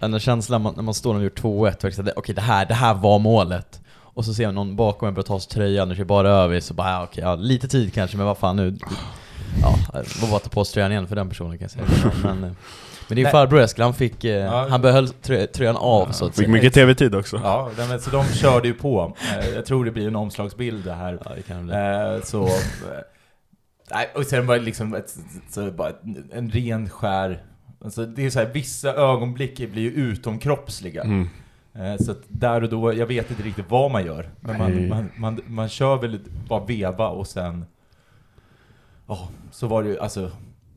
Den 0.00 0.10
där 0.10 0.18
känslan 0.18 0.62
man, 0.62 0.74
när 0.76 0.82
man 0.82 0.94
står 0.94 1.14
och 1.14 1.22
gjort 1.22 1.40
2-1 1.40 1.76
och 1.76 1.84
liksom, 1.84 2.08
okej 2.16 2.34
det 2.34 2.40
här, 2.40 2.66
det 2.66 2.74
här 2.74 2.94
var 2.94 3.18
målet. 3.18 3.80
Och 4.14 4.24
så 4.24 4.34
ser 4.34 4.46
man 4.46 4.54
någon 4.54 4.76
bakom 4.76 5.08
en 5.08 5.14
börja 5.14 5.26
ta 5.26 5.40
sig 5.40 5.50
tröjan 5.52 5.90
och 5.90 5.96
kör 5.96 6.04
bara 6.04 6.30
över 6.30 6.60
så 6.60 6.74
bara 6.74 6.90
ja, 6.90 7.02
okej, 7.04 7.24
ja, 7.24 7.34
lite 7.34 7.68
tid 7.68 7.94
kanske 7.94 8.16
men 8.16 8.26
vad 8.26 8.38
fan 8.38 8.56
nu. 8.56 8.76
Ja, 9.62 9.74
var 10.20 10.28
bara 10.28 10.36
att 10.36 10.42
ta 10.42 10.50
på 10.50 10.64
sig 10.64 10.74
tröjan 10.74 10.92
igen 10.92 11.06
för 11.06 11.16
den 11.16 11.28
personen 11.28 11.58
kan 11.58 11.62
jag 11.64 11.70
säga. 11.70 12.12
Men, 12.24 12.44
eh, 12.44 12.50
men 13.08 13.16
det 13.16 13.22
är 13.22 13.24
ju 13.24 13.30
farbror 13.30 13.60
Eskil, 13.60 13.84
han 13.84 13.94
fick, 13.94 14.24
eh, 14.24 14.30
Ja. 14.44 14.66
han 14.70 14.80
behöll 14.82 15.08
trö, 15.08 15.46
tröjan 15.46 15.76
av 15.76 16.12
så 16.12 16.24
att 16.24 16.30
Fick 16.30 16.36
säga. 16.36 16.48
mycket 16.48 16.74
tv-tid 16.74 17.14
också. 17.14 17.40
ja, 17.44 17.70
men 17.76 18.00
så 18.00 18.10
de 18.10 18.24
körde 18.24 18.68
ju 18.68 18.74
på. 18.74 19.16
Eh, 19.38 19.48
jag 19.48 19.66
tror 19.66 19.84
det 19.84 19.90
blir 19.90 20.08
en 20.08 20.16
omslagsbild 20.16 20.84
det 20.84 20.92
här. 20.94 21.18
Ja, 21.24 21.30
det 21.36 21.42
kan 21.42 21.66
det 21.66 22.16
bli. 22.18 22.26
Så... 22.26 22.48
och 24.14 24.24
sen 24.26 24.46
var 24.46 24.56
det 24.58 24.62
liksom 24.62 24.94
ett, 24.94 25.16
så 25.50 25.70
bara 25.70 25.92
en 26.32 26.50
ren 26.50 26.90
skär... 26.90 27.42
Alltså 27.84 28.06
det 28.06 28.26
är 28.26 28.30
så 28.30 28.38
här, 28.38 28.46
vissa 28.46 28.94
ögonblick 28.94 29.56
blir 29.72 29.82
ju 29.82 29.90
utomkroppsliga. 29.90 31.02
Mm. 31.02 31.28
Eh, 31.74 31.96
Så 31.96 32.10
att 32.10 32.22
där 32.28 32.62
och 32.62 32.68
då, 32.68 32.94
jag 32.94 33.06
vet 33.06 33.30
inte 33.30 33.42
riktigt 33.42 33.64
vad 33.68 33.90
man 33.90 34.06
gör. 34.06 34.30
Men 34.40 34.58
man, 34.58 34.88
man, 34.88 35.10
man, 35.16 35.40
man 35.46 35.68
kör 35.68 35.96
väl 35.96 36.20
bara 36.48 36.64
veva 36.64 37.08
och 37.08 37.26
sen... 37.26 37.64
Ja, 39.06 39.28
så 39.50 39.66
var 39.66 39.82
det 39.82 39.88
ju 39.88 39.98
alltså... 39.98 40.30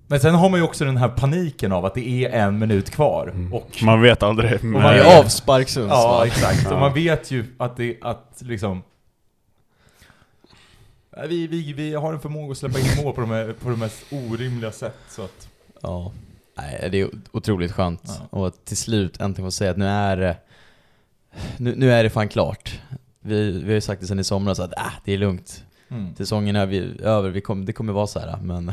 Men 0.08 0.20
sen 0.20 0.36
har 0.36 0.50
man 0.50 0.60
ju 0.60 0.66
också 0.66 0.86
den 0.86 0.98
här 0.98 1.10
paniken 1.10 1.72
av 1.72 1.86
att 1.86 1.94
det 1.94 2.08
är 2.26 2.30
en 2.30 2.60
minut 2.60 2.90
kvar. 2.90 3.28
Mm. 3.28 3.54
Och, 3.54 3.70
Man 3.84 4.02
vet 4.02 4.24
aldrig. 4.24 4.64
Men, 4.64 4.72
man 4.72 4.94
Det 4.94 5.00
är 5.00 5.20
avspark 5.20 5.70
Sundsvall. 5.70 6.00
ja, 6.02 6.26
exakt. 6.26 6.72
Och 6.72 6.80
man 6.80 6.94
vet 6.94 7.32
ju 7.32 7.46
att 7.58 7.78
det, 7.78 7.98
att 8.02 8.42
liksom... 8.46 8.84
Vi, 11.28 11.48
vi, 11.48 11.74
vi 11.74 11.94
har 11.94 12.14
en 12.14 12.20
förmåga 12.20 12.52
att 12.52 12.58
släppa 12.58 12.80
in 12.80 13.04
mål 13.04 13.14
på 13.14 13.22
de, 13.22 13.30
här, 13.30 13.54
på 13.64 13.70
de 13.70 13.80
mest 13.80 14.06
orimliga 14.12 14.72
sätt. 14.72 14.98
Så 15.10 15.22
att, 15.24 15.48
Ja. 15.82 16.12
Nej, 16.58 16.88
det 16.92 17.02
är 17.02 17.10
otroligt 17.32 17.72
skönt. 17.72 18.02
Ja. 18.32 18.38
Och 18.40 18.66
till 18.66 18.78
slut 18.78 19.20
äntligen 19.22 19.48
få 19.48 19.52
säga 19.52 19.72
att 19.72 19.78
nu 19.78 19.86
är 19.88 20.18
det, 20.18 20.38
nu, 21.58 21.76
nu 21.78 21.92
är 21.92 22.04
det 22.04 22.10
fan 22.10 22.28
klart. 22.30 22.80
Vi, 23.20 23.52
vi 23.52 23.66
har 23.68 23.74
ju 23.74 23.82
sagt 23.82 24.02
det 24.02 24.08
sen 24.08 24.20
i 24.20 24.24
somras 24.24 24.60
att 24.60 24.78
äh, 24.78 24.94
det 25.06 25.14
är 25.14 25.18
lugnt. 25.18 25.64
mm. 25.90 26.16
Säsongen 26.16 26.56
är 26.56 26.66
vi, 26.66 27.00
över, 27.02 27.30
vi 27.30 27.42
kom, 27.42 27.66
det 27.66 27.74
kommer 27.74 27.94
vara 27.94 28.08
så 28.08 28.20
här, 28.20 28.38
men 28.42 28.72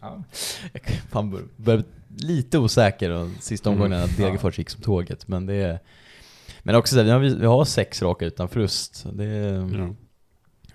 ja. 0.00 0.22
jag 0.72 0.82
fan 1.10 1.30
bör- 1.30 1.44
börjar 1.56 1.84
lite 2.16 2.58
osäker 2.58 3.10
och 3.10 3.28
sista 3.40 3.70
Mm. 3.70 3.82
omgången 3.82 4.04
att 4.04 4.16
Degerfors 4.16 4.58
gick 4.58 4.70
som 4.70 4.82
tåget. 4.82 5.28
Men 5.28 5.46
det 5.46 5.54
är, 5.54 5.78
men 6.62 6.74
också 6.74 6.94
så 6.94 6.98
här, 7.02 7.04
vi, 7.04 7.10
har, 7.30 7.36
vi 7.36 7.46
har 7.46 7.64
sex 7.64 8.02
raka 8.02 8.24
utan 8.26 8.48
förlust. 8.48 9.06
Det, 9.12 9.24
Ja. 9.24 9.94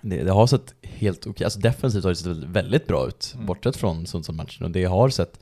det, 0.00 0.22
det 0.22 0.30
har 0.32 0.46
sett 0.46 0.74
helt 0.82 1.26
okej, 1.26 1.44
alltså 1.44 1.58
defensivt 1.60 2.04
har 2.04 2.10
det 2.10 2.16
sett 2.16 2.36
väldigt 2.36 2.86
bra 2.86 3.06
ut, 3.08 3.32
Mm. 3.34 3.46
bortsett 3.46 3.76
från 3.76 4.06
Sundsvall-matchen. 4.06 4.64
Och 4.64 4.70
det 4.70 4.84
har 4.84 5.08
sett 5.08 5.40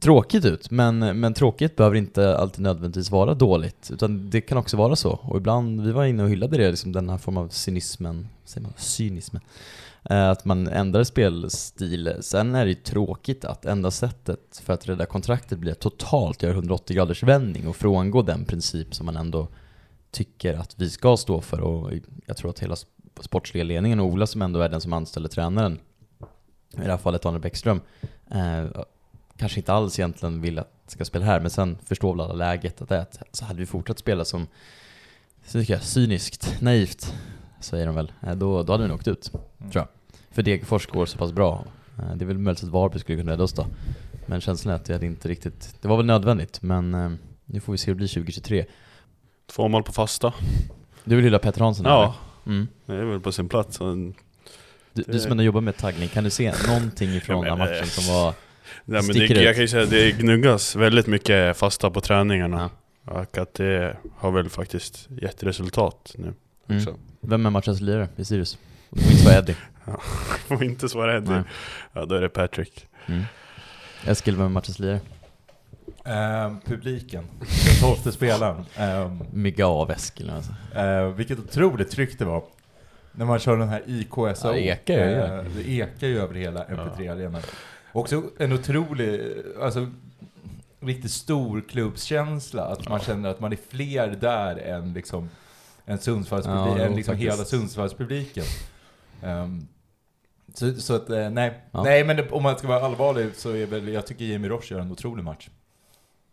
tråkigt 0.00 0.44
ut, 0.44 0.70
men, 0.70 0.98
men 0.98 1.34
tråkigt 1.34 1.76
behöver 1.76 1.96
inte 1.96 2.36
alltid 2.36 2.62
nödvändigtvis 2.62 3.10
vara 3.10 3.34
dåligt. 3.34 3.90
Utan 3.92 4.30
det 4.30 4.40
kan 4.40 4.58
också 4.58 4.76
vara 4.76 4.96
så. 4.96 5.10
Och 5.10 5.36
ibland, 5.36 5.80
vi 5.80 5.92
var 5.92 6.04
inne 6.04 6.22
och 6.22 6.30
hyllade 6.30 6.56
det, 6.56 6.70
liksom 6.70 6.92
den 6.92 7.08
här 7.08 7.18
formen 7.18 7.44
av 7.44 7.48
cynismen, 7.48 8.28
säger 8.44 8.62
man, 8.62 8.72
cynismen. 8.76 9.42
Eh, 10.10 10.30
att 10.30 10.44
man 10.44 10.68
ändrar 10.68 11.04
spelstil. 11.04 12.12
Sen 12.20 12.54
är 12.54 12.64
det 12.64 12.68
ju 12.68 12.74
tråkigt 12.74 13.44
att 13.44 13.64
enda 13.64 13.90
sättet 13.90 14.62
för 14.64 14.72
att 14.72 14.88
rädda 14.88 15.06
kontraktet 15.06 15.58
blir 15.58 15.72
att 15.72 15.80
totalt 15.80 16.42
göra 16.42 16.52
180 16.52 16.96
graders 16.96 17.22
vändning 17.22 17.68
och 17.68 17.76
frångå 17.76 18.22
den 18.22 18.44
princip 18.44 18.94
som 18.94 19.06
man 19.06 19.16
ändå 19.16 19.48
tycker 20.10 20.54
att 20.54 20.74
vi 20.78 20.90
ska 20.90 21.16
stå 21.16 21.40
för. 21.40 21.60
Och 21.60 21.92
jag 22.26 22.36
tror 22.36 22.50
att 22.50 22.58
hela 22.58 22.76
sportsliga 23.20 23.64
ledningen, 23.64 24.00
och 24.00 24.06
Ola 24.06 24.26
som 24.26 24.42
ändå 24.42 24.60
är 24.60 24.68
den 24.68 24.80
som 24.80 24.92
anställer 24.92 25.28
tränaren, 25.28 25.78
i 26.72 26.80
det 26.80 26.90
här 26.90 26.96
fallet 26.96 27.22
Daniel 27.22 27.42
Bäckström, 27.42 27.80
eh, 28.30 28.64
kanske 29.38 29.60
inte 29.60 29.72
alls 29.72 29.98
egentligen 29.98 30.40
vill 30.40 30.58
att 30.58 30.72
ska 30.86 31.04
spela 31.04 31.24
här, 31.24 31.40
men 31.40 31.50
sen 31.50 31.78
förstår 31.84 32.12
väl 32.14 32.20
alla 32.24 32.34
läget 32.34 32.82
att 32.82 32.88
det 32.88 32.96
är 32.96 33.06
så 33.32 33.44
hade 33.44 33.58
vi 33.60 33.66
fortsatt 33.66 33.98
spela 33.98 34.24
som, 34.24 34.46
tycker 35.52 35.74
jag, 35.74 35.82
cyniskt, 35.82 36.56
naivt, 36.60 37.14
säger 37.60 37.86
de 37.86 37.94
väl, 37.94 38.12
eh, 38.22 38.34
då, 38.34 38.62
då 38.62 38.72
hade 38.72 38.82
vi 38.84 38.88
nog 38.88 38.96
åkt 38.98 39.08
ut, 39.08 39.30
Mm. 39.58 39.70
tror 39.72 39.80
jag. 39.82 39.88
För 40.30 40.42
Degerfors 40.42 40.86
går 40.86 41.06
så 41.06 41.18
pass 41.18 41.32
bra. 41.32 41.64
Eh, 41.98 42.14
Det 42.16 42.24
är 42.24 42.26
väl 42.26 42.38
möjligt 42.38 42.62
att 42.62 42.68
Varberg 42.68 43.00
skulle 43.00 43.18
kunna 43.18 43.32
rädda 43.32 43.44
oss 43.44 43.52
då. 43.52 43.66
Men 44.26 44.40
känslan 44.40 44.72
är 44.72 44.76
att 44.76 44.84
det 44.84 44.92
hade 44.92 45.06
inte 45.06 45.28
riktigt, 45.28 45.76
det 45.82 45.88
var 45.88 45.96
väl 45.96 46.06
nödvändigt, 46.06 46.62
men 46.62 46.94
eh, 46.94 47.10
nu 47.44 47.60
får 47.60 47.72
vi 47.72 47.78
se 47.78 47.86
hur 47.86 47.94
det 47.94 47.98
blir 47.98 48.08
2023. 48.08 48.66
Två 49.46 49.68
mål 49.68 49.82
på 49.82 49.92
fasta. 49.92 50.34
Du 51.04 51.16
vill 51.16 51.24
hylla 51.24 51.38
Petter 51.38 51.60
Hansson 51.60 51.86
Ja, 51.86 52.02
eller? 52.44 52.56
Mm. 52.56 52.68
det 52.86 52.92
är 52.94 53.04
väl 53.04 53.20
på 53.20 53.32
sin 53.32 53.48
plats. 53.48 53.78
Du, 54.92 55.02
du 55.06 55.20
som 55.20 55.30
ändå 55.30 55.42
jobbar 55.42 55.60
med 55.60 55.76
taggning, 55.76 56.08
kan 56.08 56.24
du 56.24 56.30
se 56.30 56.52
någonting 56.68 57.10
ifrån 57.10 57.44
den 57.44 57.58
matchen 57.58 57.86
som 57.86 58.14
var... 58.14 58.34
Nej, 58.88 59.02
men 59.02 59.16
det, 59.16 59.24
ut. 59.24 59.30
jag 59.30 59.54
kan 59.54 59.62
ju 59.62 59.68
säga 59.68 59.82
att 59.82 59.90
det 59.90 60.12
gnuggas 60.12 60.76
väldigt 60.76 61.06
mycket 61.06 61.56
fasta 61.56 61.90
på 61.90 62.00
träningarna. 62.00 62.70
Och 63.04 63.38
att 63.38 63.54
det 63.54 63.96
har 64.16 64.30
väl 64.30 64.50
faktiskt 64.50 65.08
gett 65.10 65.42
resultat 65.42 66.14
nu 66.18 66.34
Mm. 66.68 66.84
Vem 67.20 67.46
är 67.46 67.50
matchens 67.50 67.80
lirare 67.80 68.08
i 68.16 68.24
Sirius? 68.24 68.58
Det 68.90 69.00
får 69.00 69.12
inte 69.12 69.24
vara 69.24 69.38
Eddie. 69.38 69.56
Får 70.48 70.64
inte 70.64 70.88
svara 70.88 71.16
Eddie. 71.16 71.30
Nej. 71.30 71.42
Ja, 71.92 72.04
då 72.04 72.14
är 72.14 72.20
det 72.20 72.28
Patrick. 72.28 72.86
Mm. 73.06 73.22
Eskil, 74.06 74.36
vem 74.36 74.44
är 74.44 74.48
matchens 74.48 74.78
lirare? 74.78 75.00
Ehm, 76.04 76.60
publiken, 76.60 77.24
den 77.38 77.80
tolfte 77.80 78.12
spelaren. 78.12 78.64
Ehm, 78.76 79.22
Mygga 79.32 79.66
av 79.66 79.90
Eskil 79.90 80.30
alltså. 80.30 80.78
Eh, 80.78 81.08
vilket 81.08 81.38
otroligt 81.38 81.90
tryck 81.90 82.18
det 82.18 82.24
var. 82.24 82.42
När 83.12 83.24
man 83.24 83.38
kör 83.38 83.56
den 83.56 83.68
här 83.68 83.82
IKSO. 83.86 84.46
Ja, 84.48 84.52
det 84.52 84.60
ekar 84.60 84.94
ju, 84.94 85.10
ja. 85.10 85.44
Det 85.56 85.68
ekar 85.70 86.06
ju 86.06 86.20
över 86.20 86.34
hela 86.34 86.64
MP3-arenan. 86.64 87.42
Också 87.96 88.30
en 88.38 88.52
otrolig, 88.52 89.36
alltså 89.60 89.90
riktigt 90.80 91.10
stor 91.10 91.60
klubbskänsla. 91.60 92.64
Att 92.64 92.88
man 92.88 93.00
känner 93.00 93.28
att 93.28 93.40
man 93.40 93.52
är 93.52 93.58
fler 93.68 94.08
där 94.08 94.56
än 94.56 94.92
liksom 94.92 95.28
en 95.84 95.98
Sundsvallspublik, 95.98 96.78
Ja, 96.78 96.84
än 96.84 96.96
liksom 96.96 97.16
hela 97.16 97.44
Sundsvallspubliken. 97.44 98.44
Ehm, 99.22 99.68
så, 100.54 100.74
så 100.74 100.94
att, 100.94 101.10
eh, 101.10 101.30
nej. 101.30 101.60
Ja. 101.70 101.82
Nej 101.82 102.04
men 102.04 102.30
om 102.30 102.42
man 102.42 102.58
ska 102.58 102.68
vara 102.68 102.84
allvarlig 102.84 103.34
så 103.34 103.50
är 103.50 103.66
väl, 103.66 103.88
jag 103.88 104.06
tycker 104.06 104.24
Jimmy 104.24 104.48
Roche 104.48 104.74
gör 104.74 104.80
en 104.80 104.92
otrolig 104.92 105.24
match. 105.24 105.48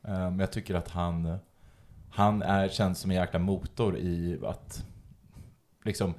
Ehm, 0.08 0.40
jag 0.40 0.52
tycker 0.52 0.76
att 0.76 0.90
han, 0.90 1.38
han 2.10 2.42
är, 2.42 2.70
känns 2.70 3.00
som 3.00 3.12
en 3.12 3.18
jäkla 3.18 3.40
motor 3.40 3.98
i 3.98 4.40
att, 4.46 4.86
liksom, 5.86 6.14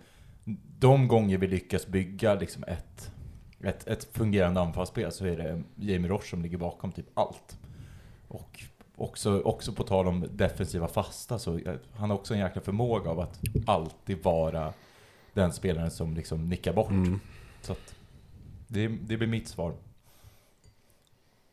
de 0.78 1.08
gånger 1.08 1.38
vi 1.38 1.46
lyckas 1.46 1.86
bygga 1.86 2.34
liksom 2.34 2.64
ett, 2.64 3.13
ett, 3.64 3.86
ett 3.86 4.04
fungerande 4.04 4.60
anfallsspel 4.60 5.12
så 5.12 5.26
är 5.26 5.36
det 5.36 5.62
Jamie 5.76 6.10
Roche 6.10 6.26
som 6.30 6.42
ligger 6.42 6.58
bakom 6.58 6.92
typ 6.92 7.06
allt. 7.14 7.58
Och 8.28 8.64
också, 8.96 9.40
också 9.40 9.72
på 9.72 9.82
tal 9.82 10.08
om 10.08 10.26
defensiva 10.30 10.88
fasta 10.88 11.38
så 11.38 11.58
eh, 11.58 11.74
han 11.92 12.10
har 12.10 12.16
också 12.16 12.34
en 12.34 12.40
jäkla 12.40 12.62
förmåga 12.62 13.10
av 13.10 13.20
att 13.20 13.40
alltid 13.66 14.22
vara 14.22 14.72
den 15.32 15.52
spelaren 15.52 15.90
som 15.90 16.14
liksom 16.14 16.48
nickar 16.48 16.72
bort. 16.72 16.90
Mm. 16.90 17.20
Så 17.62 17.72
att 17.72 17.94
det, 18.66 18.88
det 18.88 19.16
blir 19.16 19.28
mitt 19.28 19.48
svar. 19.48 19.74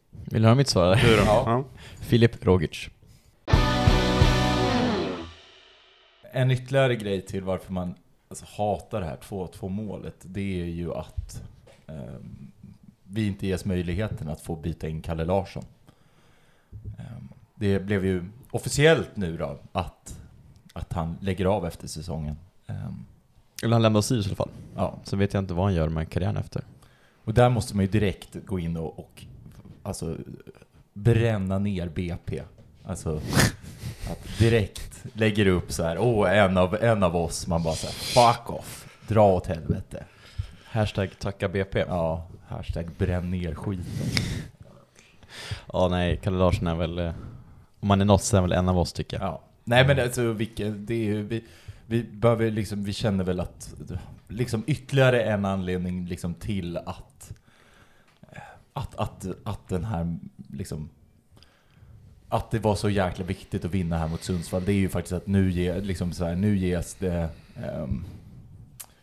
Vill 0.10 0.42
du 0.42 0.48
höra 0.48 0.56
mitt 0.56 0.68
svar? 0.68 0.96
Du 0.96 1.18
då? 1.18 1.24
Ja. 1.26 1.64
Filip 2.00 2.46
Rogic. 2.46 2.90
En 6.34 6.52
ytterligare 6.52 6.96
grej 6.96 7.22
till 7.22 7.44
varför 7.44 7.74
man 7.74 7.96
alltså, 8.30 8.46
hatar 8.48 9.02
det 9.02 9.08
här 9.08 9.18
2-2 9.18 9.70
målet, 9.70 10.16
det 10.22 10.62
är 10.62 10.66
ju 10.66 10.94
att 10.94 11.44
vi 13.04 13.28
inte 13.28 13.48
ges 13.48 13.66
möjligheten 13.66 14.30
att 14.30 14.42
få 14.42 14.56
byta 14.56 14.88
in 14.88 15.02
Kalle 15.02 15.26
Larsson. 15.26 15.64
Ehm, 16.98 17.28
det 17.56 17.80
blev 17.80 18.06
ju 18.06 18.24
officiellt 18.52 19.10
nu 19.16 19.38
då 19.38 19.60
att, 19.72 20.20
att 20.74 20.94
han 20.94 21.18
lägger 21.22 21.46
av 21.46 21.66
efter 21.66 21.88
säsongen. 21.88 22.36
Ehm, 22.68 23.06
Eller 23.64 23.74
han 23.74 23.82
lämnar 23.82 24.02
Sirius 24.02 24.26
i 24.26 24.30
alla 24.30 24.36
fall. 24.36 24.50
ja. 24.76 25.00
Sen 25.04 25.20
vet 25.20 25.34
jag 25.34 25.42
inte 25.44 25.54
vad 25.54 25.66
han 25.66 25.74
gör 25.74 25.90
med 25.90 26.10
karriären 26.10 26.38
efter. 26.38 26.64
Och 27.24 27.34
där 27.34 27.50
måste 27.50 27.76
man 27.76 27.86
ju 27.86 27.92
direkt 27.92 28.36
gå 28.46 28.60
in 28.60 28.78
och, 28.78 29.00
och 29.00 29.26
alltså, 29.84 30.18
bränna 30.94 31.60
ner 31.60 31.90
BP. 31.90 32.42
Alltså, 32.86 33.22
att 34.12 34.40
direkt 34.40 35.06
lägger 35.14 35.46
upp 35.46 35.72
så 35.72 35.84
här, 35.84 35.98
åh, 36.00 36.38
en 36.38 36.58
av, 36.58 36.76
en 36.76 37.04
av 37.04 37.16
oss, 37.16 37.48
man 37.48 37.64
bara 37.64 37.76
så 37.76 37.88
här, 37.88 37.94
fuck 37.94 38.50
off, 38.50 38.98
dra 39.08 39.34
åt 39.34 39.48
helvete. 39.48 40.04
Hashtag 40.72 41.20
tacka 41.20 41.50
BP. 41.50 41.80
Ja, 41.80 41.86
Ja, 41.88 42.28
hashtag 42.56 42.92
bränn 42.98 43.32
ner 43.32 43.56
skiten. 43.56 43.86
nej, 45.90 46.18
Kalle 46.24 46.38
Larsson 46.38 46.68
är 46.68 46.76
väl... 46.76 47.00
eh, 47.00 47.14
Om 47.80 47.88
man 47.88 48.02
är 48.02 48.06
något 48.06 48.24
så 48.24 48.36
är 48.36 48.42
han 48.42 48.50
väl 48.50 48.58
en 48.60 48.70
av 48.70 48.78
oss 48.80 48.94
tycker 48.94 49.18
jag. 49.20 49.26
Ja. 49.28 49.42
Nej 49.64 49.88
men 49.88 50.00
alltså, 50.00 50.32
vilket, 50.32 50.88
det 50.88 50.94
är 50.94 51.04
ju, 51.06 51.24
vi, 51.24 51.44
vi 51.88 52.04
behöver 52.04 52.52
liksom, 52.52 52.84
vi 52.84 52.94
känner 52.94 53.24
väl 53.24 53.40
att, 53.40 53.74
liksom 54.28 54.64
ytterligare 54.68 55.24
en 55.24 55.46
anledning 55.46 56.06
liksom 56.06 56.34
till 56.34 56.78
att, 56.78 57.32
att, 58.74 58.96
att, 58.96 59.26
att 59.44 59.68
den 59.68 59.86
här, 59.86 60.18
liksom, 60.54 60.90
att 62.30 62.52
det 62.52 62.60
var 62.60 62.76
så 62.76 62.90
jäkla 62.90 63.26
viktigt 63.26 63.66
att 63.66 63.72
vinna 63.72 63.98
här 63.98 64.08
mot 64.08 64.24
Sundsvall, 64.24 64.66
det 64.66 64.72
är 64.72 64.76
ju 64.80 64.90
faktiskt 64.90 65.14
att 65.14 65.28
nu, 65.28 65.52
ge, 65.52 65.80
liksom 65.82 66.14
så 66.14 66.26
här, 66.26 66.36
nu 66.36 66.58
ges 66.58 66.96
det 66.96 67.30
ehm, 67.56 68.04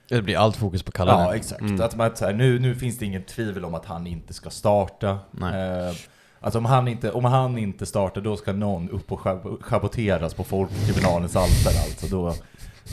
Det 0.08 0.22
blir 0.22 0.36
allt 0.36 0.56
fokus 0.56 0.82
på 0.82 0.92
Kalle 0.92 1.10
Ja, 1.10 1.30
nu. 1.30 1.36
exakt. 1.36 1.60
Mm. 1.60 1.80
Att 1.80 1.96
man, 1.96 2.16
så 2.16 2.24
här, 2.24 2.32
nu, 2.32 2.58
nu 2.58 2.74
finns 2.74 2.98
det 2.98 3.04
ingen 3.06 3.22
tvivel 3.22 3.64
om 3.64 3.74
att 3.74 3.84
han 3.84 4.06
inte 4.06 4.34
ska 4.34 4.50
starta. 4.50 5.18
Nej. 5.30 5.60
Eh, 5.88 5.94
alltså 6.40 6.58
om 6.58 6.64
han, 6.64 6.88
inte, 6.88 7.10
om 7.12 7.24
han 7.24 7.58
inte 7.58 7.86
startar, 7.86 8.20
då 8.20 8.36
ska 8.36 8.52
någon 8.52 8.90
upp 8.90 9.12
och 9.12 9.20
schab- 9.20 9.62
schaboteras 9.62 10.34
på 10.34 10.44
Folktribunalens 10.44 11.36
altare. 11.36 11.84
Alltså, 11.84 12.06
då, 12.06 12.34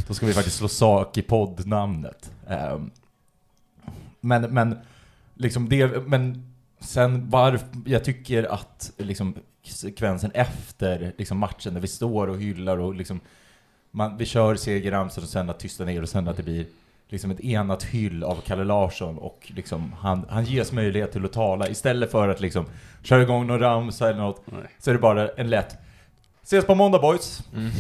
då 0.08 0.14
ska 0.14 0.26
vi 0.26 0.34
faktiskt 0.34 0.58
slå 0.58 0.68
sak 0.68 1.18
i 1.18 1.22
poddnamnet. 1.22 2.32
Eh, 2.50 2.80
men, 4.22 4.42
men, 4.42 4.78
liksom 5.34 5.70
det, 5.70 6.08
men 6.08 6.54
sen 6.80 7.30
varför, 7.30 7.68
jag 7.86 8.04
tycker 8.04 8.44
att 8.44 8.92
liksom, 8.98 9.36
sekvensen 9.64 10.32
efter 10.34 11.14
liksom, 11.18 11.38
matchen, 11.38 11.74
där 11.74 11.82
vi 11.82 11.88
står 11.88 12.28
och 12.28 12.38
hyllar 12.38 12.78
och 12.78 12.96
liksom, 12.96 13.20
man, 13.92 14.18
vi 14.18 14.26
kör 14.26 14.56
segerramsor 14.56 15.22
och 15.24 15.30
sen 15.30 15.50
att 15.50 15.60
tysta 15.60 15.86
ner 15.86 16.02
och 16.02 16.10
sen 16.10 16.28
att 16.28 16.38
det 16.38 16.44
blir 16.44 16.66
liksom 17.10 17.32
ett 17.32 17.40
enat 17.40 17.84
hyll 17.84 18.24
av 18.24 18.42
Kalle 18.46 18.64
Larsson 18.64 19.18
och 19.18 19.52
liksom 19.56 19.94
han, 19.94 20.26
han 20.30 20.46
ges 20.46 20.72
möjlighet 20.72 21.12
till 21.12 21.26
att 21.26 21.34
tala 21.34 21.70
istället 21.70 22.12
för 22.12 22.30
att 22.30 22.42
liksom 22.42 22.66
köra 23.04 23.22
igång 23.22 23.48
någon 23.48 23.60
ramsa 23.60 24.10
eller 24.10 24.20
något 24.20 24.42
Nej. 24.46 24.62
så 24.80 24.90
är 24.90 24.94
det 24.94 25.00
bara 25.00 25.30
en 25.30 25.50
lätt 25.50 25.78
Ses 26.44 26.66
på 26.66 26.76
måndag 26.76 27.00
boys! 27.00 27.44
Mm. 27.56 27.72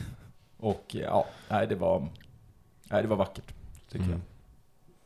Och 0.58 0.84
ja, 0.88 1.26
nej 1.48 1.66
det 1.66 1.74
var 1.74 2.08
Nej 2.90 3.02
det 3.02 3.08
var 3.08 3.16
vackert, 3.16 3.54
tycker 3.92 4.04
Mm. 4.04 4.20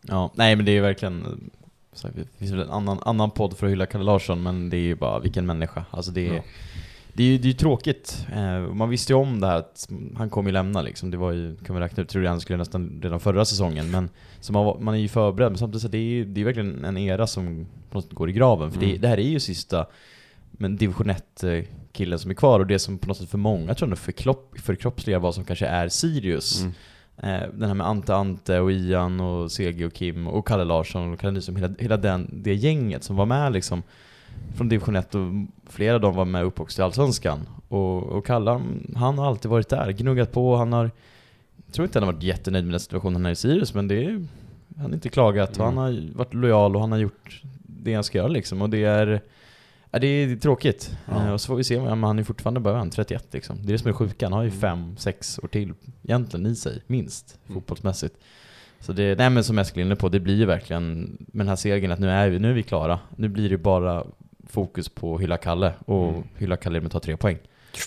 Ja, 0.03 0.31
nej 0.35 0.57
men 0.57 0.65
det 0.65 0.71
är 0.71 0.75
ju 0.75 0.81
verkligen... 0.81 1.51
så 1.93 2.09
Det 2.09 2.39
finns 2.39 2.53
väl 2.53 2.61
en 2.61 2.71
annan, 2.71 2.99
annan 3.03 3.31
podd 3.31 3.59
för 3.59 3.67
att 3.67 3.73
hylla 3.73 3.87
Kalle 3.87 4.05
Larsson, 4.05 4.43
men 4.43 4.71
det 4.71 4.77
är 4.77 4.81
ju 4.81 4.95
bara 4.95 5.19
vilken 5.19 5.47
människa. 5.47 5.85
Alltså 5.91 6.11
det 6.11 6.29
är, 6.29 6.35
Ja. 6.35 6.43
Det 7.13 7.23
är 7.23 7.27
ju 7.27 7.39
det 7.39 7.49
är 7.49 7.53
tråkigt. 7.53 8.27
Eh, 8.33 8.61
man 8.61 8.89
visste 8.89 9.13
ju 9.13 9.17
om 9.17 9.41
det 9.41 9.47
här 9.47 9.57
att 9.59 9.89
han 10.17 10.31
kommer 10.31 10.49
ju 10.51 10.53
lämna 10.53 10.83
liksom. 10.83 11.11
Det 11.11 11.17
var 11.17 11.33
ju, 11.33 11.57
kan 11.57 11.77
vi 11.77 11.83
räkna 11.83 12.03
ut, 12.03 12.09
trodde 12.09 12.25
jag 12.27 12.33
han 12.33 12.41
skulle 12.41 12.57
nästan 12.57 13.01
redan 13.03 13.21
förra 13.21 13.45
säsongen. 13.45 13.91
Men 13.91 14.11
så 14.41 14.53
man, 14.53 14.85
man 14.85 14.95
är 14.95 14.99
ju 14.99 15.09
förberedd, 15.09 15.53
men 15.53 15.59
samtidigt 15.59 15.83
så 15.83 15.89
det 15.89 15.99
är 15.99 16.03
ju 16.03 16.25
det 16.25 16.41
är 16.41 16.45
verkligen 16.45 16.85
en 16.85 16.97
era 16.99 17.27
som 17.27 17.67
på 17.91 17.99
något 17.99 18.05
sätt 18.05 18.15
går 18.15 18.31
i 18.31 18.33
graven. 18.33 18.71
För 18.71 18.81
det, 18.81 18.87
Mm. 18.87 19.01
det 19.01 19.09
här 19.09 19.19
är 19.19 19.29
ju 19.29 19.41
sista 19.41 19.87
men 20.51 20.77
division 20.77 21.11
1 21.11 21.45
killen 21.93 22.19
som 22.19 22.31
är 22.31 22.35
kvar 22.35 22.61
och 22.61 22.67
det 22.67 22.79
som 22.79 22.99
på 22.99 23.09
något 23.09 23.17
sätt 23.17 23.31
för 23.31 23.39
många 23.39 23.75
tror 23.75 23.91
jag 23.91 23.99
förkropp, 23.99 24.55
förkroppsligar 24.61 25.19
vad 25.19 25.35
som 25.35 25.45
kanske 25.45 25.67
är 25.67 25.89
Sirius. 25.89 26.61
Mm. 26.63 26.73
Eh, 27.17 27.49
den 27.55 27.69
här 27.69 27.75
med 27.75 27.87
Ante 27.87 28.15
Ante 28.15 28.61
och 28.61 28.73
Ian 28.73 29.21
och 29.21 29.53
Segi 29.53 29.85
och 29.85 29.93
Kim 29.93 30.27
och 30.27 30.47
Kalle 30.49 30.65
Larsson 30.65 31.13
och 31.13 31.21
Kalle 31.21 31.33
Nyström, 31.33 31.57
hela, 31.57 31.75
hela 31.79 31.97
den, 31.97 32.31
det 32.33 32.55
gänget 32.55 33.05
som 33.05 33.17
var 33.17 33.27
med 33.27 33.53
liksom 33.53 33.83
från 34.57 34.69
division 34.69 34.97
1 34.97 35.15
och 35.15 35.21
flera 35.67 35.95
av 35.95 36.01
dem 36.01 36.15
var 36.17 36.25
med 36.25 36.45
upp 36.45 36.61
också 36.61 36.75
till 36.75 36.85
Allsvenskan. 36.85 37.49
Och, 37.69 38.03
och 38.03 38.27
Kalle, 38.27 38.51
han- 38.97 39.19
har 39.19 39.27
alltid 39.27 39.51
varit 39.51 39.69
där, 39.69 39.91
gnuggat 39.93 40.33
på, 40.33 40.57
han 40.57 40.73
har 40.73 40.91
jag 41.67 41.75
tror 41.75 41.85
inte 41.85 41.99
han 41.99 42.07
har 42.09 42.13
varit 42.13 42.23
jättenöjd 42.23 42.65
med 42.65 42.73
den 42.73 42.81
situationen 42.81 43.25
här 43.25 43.33
i 43.33 43.37
Sirius, 43.37 43.75
men 43.75 43.89
det 43.89 44.05
är, 44.05 44.11
han 44.77 44.87
har 44.87 44.95
inte 44.95 45.09
klagat 45.09 45.59
och 45.59 45.65
han 45.65 45.79
Mm. 45.79 45.85
har 46.09 46.15
varit 46.19 46.35
lojal 46.35 46.75
och 46.77 46.81
han 46.81 46.93
har 46.93 46.99
gjort 46.99 47.43
det 47.63 47.95
han 47.95 48.05
ska 48.05 48.19
göra 48.19 48.29
liksom. 48.29 48.63
Och 48.63 48.71
det 48.71 48.85
är, 48.85 49.21
ja, 49.91 49.99
det 49.99 50.07
är, 50.07 50.37
tråkigt. 50.37 50.97
Ja. 51.09 51.27
Eh, 51.27 51.33
och 51.33 51.41
så 51.41 51.47
får 51.47 51.57
vi 51.57 51.65
se, 51.65 51.81
men 51.81 52.03
han 52.03 52.19
är 52.19 52.25
fortfarande 52.25 52.61
bara 52.61 52.77
han, 52.79 52.91
31 52.91 53.27
liksom. 53.31 53.57
Det 53.63 53.69
är 53.71 53.73
det 53.73 53.79
som 53.79 53.89
är 53.89 53.93
sjuka, 53.93 54.27
han 54.27 54.33
har 54.33 54.43
ju 54.43 54.49
Mm. 54.49 54.61
fem, 54.61 54.97
sex 54.99 55.39
år 55.43 55.49
till 55.49 55.73
egentligen 56.03 56.47
i 56.47 56.55
sig, 56.57 56.83
minst, 56.87 57.39
Mm. 57.47 57.55
fotbollsmässigt. 57.55 58.17
Så 58.81 58.93
det, 58.93 59.19
nej 59.19 59.31
men 59.31 59.45
som 59.45 59.59
Eskil 59.59 59.81
är 59.83 59.87
inne 59.87 59.97
på, 59.97 60.09
det 60.09 60.21
blir 60.21 60.37
ju 60.37 60.45
verkligen 60.45 61.17
med 61.19 61.47
den 61.47 61.49
här 61.49 61.57
segern 61.57 61.93
att 61.93 61.99
nu 61.99 62.11
är 62.11 62.29
vi, 62.29 62.39
nu 62.39 62.51
är 62.51 62.55
vi 62.55 62.63
klara. 62.63 62.99
Nu 63.17 63.29
blir 63.29 63.51
det 63.51 63.59
bara 63.59 64.05
fokus 64.49 64.89
på 64.89 65.15
att 65.15 65.21
hylla 65.21 65.37
Kalle 65.37 65.73
och 65.87 66.09
Mm. 66.09 66.23
hylla 66.37 66.57
Kalle 66.57 66.81
med 66.81 66.87
att 66.87 66.93
ta 66.93 67.01
tre 67.01 67.17
poäng. 67.17 67.39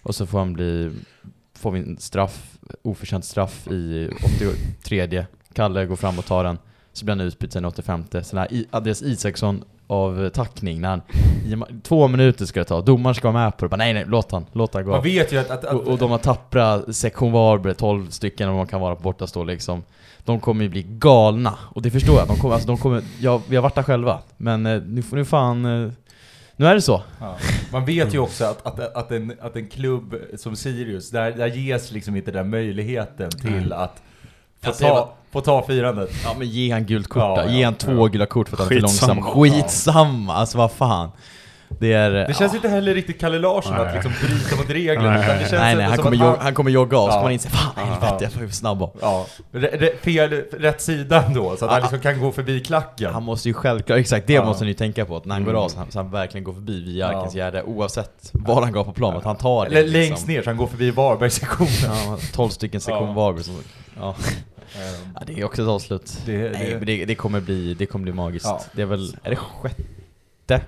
Och 0.03 0.15
så 0.15 0.25
får 0.25 0.39
han 0.39 0.53
bli, 0.53 0.91
får 1.57 1.71
vi 1.71 1.79
en 1.79 1.97
straff, 1.97 2.57
oförtjänt 2.81 3.25
straff 3.25 3.67
i 3.67 4.09
83 4.85 5.25
Kalle 5.53 5.85
går 5.85 5.95
fram 5.95 6.19
och 6.19 6.25
tar 6.25 6.43
den. 6.43 6.57
Så 6.93 7.05
blir 7.05 7.15
han 7.15 7.21
utbytt 7.27 7.53
sen 7.53 7.65
i 7.65 7.67
85 7.67 8.05
Sen 8.23 8.39
här 8.39 8.47
Andreas 8.71 9.01
Isaksson 9.01 9.63
av 9.87 10.29
tackning 10.29 10.81
när 10.81 10.89
han, 10.89 11.01
i 11.45 11.81
två 11.83 12.07
minuter 12.07 12.45
ska 12.45 12.59
det 12.59 12.65
ta, 12.65 12.81
domaren 12.81 13.15
ska 13.15 13.31
vara 13.31 13.43
med 13.43 13.57
på 13.57 13.65
det. 13.65 13.69
Bara, 13.69 13.77
nej 13.77 13.93
nej, 13.93 14.05
låt 14.07 14.31
han, 14.31 14.45
låt 14.51 14.73
han 14.73 14.85
gå. 14.85 14.91
Man 14.91 15.03
vet 15.03 15.33
ju 15.33 15.37
att... 15.37 15.49
att, 15.49 15.65
att 15.65 15.73
Och, 15.73 15.87
och 15.87 15.97
de 15.97 16.11
har 16.11 16.17
tappra 16.17 16.93
sektion 16.93 17.31
Varberg, 17.31 17.73
12 17.73 18.09
stycken 18.09 18.49
om 18.49 18.55
man 18.55 18.67
kan 18.67 18.81
vara 18.81 18.95
på 18.95 19.01
bortastå 19.01 19.43
liksom. 19.43 19.83
De 20.25 20.39
kommer 20.39 20.63
ju 20.63 20.69
bli 20.69 20.83
galna, 20.89 21.57
och 21.69 21.81
det 21.81 21.91
förstår 21.91 22.15
jag. 22.15 22.27
De 22.27 22.37
kommer, 22.37 22.53
alltså, 22.53 22.67
de 22.67 22.77
kommer, 22.77 23.03
ja, 23.19 23.41
vi 23.49 23.55
har 23.55 23.63
varit 23.63 23.75
där 23.75 23.83
själva, 23.83 24.19
men 24.37 24.65
eh, 24.65 24.81
nu 24.81 25.01
får 25.01 25.17
nu 25.17 25.25
fan... 25.25 25.65
Nu 26.55 26.65
är 26.65 26.75
det 26.75 26.81
så. 26.81 27.01
Ja. 27.19 27.35
Man 27.71 27.85
vet 27.85 28.13
ju 28.13 28.19
också 28.19 28.45
att, 28.45 28.65
att, 28.65 28.95
att, 28.95 29.11
en, 29.11 29.33
att 29.41 29.55
en 29.55 29.67
klubb 29.67 30.15
som 30.37 30.55
Sirius, 30.55 31.09
där, 31.09 31.31
där 31.31 31.47
ges 31.47 31.91
liksom 31.91 32.15
inte 32.15 32.31
den 32.31 32.49
möjligheten 32.49 33.29
till 33.29 33.51
Nej. 33.69 33.73
att 33.77 34.01
få 34.61 34.71
ta, 34.71 35.13
få 35.31 35.41
ta 35.41 35.63
firandet. 35.67 36.09
Ja 36.23 36.35
men 36.37 36.47
ge 36.47 36.71
han 36.71 36.85
gult 36.85 37.07
kort 37.07 37.21
Ja, 37.21 37.43
då. 37.43 37.49
Ge 37.51 37.59
ja, 37.61 37.67
han 37.67 37.75
två 37.75 38.07
gula 38.07 38.25
kort 38.25 38.49
för 38.49 38.55
att 38.55 38.59
han 38.63 38.77
är 38.77 38.81
för 38.81 38.87
Skitsamma. 38.87 39.13
långsam. 39.13 39.41
Skitsamma! 39.43 40.33
Alltså 40.33 40.57
vad 40.57 40.71
fan. 40.71 41.09
Det 41.79 41.93
är... 41.93 42.11
Det 42.11 42.33
känns 42.37 42.55
inte 42.55 42.69
heller 42.69 42.93
riktigt 42.93 43.19
Kalle 43.19 43.39
Larsson 43.39 43.73
att 43.73 43.85
Nej. 43.85 43.93
liksom 43.93 44.11
bryta 44.27 44.55
mot 44.55 44.69
reglerna, 44.69 45.09
Nej. 45.09 45.19
utan 45.23 45.33
det 45.35 45.39
känns 45.39 45.51
Nej 45.51 45.75
nej, 45.75 45.85
han 45.85 45.97
kommer, 45.97 46.11
att 46.17 46.19
jogga, 46.19 46.37
han 46.41 46.53
kommer 46.53 46.71
jogga 46.71 46.97
av, 46.97 47.07
så 47.07 47.09
Ja. 47.09 47.11
kommer 47.13 47.23
man 47.23 47.31
inse 47.31 47.49
Fan 47.49 47.71
Ja. 47.75 47.81
helvete, 47.83 48.23
jag 48.23 48.31
var 48.39 48.45
ju 48.45 48.51
snabb. 48.51 48.89
Ja, 49.01 49.25
fel, 50.01 50.29
rätt 50.51 50.81
sida 50.81 51.23
då, 51.35 51.43
så 51.43 51.53
att 51.53 51.61
Ja, 51.61 51.67
han 51.67 51.81
liksom 51.81 51.99
kan 51.99 52.19
gå 52.19 52.31
förbi 52.31 52.59
klacken. 52.59 53.13
Han 53.13 53.23
måste 53.23 53.47
ju 53.47 53.53
självklart, 53.53 53.99
exakt 53.99 54.27
det 54.27 54.33
Ja. 54.33 54.45
måste 54.45 54.63
ni 54.63 54.69
ju 54.69 54.73
tänka 54.73 55.05
på, 55.05 55.17
att 55.17 55.25
när 55.25 55.35
han 55.35 55.43
går 55.43 55.51
Mm. 55.51 55.61
av 55.63 55.69
så 55.69 55.77
han, 55.77 55.91
så 55.91 55.99
han 55.99 56.11
verkligen 56.11 56.43
går 56.43 56.53
förbi 56.53 56.83
via 56.83 57.11
Ja. 57.11 57.17
Arkensgärde 57.17 57.63
oavsett 57.63 58.29
var 58.33 58.61
han 58.61 58.71
går 58.71 58.83
på 58.83 58.91
plan, 58.93 59.17
att 59.17 59.23
han 59.23 59.35
tar 59.35 59.65
det 59.69 59.71
Eller 59.79 59.83
liksom. 59.83 60.01
längst 60.01 60.27
ner, 60.27 60.41
så 60.41 60.49
han 60.49 60.57
går 60.57 60.67
förbi 60.67 60.91
Varbergssektionen. 60.91 61.71
Ja, 62.07 62.17
12 62.33 62.49
stycken 62.49 62.81
sektion 62.81 63.07
Ja. 63.07 63.13
Varberg 63.13 63.43
ja. 63.99 64.15
Ja, 65.15 65.21
det 65.27 65.39
är 65.39 65.43
också 65.45 65.61
ett 65.61 65.67
avslut. 65.67 66.17
Det- 66.25 66.31
Nej, 66.37 66.49
det- 66.69 66.75
men 66.77 66.85
det, 66.85 67.05
det 67.05 67.15
kommer 67.15 67.39
bli, 67.41 67.73
det 67.73 67.85
kommer 67.85 68.03
bli 68.03 68.13
magiskt. 68.13 68.45
Ja. 68.45 68.61
Det 68.73 68.81
är 68.81 68.85
väl, 68.85 69.15
är 69.23 69.29
det 69.29 69.35
sjätte 69.35 70.61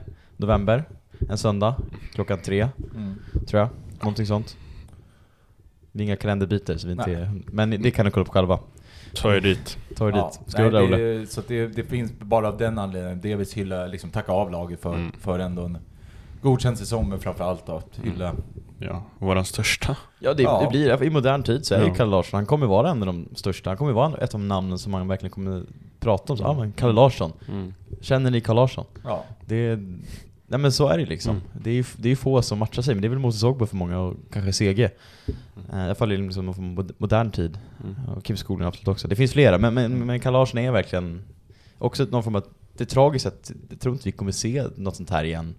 november? 0.43 0.83
En 1.29 1.37
söndag, 1.37 1.75
klockan 2.13 2.39
tre, 2.41 2.67
Mm. 2.95 3.15
tror 3.47 3.59
jag. 3.59 3.69
Någonting 4.01 4.25
sånt. 4.25 4.57
Det 5.91 6.03
är 6.03 6.05
inga 6.05 6.15
kalenderbitar, 6.15 6.77
så 6.77 6.87
vi 6.87 6.93
inte 6.93 7.11
är, 7.11 7.31
men 7.45 7.69
det 7.69 7.91
kan 7.91 8.05
ni 8.05 8.11
kolla 8.11 8.25
på 8.25 8.31
själva. 8.31 8.59
Ta 9.15 9.33
er 9.35 9.41
dit. 9.41 9.77
Ta 9.95 10.07
er 10.09 10.13
Ja, 10.15 10.31
dit. 10.41 10.51
Ska 10.51 10.61
nej, 10.61 10.71
där 10.71 10.83
Olle? 10.83 10.97
det, 10.97 11.27
Så 11.31 11.41
det, 11.47 11.67
det 11.67 11.83
finns 11.83 12.11
bara 12.19 12.47
av 12.47 12.57
den 12.57 12.79
anledningen, 12.79 13.21
delvis 13.21 13.53
hylla, 13.53 13.87
liksom 13.87 14.09
tacka 14.09 14.31
av 14.31 14.51
laget 14.51 14.81
för, 14.81 14.93
Mm. 14.93 15.11
för 15.19 15.39
ändå 15.39 15.65
en 15.65 15.77
godkänd 16.41 16.77
säsong, 16.77 17.09
men 17.09 17.19
framförallt 17.19 17.69
att 17.69 17.99
hylla 18.03 18.35
Ja, 18.79 19.03
våran 19.19 19.45
största. 19.45 19.97
Ja, 20.19 20.33
det, 20.33 20.43
Ja. 20.43 20.61
det 20.61 20.67
blir 20.69 21.03
I 21.03 21.09
modern 21.09 21.43
tid 21.43 21.65
så 21.65 21.75
är 21.75 21.81
ju 21.81 21.87
Ja. 21.87 21.93
Kalle 21.93 22.11
Larsson, 22.11 22.37
han 22.37 22.45
kommer 22.45 22.67
vara 22.67 22.89
en 22.91 23.01
av 23.01 23.05
de 23.05 23.27
största. 23.35 23.69
Han 23.69 23.77
kommer 23.77 23.91
vara 23.91 24.17
ett 24.17 24.33
av 24.33 24.39
namnen 24.39 24.79
som 24.79 24.91
man 24.91 25.07
verkligen 25.07 25.31
kommer 25.31 25.63
prata 25.99 26.33
om. 26.33 26.37
Så, 26.37 26.43
ja 26.43 26.53
men 26.53 26.71
Kalle 26.71 26.93
Larsson. 26.93 27.31
Mm. 27.49 27.73
Känner 28.01 28.31
ni 28.31 28.41
Kalle 28.41 28.55
Larsson? 28.59 28.85
Ja. 29.03 29.23
Det, 29.45 29.79
nej 30.53 30.59
men 30.59 30.71
så 30.71 30.87
är 30.87 30.97
det 30.97 31.05
liksom. 31.05 31.35
Mm. 31.35 31.47
Det 31.53 31.69
är 31.69 31.73
ju 31.73 31.83
det 31.95 32.11
är 32.11 32.15
få 32.15 32.41
som 32.41 32.59
matchar 32.59 32.81
sig, 32.81 32.95
men 32.95 33.01
det 33.01 33.07
är 33.07 33.09
väl 33.09 33.19
Moses 33.19 33.43
Ogbu 33.43 33.65
för 33.65 33.75
många 33.75 33.99
och 33.99 34.15
kanske 34.31 34.53
CG. 34.53 34.79
Eh, 34.79 34.89
I 35.73 35.81
alla 35.81 35.95
fall 35.95 36.11
i 36.11 36.17
liksom 36.17 36.75
modern 36.97 37.31
tid. 37.31 37.59
Mm. 37.83 37.95
Och 38.15 38.23
Kim 38.23 38.37
Skoglund 38.37 38.67
absolut 38.67 38.87
också. 38.87 39.07
Det 39.07 39.15
finns 39.15 39.33
flera, 39.33 39.57
men, 39.57 39.73
men, 39.73 40.05
men 40.05 40.19
Kalle 40.19 40.37
Larsson 40.37 40.59
är 40.59 40.71
verkligen 40.71 41.23
också 41.77 42.03
någon 42.03 42.23
form 42.23 42.35
av... 42.35 42.43
Det 42.77 42.83
är 42.83 42.85
tragiskt 42.85 43.25
att 43.25 43.51
jag 43.69 43.79
tror 43.79 43.93
inte 43.93 44.07
vi 44.07 44.11
kommer 44.11 44.31
se 44.31 44.63
något 44.75 44.95
sånt 44.95 45.09
här 45.09 45.23
igen. 45.23 45.55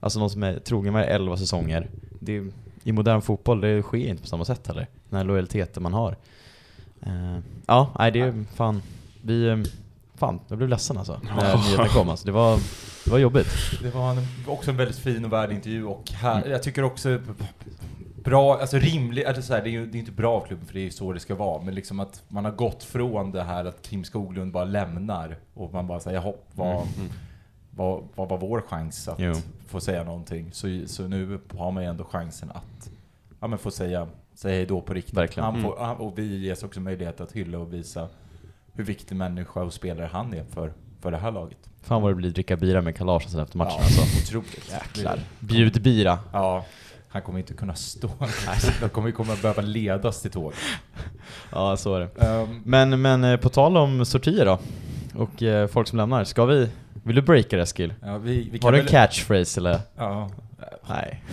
Alltså 0.00 0.18
någon 0.18 0.30
som 0.30 0.42
är 0.42 0.58
trogen 0.58 0.92
med 0.92 1.08
11 1.08 1.36
säsonger. 1.36 1.90
Det 2.20 2.44
I 2.82 2.92
modern 2.92 3.20
fotboll, 3.20 3.60
det 3.60 3.82
sker 3.82 3.98
inte 3.98 4.22
på 4.22 4.28
samma 4.28 4.44
sätt 4.44 4.66
heller. 4.66 4.88
Den 5.08 5.16
här 5.16 5.24
lojaliteten 5.24 5.82
man 5.82 5.92
har. 5.92 6.16
Eh, 7.00 7.38
ja, 7.66 7.94
nej 7.98 8.12
det 8.12 8.20
är 8.20 8.44
fan... 8.54 8.82
Vi... 9.22 9.64
fan, 10.26 10.40
jag 10.48 10.58
blev 10.58 10.68
ledsen 10.70 10.98
alltså. 10.98 11.20
När 11.36 11.56
nyheten 11.56 11.88
kom 11.88 12.08
alltså. 12.08 12.26
Det 12.26 12.32
var, 12.32 12.58
det 13.04 13.10
var 13.10 13.18
jobbigt. 13.18 13.46
Det 13.82 13.94
var 13.94 14.10
en, 14.10 14.18
också 14.46 14.70
en 14.70 14.76
väldigt 14.76 14.98
fin 14.98 15.24
och 15.24 15.32
värdig 15.32 15.54
intervju 15.54 15.84
och 15.84 16.10
här, 16.10 16.46
jag 16.48 16.62
tycker 16.62 16.82
också 16.84 17.18
bra, 18.24 18.58
alltså 18.60 18.76
rimlig, 18.76 19.24
alltså 19.24 19.42
så 19.42 19.54
här, 19.54 19.62
det 19.62 19.68
är 19.68 19.72
ju 19.72 19.86
det 19.86 19.98
är 19.98 20.00
inte 20.00 20.12
bra 20.12 20.32
av 20.34 20.46
klubben 20.46 20.66
för 20.66 20.74
det 20.74 20.80
är 20.80 20.84
ju 20.84 20.90
så 20.90 21.12
det 21.12 21.20
ska 21.20 21.34
vara, 21.34 21.62
men 21.62 21.74
liksom 21.74 22.00
att 22.00 22.22
man 22.28 22.44
har 22.44 22.52
gått 22.52 22.84
från 22.84 23.32
det 23.32 23.42
här 23.42 23.64
att 23.64 23.82
Kim 23.82 24.04
Skoglund 24.04 24.52
bara 24.52 24.64
lämnar 24.64 25.36
och 25.54 25.72
man 25.72 25.86
bara 25.86 26.00
säger 26.00 26.20
jaha, 26.22 26.32
vad, 26.52 26.74
Mm. 26.76 27.10
vad, 27.70 28.02
vad 28.14 28.28
var 28.28 28.38
vår 28.38 28.60
chans 28.68 29.08
att 29.08 29.18
Jo. 29.18 29.34
få 29.66 29.80
säga 29.80 30.04
någonting? 30.04 30.52
Så, 30.52 30.66
så 30.86 31.02
nu 31.02 31.40
har 31.58 31.70
man 31.70 31.82
ju 31.82 31.88
ändå 31.88 32.04
chansen 32.04 32.50
att 32.50 32.90
ja, 33.40 33.46
men 33.46 33.58
få 33.58 33.70
säga, 33.70 34.08
säga 34.34 34.54
hej 34.56 34.66
då 34.66 34.80
på 34.80 34.94
riktigt. 34.94 35.14
Verkligen. 35.16 35.44
Han 35.44 35.54
Mm. 35.54 35.64
får, 35.66 35.84
han, 35.84 35.96
och 35.96 36.18
vi 36.18 36.36
ges 36.46 36.62
också 36.62 36.80
möjlighet 36.80 37.20
att 37.20 37.32
hylla 37.32 37.58
och 37.58 37.72
visa 37.72 38.08
hur 38.74 38.84
viktig 38.84 39.16
människa 39.16 39.62
och 39.62 39.72
spelare 39.72 40.08
han 40.12 40.34
är 40.34 40.44
för, 40.44 40.72
för 41.00 41.10
det 41.10 41.18
här 41.18 41.30
laget. 41.30 41.58
Fan 41.82 42.02
vad 42.02 42.10
det 42.10 42.14
blir 42.14 42.30
dricka 42.30 42.56
bira 42.56 42.80
med 42.80 42.96
kalasen 42.96 43.30
sen 43.30 43.40
efter 43.40 43.58
matchen 43.58 43.74
ja, 43.78 43.84
alltså. 43.84 44.02
Otroligt. 44.22 44.72
Jäklar. 44.72 45.18
Bjudbira. 45.40 46.18
Ja, 46.32 46.64
han 47.08 47.22
kommer 47.22 47.38
inte 47.38 47.54
kunna 47.54 47.74
stå. 47.74 48.10
De 48.80 48.88
kommer 48.88 49.08
ju 49.08 49.12
komma 49.12 49.36
behöva 49.42 49.62
ledas 49.62 50.22
till 50.22 50.30
tåg. 50.30 50.52
Ja, 51.52 51.76
så 51.76 51.94
är 51.94 52.00
det. 52.00 52.26
Um, 52.26 52.62
Men, 52.64 53.02
men 53.02 53.24
eh, 53.24 53.36
på 53.36 53.48
tal 53.48 53.76
om 53.76 54.04
sortier 54.04 54.44
då, 54.44 54.58
och 55.14 55.42
eh, 55.42 55.66
folk 55.66 55.88
som 55.88 55.98
lämnar, 55.98 56.24
ska 56.24 56.44
vi... 56.44 56.68
Vill 57.04 57.16
du 57.16 57.22
breaka 57.22 57.56
det 57.56 57.62
Eskil? 57.62 57.94
ja, 58.02 58.18
vi, 58.18 58.48
vi 58.52 58.58
kan 58.58 58.66
Har 58.66 58.72
du 58.72 58.80
en 58.80 58.86
catchphrase 58.86 59.60
eller? 59.60 59.80
Ja, 59.96 60.30
Nej. 60.88 61.24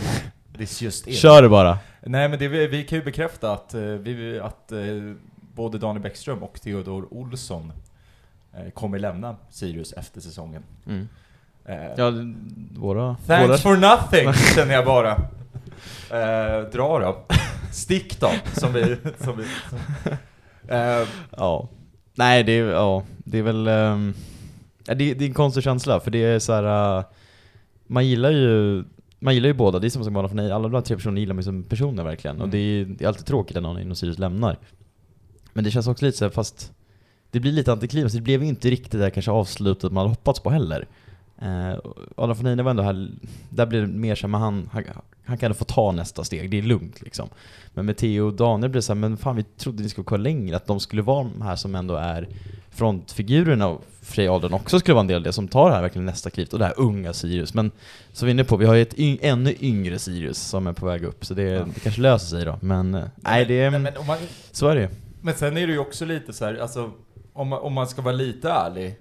this 0.58 0.82
just. 0.82 1.14
Kör 1.14 1.42
det 1.42 1.50
bara! 1.50 1.78
Nej 2.02 2.30
men 2.30 2.40
det, 2.40 2.48
vi, 2.48 2.68
vi 2.68 2.84
kan 2.84 2.98
ju 2.98 3.04
bekräfta 3.04 3.54
att, 3.54 3.74
eh, 3.74 3.82
vi, 3.82 4.40
att 4.40 4.72
både 5.60 5.78
Daniel 5.78 6.04
Bäckström 6.04 6.44
och 6.44 6.62
Theodor 6.62 7.08
Olsson 7.14 7.72
eh, 8.54 8.70
kommer 8.72 9.00
lämna 9.00 9.36
Sirius 9.50 9.94
efter 9.94 10.22
säsongen. 10.22 10.64
Mm. 10.88 11.08
Eh, 11.66 11.76
Ja, 11.98 12.12
våra... 12.80 13.16
Thanks 13.28 13.50
våra 13.50 13.58
for 13.58 13.78
nothing, 13.78 14.34
känner 14.56 14.74
jag 14.74 14.86
bara. 14.86 15.12
Eh, 16.12 16.70
dra 16.72 17.00
då. 17.00 17.26
Stick 17.72 18.20
då, 18.20 18.32
som 18.54 18.74
vi... 18.74 18.98
Som 19.18 19.38
vi 19.38 19.44
som, 19.70 19.78
eh, 20.76 21.08
Ja. 21.38 21.68
Nej, 22.16 22.44
det 22.44 22.52
är, 22.52 22.64
ja, 22.66 23.04
det 23.18 23.38
är 23.38 23.44
väl... 23.44 23.66
ja, 24.86 24.94
det, 24.96 25.14
det 25.14 25.24
är 25.26 25.28
en 25.28 25.34
konstig 25.34 25.64
känsla, 25.64 26.00
för 26.00 26.12
det 26.12 26.24
är 26.24 26.40
så 26.40 26.54
här. 26.54 26.98
äh, 26.98 27.04
man 27.88 28.08
gillar 28.08 28.32
ju 28.32 28.84
man 29.22 29.34
gillar 29.36 29.48
ju 29.48 29.54
båda, 29.54 29.80
det 29.80 29.88
är 29.88 29.90
som 29.90 30.04
som 30.04 30.14
bara 30.14 30.28
för 30.30 30.36
nej, 30.36 30.52
alla 30.52 30.68
de 30.68 30.74
här 30.76 30.82
tre 30.82 30.96
personerna 30.96 31.20
gillar 31.20 31.34
man 31.34 31.40
ju 31.42 31.46
som 31.46 31.64
personer 31.64 32.04
verkligen. 32.04 32.36
Och 32.42 32.48
Mm. 32.48 32.52
det 32.52 32.58
är, 32.58 32.86
det 32.86 33.04
är 33.04 33.08
alltid 33.08 33.26
tråkigt 33.26 33.56
när 33.56 33.62
någon 33.62 33.80
inom 33.80 33.96
Sirius 33.96 34.18
lämnar. 34.20 34.58
Men 35.54 35.64
det 35.64 35.72
känns 35.72 35.88
också 35.88 36.06
lite 36.06 36.18
så 36.18 36.30
fast 36.30 36.72
det 37.32 37.40
blir 37.40 37.52
lite 37.52 37.72
antiklimax, 37.72 38.14
det 38.14 38.22
blev 38.22 38.44
inte 38.44 38.70
riktigt 38.70 39.00
det 39.00 39.12
kanske 39.12 39.32
avslutet 39.32 39.92
man 39.92 40.02
hade 40.02 40.10
hoppats 40.10 40.40
på 40.40 40.50
heller. 40.50 40.88
Eh, 41.42 41.80
Adam 42.16 42.38
von 42.38 42.48
Ine 42.48 42.64
var 42.64 42.72
ändå 42.72 42.84
här, 42.84 43.10
där 43.50 43.66
blev 43.66 43.82
det 43.82 43.94
mer 43.94 44.16
så 44.16 44.22
här, 44.22 44.30
men 44.30 44.42
han, 44.42 44.70
han, 44.72 44.84
han 45.26 45.38
kan 45.38 45.56
få 45.56 45.66
ta 45.66 45.92
nästa 45.92 46.24
steg, 46.24 46.52
det 46.52 46.58
är 46.58 46.62
lugnt 46.62 47.02
liksom. 47.02 47.30
Men 47.74 47.86
med 47.86 47.98
Theo 47.98 48.26
och 48.26 48.34
Daniel 48.34 48.70
blev 48.70 48.78
det 48.80 48.82
så 48.82 48.94
här, 48.94 49.00
men 49.00 49.18
fan 49.18 49.36
vi 49.36 49.44
trodde 49.44 49.84
ni 49.84 49.90
skulle 49.90 50.06
gå 50.06 50.18
längre, 50.18 50.56
att 50.56 50.68
de 50.68 50.80
skulle 50.80 51.02
vara 51.02 51.24
de 51.24 51.42
här 51.42 51.56
som 51.56 51.76
ändå 51.76 51.96
är 51.96 52.28
frontfigurerna 52.70 53.68
och 53.68 53.86
för 54.02 54.16
sig 54.16 54.30
åldern 54.30 54.54
också 54.54 54.80
skulle 54.80 54.94
vara 54.94 55.02
en 55.02 55.08
del 55.08 55.18
av 55.18 55.24
det 55.24 55.34
som 55.34 55.48
tar 55.48 55.70
det 55.70 55.76
här 55.76 55.82
verkligen 55.82 56.06
nästa 56.06 56.30
kliv 56.30 56.48
och 56.52 56.60
det 56.60 56.66
här 56.66 56.74
unga 56.78 57.14
Sirius. 57.14 57.54
Men 57.54 57.72
som 58.14 58.26
vi 58.26 58.30
är 58.30 58.34
inne 58.34 58.44
på, 58.44 58.58
vi 58.58 58.66
har 58.66 58.74
ju 58.74 58.82
ett 58.82 59.00
yng, 59.00 59.20
ännu 59.22 59.56
yngre 59.60 60.00
Sirius 60.00 60.38
som 60.38 60.68
är 60.68 60.74
på 60.74 60.86
väg 60.86 61.04
upp, 61.04 61.26
så 61.26 61.34
det, 61.34 61.44
det 61.44 61.80
kanske 61.84 62.02
löser 62.02 62.28
sig 62.28 62.46
då. 62.46 62.58
Men 62.62 62.96
eh, 62.96 63.04
nej, 63.16 63.46
det 63.46 63.62
är, 63.62 63.70
men, 63.72 63.84
man, 64.08 64.18
så 64.52 64.68
är 64.68 64.76
det 64.76 64.82
ju. 64.82 64.88
Men 65.22 65.34
sen 65.34 65.58
är 65.58 65.68
det 65.68 65.74
ju 65.74 65.80
också 65.80 66.06
lite 66.06 66.34
så 66.34 66.46
här, 66.46 66.56
alltså 66.56 66.92
om 67.34 67.48
man, 67.48 67.60
om 67.60 67.74
man 67.74 67.88
ska 67.88 68.02
vara 68.02 68.16
lite 68.16 68.50
ärlig. 68.50 68.96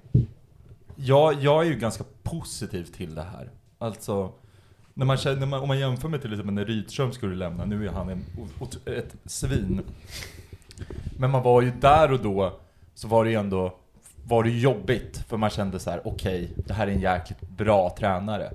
Jag, 0.97 1.43
jag 1.43 1.67
är 1.67 1.71
ju 1.71 1.77
ganska 1.77 2.05
positiv 2.23 2.85
till 2.85 3.15
det 3.15 3.23
här. 3.23 3.51
Alltså, 3.79 4.33
när 4.95 5.07
man 5.07 5.17
känner, 5.17 5.37
när 5.37 5.47
man, 5.47 5.61
om 5.61 5.69
man 5.69 5.79
jämför 5.79 6.09
med 6.09 6.23
till 6.23 6.33
exempel 6.33 6.55
när 6.55 6.65
Rydström 6.65 7.13
skulle 7.13 7.35
lämna, 7.35 7.65
nu 7.65 7.87
är 7.87 7.93
han 7.93 8.09
en, 8.09 8.25
ett 8.85 9.17
svin. 9.25 9.83
Men 11.19 11.31
man 11.31 11.43
var 11.43 11.63
ju 11.63 11.73
där 11.81 12.13
och 12.13 12.23
då, 12.23 12.61
så 12.95 13.09
var 13.09 13.25
det 13.25 13.31
ju 13.31 13.37
ändå, 13.37 13.75
var 14.25 14.45
det 14.45 14.51
jobbigt. 14.51 15.19
För 15.29 15.37
man 15.37 15.51
kände 15.51 15.79
så 15.79 15.91
här: 15.91 16.01
okej, 16.05 16.53
det 16.57 16.75
här 16.75 16.87
är 16.87 16.91
en 16.91 17.01
jäkligt 17.01 17.41
bra 17.41 17.95
tränare. 17.99 18.53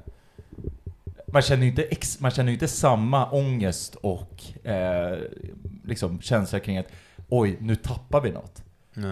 Man 1.27 1.41
känner 1.41 1.63
ju 1.63 1.69
inte, 1.69 1.83
ex, 1.83 2.19
man 2.19 2.31
känner 2.31 2.49
ju 2.49 2.53
inte 2.53 2.67
samma 2.67 3.31
ångest 3.31 3.95
och 3.95 4.65
eh, 4.67 5.17
liksom 5.83 6.21
känsla 6.21 6.59
kring 6.59 6.77
att 6.77 6.87
oj, 7.29 7.57
nu 7.59 7.75
tappar 7.75 8.21
vi 8.21 8.31
något. 8.31 8.63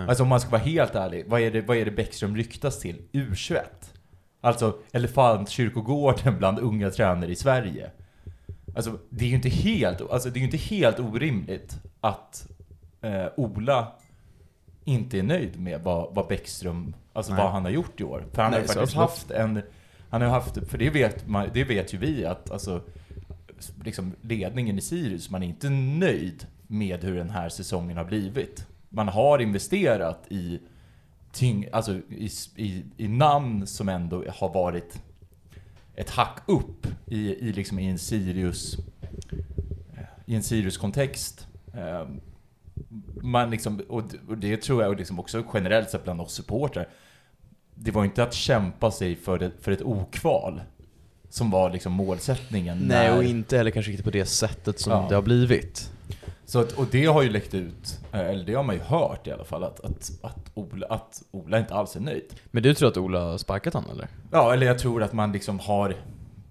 Alltså 0.07 0.23
om 0.23 0.29
man 0.29 0.39
ska 0.39 0.49
vara 0.49 0.61
helt 0.61 0.95
ärlig, 0.95 1.25
vad 1.27 1.41
är 1.41 1.51
det, 1.51 1.61
vad 1.61 1.77
är 1.77 1.85
det 1.85 1.91
Bäckström 1.91 2.37
ryktas 2.37 2.79
till? 2.79 3.01
U21? 3.11 3.61
Alltså 4.41 4.77
elefantkyrkogården 4.91 6.37
bland 6.37 6.59
unga 6.59 6.89
tränare 6.89 7.31
i 7.31 7.35
Sverige. 7.35 7.91
Alltså 8.75 8.99
det 9.09 9.25
är 9.25 9.29
ju 9.29 9.35
inte 9.35 9.49
helt, 9.49 10.01
alltså, 10.01 10.29
det 10.29 10.37
är 10.37 10.39
ju 10.39 10.45
inte 10.45 10.57
helt 10.57 10.99
orimligt 10.99 11.79
att 12.01 12.47
eh, 13.01 13.25
Ola 13.37 13.91
inte 14.83 15.19
är 15.19 15.23
nöjd 15.23 15.59
med 15.59 15.81
vad, 15.81 16.15
vad 16.15 16.27
Bäckström, 16.27 16.95
alltså 17.13 17.33
Nej. 17.33 17.43
vad 17.43 17.51
han 17.51 17.63
har 17.63 17.71
gjort 17.71 18.01
i 18.01 18.03
år. 18.03 18.25
För 18.33 18.41
han 18.41 18.53
har 18.53 18.59
Nej, 18.59 18.61
ju 18.61 18.67
så 18.67 18.73
faktiskt 18.73 18.97
haft 18.97 19.31
en, 19.31 19.61
han 20.09 20.21
har 20.21 20.27
ju 20.27 20.33
haft, 20.33 20.69
för 20.69 20.77
det 20.77 20.89
vet, 20.89 21.27
man, 21.27 21.49
det 21.53 21.63
vet 21.63 21.93
ju 21.93 21.97
vi 21.97 22.25
att 22.25 22.51
alltså, 22.51 22.81
liksom 23.83 24.15
ledningen 24.21 24.77
i 24.77 24.81
Sirius, 24.81 25.29
man 25.29 25.43
är 25.43 25.47
inte 25.47 25.69
nöjd 25.69 26.45
med 26.71 27.03
hur 27.03 27.15
den 27.15 27.29
här 27.29 27.49
säsongen 27.49 27.97
har 27.97 28.05
blivit. 28.05 28.67
Man 28.89 29.07
har 29.07 29.39
investerat 29.39 30.25
i, 30.29 30.59
tyng, 31.33 31.67
alltså 31.71 31.93
i, 32.09 32.29
i, 32.55 32.83
i 32.97 33.07
namn 33.07 33.67
som 33.67 33.89
ändå 33.89 34.23
har 34.35 34.53
varit 34.53 35.01
ett 35.95 36.09
hack 36.09 36.37
upp 36.45 36.87
i, 37.05 37.29
i, 37.35 37.53
liksom 37.53 37.79
i 37.79 37.87
en 37.89 37.97
Sirius 37.99 38.77
i 40.25 40.35
en 40.35 40.43
Sirius-kontext. 40.43 41.47
Eh, 41.73 42.07
Man 43.21 43.49
liksom, 43.51 43.81
och 43.89 44.03
det 44.37 44.57
tror 44.61 44.83
jag 44.83 44.97
liksom 44.97 45.19
också 45.19 45.43
generellt 45.53 45.89
sett 45.89 46.03
bland 46.03 46.21
oss 46.21 46.33
supportrar. 46.33 46.87
Det 47.75 47.91
var 47.91 48.05
inte 48.05 48.23
att 48.23 48.33
kämpa 48.33 48.91
sig 48.91 49.15
för 49.15 49.43
ett, 49.43 49.53
för 49.61 49.71
ett 49.71 49.81
okval 49.81 50.61
som 51.29 51.51
var 51.51 51.69
liksom 51.71 51.91
målsättningen. 51.93 52.77
Nej, 52.77 52.87
när- 53.09 53.17
och 53.17 53.23
inte 53.23 53.57
heller 53.57 53.71
kanske 53.71 53.91
riktigt 53.91 54.05
på 54.05 54.11
det 54.11 54.25
sättet 54.25 54.79
som 54.79 54.91
Ja. 54.91 55.05
det 55.09 55.15
har 55.15 55.21
blivit. 55.21 55.91
Så 56.51 56.59
att, 56.59 56.71
och 56.71 56.85
det 56.91 57.05
har 57.05 57.21
ju 57.21 57.29
läckt 57.29 57.53
ut, 57.53 57.99
eh, 58.11 58.19
eller 58.19 58.45
det 58.45 58.53
har 58.53 58.63
man 58.63 58.75
ju 58.75 58.81
hört 58.81 59.27
i 59.27 59.31
alla 59.31 59.43
fall, 59.43 59.63
att, 59.63 59.79
att, 59.79 60.11
att, 60.21 60.51
Ola, 60.53 60.87
att 60.87 61.23
Ola 61.31 61.59
inte 61.59 61.73
alls 61.73 61.95
är 61.95 61.99
nöjd. 61.99 62.33
Men 62.45 62.63
du 62.63 62.73
tror 62.73 62.89
att 62.89 62.97
Ola 62.97 63.19
har 63.19 63.37
sparkat 63.37 63.73
han 63.73 63.85
eller? 63.91 64.07
Ja, 64.31 64.53
eller 64.53 64.67
jag 64.67 64.79
tror 64.79 65.03
att 65.03 65.13
man 65.13 65.31
liksom 65.31 65.59
har... 65.59 65.95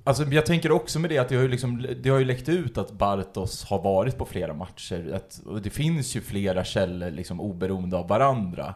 Alltså 0.05 0.25
jag 0.25 0.47
tänker 0.47 0.73
också 0.73 0.99
med 0.99 1.11
det 1.11 1.19
att 1.19 1.29
det 1.29 1.35
har 1.35 1.43
ju, 1.43 1.49
liksom, 1.49 1.87
det 2.03 2.11
har 2.11 2.19
ju 2.19 2.25
läckt 2.25 2.49
ut 2.49 2.79
att 2.79 2.93
Bartos 2.93 3.65
har 3.65 3.83
varit 3.83 4.19
på 4.19 4.25
flera 4.25 4.55
matcher. 4.55 5.13
Att, 5.15 5.41
och 5.47 5.63
det 5.63 5.71
finns 5.71 6.17
ju 6.17 6.21
flera 6.21 6.65
källor 6.65 7.11
liksom 7.11 7.41
oberoende 7.41 7.97
av 7.97 8.09
varandra. 8.09 8.75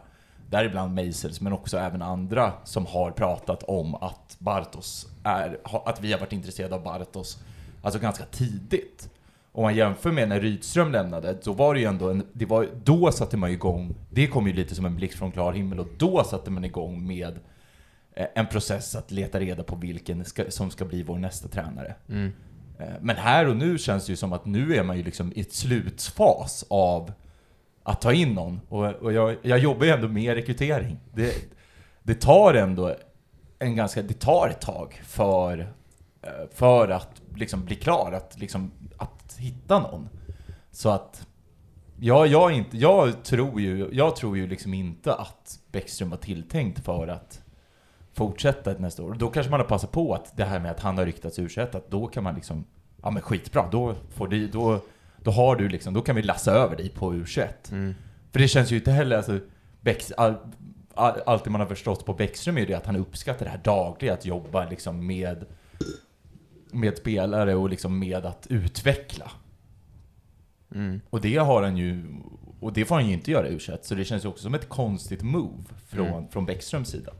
Däribland 0.49 0.93
Meisels, 0.93 1.41
men 1.41 1.53
också 1.53 1.77
även 1.77 2.01
andra 2.01 2.53
som 2.63 2.85
har 2.85 3.11
pratat 3.11 3.63
om 3.63 3.95
att 3.95 4.35
Bartos 4.39 5.07
är, 5.23 5.57
att 5.85 6.01
vi 6.01 6.11
har 6.11 6.19
varit 6.19 6.33
intresserade 6.33 6.75
av 6.75 6.83
Bartos, 6.83 7.37
alltså 7.81 7.99
ganska 7.99 8.25
tidigt. 8.25 9.09
Om 9.55 9.63
man 9.63 9.75
jämför 9.75 10.11
med 10.11 10.29
när 10.29 10.39
Rydström 10.39 10.91
lämnade, 10.91 11.37
då 11.43 11.53
var 11.53 11.73
det 11.73 11.79
ju 11.79 11.85
ändå 11.85 12.09
en, 12.09 12.23
det 12.33 12.45
var, 12.45 12.67
då 12.83 13.11
satte 13.11 13.37
man 13.37 13.51
igång, 13.51 13.95
det 14.09 14.27
kom 14.27 14.47
ju 14.47 14.53
lite 14.53 14.75
som 14.75 14.85
en 14.85 14.95
blixt 14.95 15.17
från 15.17 15.31
klar 15.31 15.53
himmel 15.53 15.79
och 15.79 15.87
då 15.97 16.23
satte 16.23 16.51
man 16.51 16.65
igång 16.65 17.07
med 17.07 17.39
eh, 18.13 18.25
en 18.35 18.47
process 18.47 18.95
att 18.95 19.11
leta 19.11 19.39
reda 19.39 19.63
på 19.63 19.75
vilken 19.75 20.25
ska, 20.25 20.51
som 20.51 20.71
ska 20.71 20.85
bli 20.85 21.03
vår 21.03 21.17
nästa 21.17 21.47
tränare. 21.47 21.95
Mm. 22.09 22.31
Eh, 22.79 22.87
Men 23.01 23.15
här 23.15 23.47
och 23.47 23.55
nu 23.55 23.77
känns 23.77 24.05
det 24.05 24.11
ju 24.11 24.15
som 24.15 24.33
att 24.33 24.45
nu 24.45 24.75
är 24.75 24.83
man 24.83 24.97
ju 24.97 25.03
liksom 25.03 25.33
i 25.35 25.41
ett 25.41 25.53
slutfas 25.53 26.65
av 26.69 27.11
att 27.83 28.01
ta 28.01 28.13
in 28.13 28.33
någon. 28.33 28.61
Och, 28.69 28.85
och 28.85 29.13
jag, 29.13 29.35
jag 29.41 29.59
jobbar 29.59 29.85
ju 29.85 29.91
ändå 29.91 30.07
med 30.07 30.33
rekrytering. 30.33 30.97
Det, 31.13 31.33
det 32.03 32.15
tar 32.15 32.53
ändå 32.53 32.95
en 33.59 33.75
ganska, 33.75 34.01
det 34.01 34.19
tar 34.19 34.49
ett 34.49 34.61
tag 34.61 35.01
för, 35.05 35.59
eh, 36.21 36.29
för 36.53 36.89
att 36.89 37.21
liksom 37.35 37.65
bli 37.65 37.75
klar, 37.75 38.11
att, 38.11 38.39
liksom, 38.39 38.71
att 38.97 39.14
hitta 39.37 39.79
någon. 39.79 40.09
Så 40.71 40.89
att 40.89 41.27
Ja, 41.99 42.25
jag, 42.25 42.51
inte, 42.51 42.77
jag 42.77 43.23
tror 43.23 43.61
ju, 43.61 43.89
jag 43.91 44.15
tror 44.15 44.37
ju 44.37 44.47
liksom 44.47 44.73
inte 44.73 45.13
att 45.13 45.59
Bäckström 45.71 46.09
var 46.09 46.17
tilltänkt 46.17 46.85
för 46.85 47.07
att 47.07 47.41
fortsätta 48.13 48.71
ett 48.71 48.79
nästa 48.79 49.03
år. 49.03 49.15
Då 49.19 49.29
kanske 49.29 49.49
man 49.49 49.59
har 49.59 49.67
passat 49.67 49.91
på 49.91 50.13
att 50.13 50.37
det 50.37 50.43
här 50.43 50.59
med 50.59 50.71
att 50.71 50.79
han 50.79 50.97
har 50.97 51.05
ryktats 51.05 51.39
ur 51.39 51.59
att 51.59 51.91
då 51.91 52.07
kan 52.07 52.23
man 52.23 52.35
liksom, 52.35 52.65
ja 53.03 53.09
men 53.09 53.21
skitbra, 53.21 53.69
då 53.71 53.95
får 54.15 54.27
du, 54.27 54.47
då, 54.47 54.79
då 55.17 55.31
har 55.31 55.55
du 55.55 55.69
liksom, 55.69 55.93
då 55.93 56.01
kan 56.01 56.15
vi 56.15 56.21
lassa 56.21 56.51
över 56.51 56.75
dig 56.75 56.89
på 56.89 57.15
u 57.15 57.25
Mm. 57.71 57.95
För 58.31 58.39
det 58.39 58.47
känns 58.47 58.71
ju 58.71 58.75
inte 58.75 58.91
heller, 58.91 59.17
alltså, 59.17 59.39
Bäcks, 59.81 60.11
all, 60.11 60.35
all, 60.93 61.21
allt 61.25 61.43
det 61.43 61.49
man 61.49 61.61
har 61.61 61.67
förstått 61.67 62.05
på 62.05 62.13
Bäckström 62.13 62.57
är 62.57 62.61
ju 62.61 62.67
det 62.67 62.73
att 62.73 62.85
han 62.85 62.95
uppskattar 62.95 63.45
det 63.45 63.51
här 63.51 63.61
dagliga, 63.63 64.13
att 64.13 64.25
jobba 64.25 64.69
liksom 64.69 65.07
med, 65.07 65.45
med 66.75 66.97
spelare 66.97 67.55
och 67.55 67.69
liksom 67.69 67.99
med 67.99 68.25
att 68.25 68.47
utveckla. 68.49 69.31
Mm. 70.75 71.01
Och 71.09 71.21
det 71.21 71.37
har 71.37 71.63
han 71.63 71.77
ju, 71.77 72.03
och 72.59 72.73
det 72.73 72.85
får 72.85 72.95
han 72.95 73.07
ju 73.07 73.13
inte 73.13 73.31
göra 73.31 73.47
i 73.47 73.59
så 73.81 73.95
det 73.95 74.05
känns 74.05 74.25
ju 74.25 74.29
också 74.29 74.43
som 74.43 74.53
ett 74.53 74.69
konstigt 74.69 75.21
move 75.21 75.63
från, 75.87 76.07
Mm. 76.07 76.27
från 76.27 76.45
Bäckströms 76.45 76.89
sida. 76.89 77.11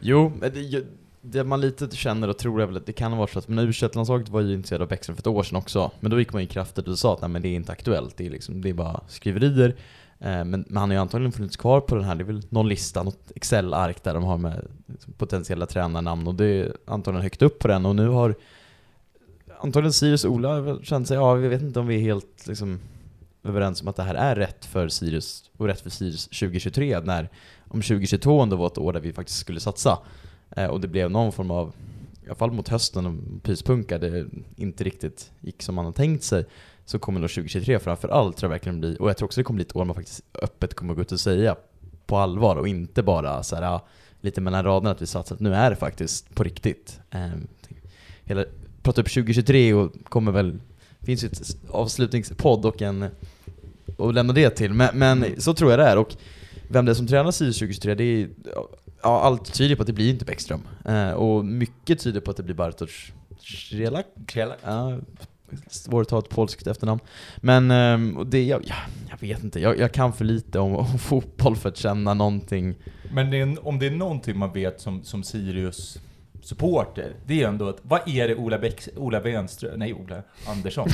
Jo, 0.00 0.32
det, 0.40 0.84
det 1.20 1.44
man 1.44 1.60
lite 1.60 1.96
känner 1.96 2.28
och 2.28 2.38
tror 2.38 2.62
är 2.62 2.66
väl 2.66 2.76
att 2.76 2.86
det 2.86 2.92
kan 2.92 3.12
ha 3.12 3.18
varit 3.18 3.30
så 3.30 3.38
att, 3.38 3.48
men 3.48 3.58
u 3.58 3.72
landslaget 3.94 4.28
var 4.28 4.40
ju 4.40 4.54
intresserad 4.54 4.82
av 4.82 4.88
Bäckström 4.88 5.16
för 5.16 5.22
ett 5.22 5.26
år 5.26 5.42
sedan 5.42 5.58
också, 5.58 5.90
men 6.00 6.10
då 6.10 6.18
gick 6.18 6.32
man 6.32 6.42
ju 6.42 6.48
kraftigt 6.48 6.88
och 6.88 6.98
sa 6.98 7.14
att 7.14 7.20
nej 7.20 7.30
men 7.30 7.42
det 7.42 7.48
är 7.48 7.54
inte 7.54 7.72
aktuellt, 7.72 8.16
det 8.16 8.26
är, 8.26 8.30
liksom, 8.30 8.62
det 8.62 8.68
är 8.68 8.74
bara 8.74 9.00
skriverier. 9.08 9.76
Eh, 10.18 10.44
men, 10.44 10.64
men 10.68 10.76
han 10.76 10.90
har 10.90 10.94
ju 10.94 11.00
antagligen 11.00 11.32
funnits 11.32 11.56
kvar 11.56 11.80
på 11.80 11.94
den 11.94 12.04
här, 12.04 12.14
det 12.14 12.22
är 12.22 12.26
väl 12.26 12.42
någon 12.48 12.68
lista, 12.68 13.02
något 13.02 13.32
Excel-ark 13.34 14.02
där 14.02 14.14
de 14.14 14.24
har 14.24 14.38
med 14.38 14.66
liksom, 14.86 15.12
potentiella 15.12 15.66
tränarnamn 15.66 16.26
och 16.26 16.34
det 16.34 16.46
är 16.46 16.76
antagligen 16.86 17.22
högt 17.22 17.42
upp 17.42 17.58
på 17.58 17.68
den 17.68 17.86
och 17.86 17.96
nu 17.96 18.08
har 18.08 18.34
antagligen 19.62 19.92
Sirius 19.92 20.24
och 20.24 20.32
Ola 20.32 20.60
väl 20.60 20.84
känt 20.84 21.08
sig, 21.08 21.16
ja 21.16 21.34
vi 21.34 21.48
vet 21.48 21.62
inte 21.62 21.80
om 21.80 21.86
vi 21.86 21.96
är 21.96 22.00
helt 22.00 22.46
liksom, 22.46 22.80
överens 23.44 23.82
om 23.82 23.88
att 23.88 23.96
det 23.96 24.02
här 24.02 24.14
är 24.14 24.36
rätt 24.36 24.64
för 24.64 24.88
Sirius 24.88 25.50
och 25.56 25.66
rätt 25.66 25.80
för 25.80 25.90
Sirius 25.90 26.24
2023 26.24 27.00
när 27.00 27.28
om 27.68 27.82
2022 27.82 28.40
ändå 28.40 28.56
var 28.56 28.66
ett 28.66 28.78
år 28.78 28.92
där 28.92 29.00
vi 29.00 29.12
faktiskt 29.12 29.38
skulle 29.38 29.60
satsa 29.60 29.98
eh, 30.50 30.66
och 30.66 30.80
det 30.80 30.88
blev 30.88 31.10
någon 31.10 31.32
form 31.32 31.50
av, 31.50 31.74
i 32.24 32.26
alla 32.26 32.34
fall 32.34 32.50
mot 32.50 32.68
hösten, 32.68 33.06
och 33.06 33.42
pyspunka, 33.42 33.98
det 33.98 34.26
inte 34.56 34.84
riktigt 34.84 35.30
gick 35.40 35.62
som 35.62 35.74
man 35.74 35.84
har 35.84 35.92
tänkt 35.92 36.24
sig 36.24 36.44
så 36.84 36.98
kommer 36.98 37.20
då 37.20 37.28
2023 37.28 37.78
framför 37.78 38.08
allt 38.08 38.36
tror 38.36 38.48
jag 38.48 38.54
verkligen 38.54 38.80
bli, 38.80 38.96
och 39.00 39.08
jag 39.08 39.16
tror 39.16 39.26
också 39.26 39.40
det 39.40 39.44
kommer 39.44 39.56
bli 39.56 39.64
ett 39.64 39.76
år 39.76 39.84
man 39.84 39.94
faktiskt 39.94 40.24
öppet 40.42 40.74
kommer 40.74 40.94
gå 40.94 41.00
ut 41.00 41.12
och 41.12 41.20
säga 41.20 41.56
på 42.06 42.16
allvar 42.16 42.56
och 42.56 42.68
inte 42.68 43.02
bara 43.02 43.42
så 43.42 43.56
här, 43.56 43.62
ja, 43.62 43.86
lite 44.20 44.40
mellan 44.40 44.64
raderna 44.64 44.90
att 44.90 45.02
vi 45.02 45.06
satsar, 45.06 45.34
att 45.34 45.40
nu 45.40 45.54
är 45.54 45.70
det 45.70 45.76
faktiskt 45.76 46.34
på 46.34 46.42
riktigt. 46.42 47.00
Eh, 47.10 47.30
hela, 48.24 48.44
prata 48.82 49.00
upp 49.00 49.08
2023 49.08 49.74
och 49.74 49.92
kommer 50.04 50.32
väl, 50.32 50.58
finns 51.00 51.24
ju 51.24 51.28
ett 51.28 51.56
avslutningspodd 51.70 52.64
och 52.64 52.82
en, 52.82 53.06
och 53.96 54.14
lämna 54.14 54.32
det 54.32 54.50
till, 54.50 54.74
men, 54.74 54.98
men 54.98 55.40
så 55.40 55.54
tror 55.54 55.70
jag 55.70 55.80
det 55.80 55.86
är 55.86 55.98
och 55.98 56.16
vem 56.68 56.84
det 56.84 56.92
är 56.92 56.94
som 56.94 57.06
tränar 57.06 57.30
Sirius 57.30 57.58
2023, 57.58 57.94
det 57.94 58.04
är, 58.04 58.28
ja, 59.02 59.20
allt 59.20 59.54
tyder 59.54 59.76
på 59.76 59.82
att 59.82 59.86
det 59.86 59.92
blir 59.92 60.10
inte 60.10 60.24
Bäckström. 60.24 60.60
Eh, 60.84 61.10
och 61.10 61.44
mycket 61.44 62.00
tyder 62.00 62.20
på 62.20 62.30
att 62.30 62.36
det 62.36 62.42
blir 62.42 62.54
Bartosz 62.54 63.12
Krelak. 63.40 64.06
Ja, 64.64 64.98
svårt 65.66 66.06
att 66.06 66.10
ha 66.10 66.18
ett 66.18 66.28
polskt 66.28 66.66
efternamn. 66.66 67.00
Men 67.36 68.16
och 68.16 68.26
det, 68.26 68.44
jag, 68.44 68.62
ja, 68.66 68.74
jag 69.10 69.28
vet 69.28 69.44
inte, 69.44 69.60
jag, 69.60 69.78
jag 69.78 69.92
kan 69.92 70.12
för 70.12 70.24
lite 70.24 70.58
om, 70.58 70.76
om 70.76 70.98
fotboll 70.98 71.56
för 71.56 71.68
att 71.68 71.76
känna 71.76 72.14
någonting. 72.14 72.74
Men 73.12 73.30
det 73.30 73.40
är, 73.40 73.66
om 73.66 73.78
det 73.78 73.86
är 73.86 73.90
någonting 73.90 74.38
man 74.38 74.52
vet 74.52 74.80
som, 74.80 75.04
som 75.04 75.22
Sirius 75.22 75.98
supporter, 76.42 77.14
det 77.26 77.42
är 77.42 77.48
ändå 77.48 77.68
att 77.68 77.78
vad 77.82 78.08
är 78.08 78.28
det 78.28 78.34
Ola, 78.34 78.58
Bäck, 78.58 78.88
Ola 78.96 79.20
Wenström, 79.20 79.78
nej 79.78 79.94
Ola 79.94 80.22
Andersson, 80.48 80.88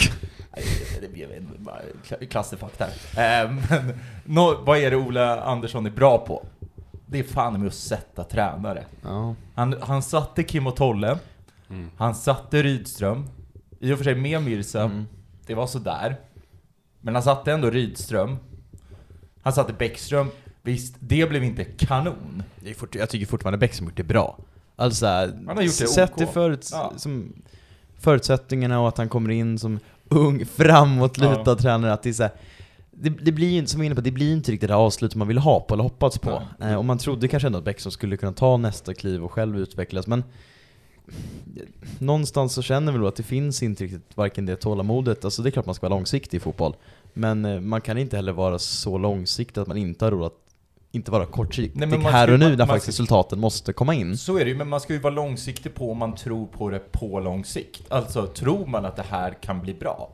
det 1.00 1.12
blev 1.12 1.32
en 1.32 1.48
bara 1.58 1.80
kla- 2.08 2.26
klasterfack 2.26 2.72
där. 2.78 2.88
Eh, 3.44 3.50
men 3.70 3.92
nå, 4.24 4.60
vad 4.66 4.78
är 4.78 4.90
det 4.90 4.96
Ola 4.96 5.40
Andersson 5.42 5.86
är 5.86 5.90
bra 5.90 6.18
på? 6.18 6.46
Det 7.06 7.18
är 7.18 7.22
fan 7.22 7.58
med 7.60 7.66
att 7.68 7.74
sätta 7.74 8.24
tränare. 8.24 8.84
Ja. 9.02 9.34
Han, 9.54 9.76
han 9.80 10.02
satte 10.02 10.42
Kim 10.42 10.66
och 10.66 10.76
Tolle, 10.76 11.18
Mm. 11.70 11.90
han 11.96 12.14
satte 12.14 12.62
Rydström, 12.62 13.26
i 13.80 13.92
och 13.92 13.96
för 13.98 14.04
sig 14.04 14.14
med 14.14 14.42
Mirza, 14.42 14.82
Mm. 14.82 15.04
det 15.46 15.54
var 15.54 15.66
sådär. 15.66 16.16
Men 17.00 17.14
han 17.14 17.22
satte 17.22 17.52
ändå 17.52 17.70
Rydström. 17.70 18.36
Han 19.42 19.52
satte 19.52 19.72
Bäckström. 19.72 20.30
Visst, 20.62 20.96
det 20.98 21.28
blev 21.28 21.44
inte 21.44 21.64
kanon. 21.64 22.42
Jag 22.92 23.08
tycker 23.10 23.26
fortfarande 23.26 23.58
Bäckström 23.58 23.88
gjort 23.88 23.96
det 23.96 24.04
bra. 24.04 24.38
Alltså 24.76 25.06
det 25.56 25.68
sett 25.68 26.20
OK. 26.22 26.32
förut, 26.32 26.68
Ja. 26.72 26.92
som 26.96 27.32
förutsättningarna 27.98 28.80
och 28.80 28.88
att 28.88 28.98
han 28.98 29.08
kommer 29.08 29.30
in 29.30 29.58
som 29.58 29.78
ung, 30.08 30.46
framåtlutad 30.46 31.42
Ja. 31.46 31.54
tränare, 31.56 31.92
att 31.92 32.02
det 32.02 32.08
är 32.08 32.12
så 32.12 32.22
här, 32.22 32.32
det, 32.90 33.08
det 33.10 33.32
blir 33.32 33.48
ju 33.50 33.58
inte, 33.58 33.70
som 33.70 33.80
jag 33.80 33.86
inne 33.86 33.94
på, 33.94 34.00
det 34.00 34.10
blir 34.10 34.32
inte 34.32 34.52
riktigt 34.52 34.68
det 34.68 34.74
avslut 34.76 35.14
man 35.14 35.28
vill 35.28 35.38
ha 35.38 35.60
på 35.60 35.74
eller 35.74 35.82
hoppats 35.82 36.18
på. 36.18 36.42
Eh, 36.60 36.74
och 36.74 36.84
man 36.84 36.98
trodde 36.98 37.28
kanske 37.28 37.46
ändå 37.46 37.58
att 37.58 37.64
Bäckström 37.64 37.90
skulle 37.90 38.16
kunna 38.16 38.32
ta 38.32 38.56
nästa 38.56 38.94
kliv 38.94 39.24
och 39.24 39.32
själv 39.32 39.58
utvecklas, 39.58 40.06
men 40.06 40.24
någonstans 41.98 42.52
så 42.52 42.62
känner 42.62 42.92
vi 42.92 42.98
då 42.98 43.06
att 43.06 43.16
det 43.16 43.22
finns 43.22 43.62
inte 43.62 43.84
riktigt 43.84 44.16
varken 44.16 44.46
det 44.46 44.56
tålamodet, 44.56 45.24
alltså 45.24 45.42
det 45.42 45.48
är 45.48 45.50
klart 45.50 45.66
man 45.66 45.74
ska 45.74 45.88
vara 45.88 45.96
långsiktig 45.98 46.36
i 46.36 46.40
fotboll, 46.40 46.76
men 47.12 47.44
eh, 47.44 47.60
man 47.60 47.80
kan 47.80 47.98
inte 47.98 48.16
heller 48.16 48.32
vara 48.32 48.58
så 48.58 48.98
långsiktig 48.98 49.60
att 49.60 49.66
man 49.68 49.76
inte 49.76 50.04
har 50.04 50.10
råd 50.12 50.26
att 50.26 50.45
inte 50.96 51.10
vara 51.10 51.26
kortsiktig 51.26 51.80
Nej, 51.80 51.98
här 52.00 52.26
ska- 52.26 52.32
och 52.32 52.38
nu 52.38 52.44
man- 52.44 52.50
när 52.52 52.58
man 52.58 52.66
faktiskt 52.66 52.88
resultaten 52.88 53.40
måste 53.40 53.72
komma 53.72 53.94
in. 53.94 54.16
Så 54.18 54.38
är 54.38 54.44
det 54.44 54.50
ju, 54.50 54.56
men 54.56 54.68
man 54.68 54.80
ska 54.80 54.92
ju 54.92 54.98
vara 54.98 55.14
långsiktig 55.14 55.74
på 55.74 55.90
om 55.92 55.98
man 55.98 56.14
tror 56.14 56.46
på 56.46 56.70
det 56.70 56.92
på 56.92 57.20
lång 57.20 57.44
sikt. 57.44 57.92
Alltså, 57.92 58.26
tror 58.26 58.66
man 58.66 58.84
att 58.84 58.96
det 58.96 59.04
här 59.10 59.34
kan 59.42 59.60
bli 59.60 59.74
bra, 59.74 60.12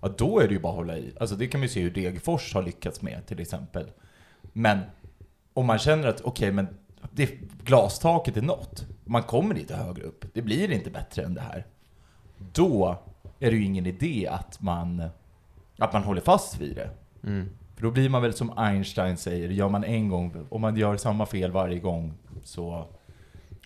ja 0.00 0.08
då 0.18 0.40
är 0.40 0.48
det 0.48 0.54
ju 0.54 0.60
bara 0.60 0.72
att 0.72 0.76
hålla 0.76 0.98
i. 0.98 1.12
Alltså 1.20 1.36
det 1.36 1.46
kan 1.46 1.60
man 1.60 1.62
ju 1.66 1.68
se 1.74 1.80
hur 1.80 1.90
Degerfors 1.90 2.54
har 2.54 2.62
lyckats 2.62 3.02
med 3.02 3.26
till 3.26 3.40
exempel. 3.40 3.84
Men 4.52 4.78
om 5.54 5.66
man 5.66 5.78
känner 5.78 6.08
att 6.08 6.20
okej, 6.20 6.52
men 6.52 6.68
det, 7.10 7.30
glastaket 7.64 8.36
är 8.36 8.42
nått. 8.42 8.86
Man 9.04 9.22
kommer 9.22 9.54
lite 9.54 9.76
högre 9.76 10.02
upp. 10.04 10.24
Det 10.34 10.42
blir 10.42 10.70
inte 10.70 10.90
bättre 10.90 11.22
än 11.22 11.34
det 11.34 11.40
här. 11.40 11.66
Då 12.52 12.98
är 13.40 13.50
det 13.50 13.56
ju 13.56 13.64
ingen 13.64 13.86
idé 13.86 14.28
att 14.30 14.60
man, 14.60 15.02
att 15.78 15.92
man 15.92 16.02
håller 16.02 16.20
fast 16.20 16.58
vid 16.60 16.76
det. 16.76 16.90
Mm. 17.28 17.48
För 17.78 17.82
då 17.82 17.90
blir 17.90 18.08
man 18.08 18.22
väl 18.22 18.32
som 18.32 18.58
Einstein 18.58 19.16
säger, 19.16 19.48
gör 19.48 19.68
man 19.68 19.84
en 19.84 20.08
gång, 20.08 20.46
om 20.48 20.60
man 20.60 20.76
gör 20.76 20.96
samma 20.96 21.26
fel 21.26 21.50
varje 21.50 21.78
gång 21.78 22.12
så 22.44 22.86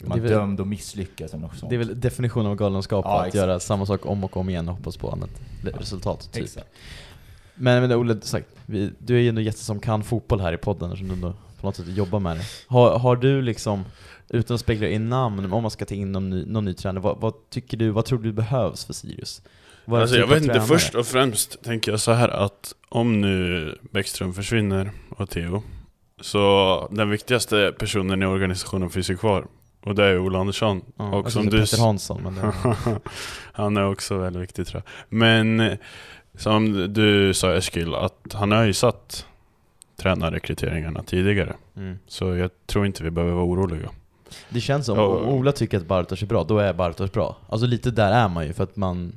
är 0.01 0.07
man 0.09 0.25
är 0.25 0.29
dömd 0.29 0.61
att 0.61 0.67
misslyckas 0.67 1.33
eller 1.35 1.43
något 1.43 1.57
sånt. 1.57 1.71
Det 1.71 1.77
är 1.77 1.79
väl 1.79 2.01
definitionen 2.01 2.47
av 2.47 2.57
galenskap, 2.57 3.05
Ja, 3.05 3.21
att 3.21 3.27
exakt. 3.27 3.35
göra 3.35 3.61
samma 3.61 3.87
sak 3.87 4.07
om 4.07 4.25
och 4.25 4.37
om 4.37 4.49
igen 4.49 4.69
och 4.69 4.77
hoppas 4.77 4.97
på 4.97 5.11
annat 5.11 5.31
resultat. 5.63 6.33
Typ. 6.33 6.45
Exakt. 6.45 6.67
Men, 7.55 7.83
men 7.83 7.93
Olle, 7.93 8.21
sagt, 8.21 8.47
vi, 8.67 8.91
du 8.99 9.17
är 9.17 9.21
ju 9.21 9.29
ändå 9.29 9.41
gäst 9.41 9.59
som 9.59 9.81
kan 9.81 10.03
fotboll 10.03 10.41
här 10.41 10.53
i 10.53 10.57
podden 10.57 10.93
eftersom 10.93 11.09
du 11.09 11.15
ändå 11.15 11.35
på 11.61 11.67
något 11.67 11.77
sätt 11.77 11.89
jobbar 11.89 12.21
med 12.21 12.37
det. 12.37 12.45
Har, 12.67 12.99
har 12.99 13.17
du 13.17 13.43
liksom, 13.43 13.85
utan 14.29 14.55
att 14.55 14.61
spekulera 14.61 14.91
i 14.91 14.99
namn, 14.99 15.53
om 15.53 15.63
man 15.63 15.71
ska 15.71 15.85
ta 15.85 15.95
in 15.95 16.13
någon 16.13 16.31
ny, 16.31 16.45
någon 16.47 16.65
ny 16.65 16.75
tränare, 16.75 17.03
vad, 17.03 17.21
vad 17.21 17.51
tycker 17.51 17.77
du, 17.77 17.91
vad 17.91 18.05
tror 18.05 18.19
du 18.19 18.33
behövs 18.33 18.85
för 18.85 18.93
Sirius? 18.93 19.43
Alltså 19.87 20.16
jag 20.16 20.24
typ 20.24 20.24
av 20.24 20.28
vet 20.28 20.43
inte, 20.43 20.53
tränare? 20.55 20.68
först 20.68 20.95
och 20.95 21.07
främst 21.07 21.62
tänker 21.62 21.91
jag 21.91 22.01
så 22.01 22.12
här 22.12 22.28
att 22.28 22.74
om 22.89 23.20
nu 23.20 23.78
Bäckström 23.91 24.35
försvinner 24.35 24.91
och 25.16 25.30
Theo 25.30 25.62
Så 26.20 26.89
den 26.91 27.11
viktigaste 27.11 27.74
personen 27.78 28.22
i 28.22 28.26
organisationen 28.26 28.91
finns 28.91 29.11
ju 29.11 29.16
kvar 29.16 29.47
Och 29.80 29.95
det 29.95 30.05
är 30.05 30.18
Ola 30.18 30.39
Andersson 30.39 30.83
Ja, 30.97 31.11
Och 31.11 31.24
jag 31.26 31.33
som 31.33 31.47
du 31.47 31.61
Peter 31.61 31.78
Hansson, 31.78 32.20
men 32.22 32.35
det, 32.35 32.53
Han 33.53 33.76
är 33.76 33.89
också 33.89 34.18
väldigt 34.18 34.43
viktig 34.43 34.66
tror 34.66 34.83
jag 34.85 35.18
Men 35.18 35.76
som 36.35 36.93
du 36.93 37.35
sa 37.35 37.55
Eskil, 37.55 37.95
att 37.95 38.33
han 38.33 38.53
har 38.53 38.64
ju 38.64 38.72
satt 38.72 39.26
tränarrekryteringarna 39.97 41.03
tidigare 41.03 41.55
mm. 41.76 41.99
Så 42.07 42.37
jag 42.37 42.51
tror 42.66 42.87
inte 42.87 43.05
vi 43.05 43.11
behöver 43.11 43.35
vara 43.35 43.45
oroliga 43.45 43.91
det 44.49 44.61
känns 44.61 44.87
som, 44.87 44.99
om 44.99 45.28
Ola 45.28 45.53
tycker 45.53 45.76
att 45.76 45.87
Bartosz 45.87 46.22
är 46.22 46.26
bra, 46.26 46.45
då 46.45 46.59
är 46.59 46.72
Bartosz 46.72 47.12
bra. 47.12 47.37
Alltså 47.49 47.66
lite 47.66 47.91
där 47.91 48.12
är 48.12 48.28
man 48.28 48.47
ju, 48.47 48.53
för 48.53 48.64
att 48.64 48.76
man, 48.76 49.12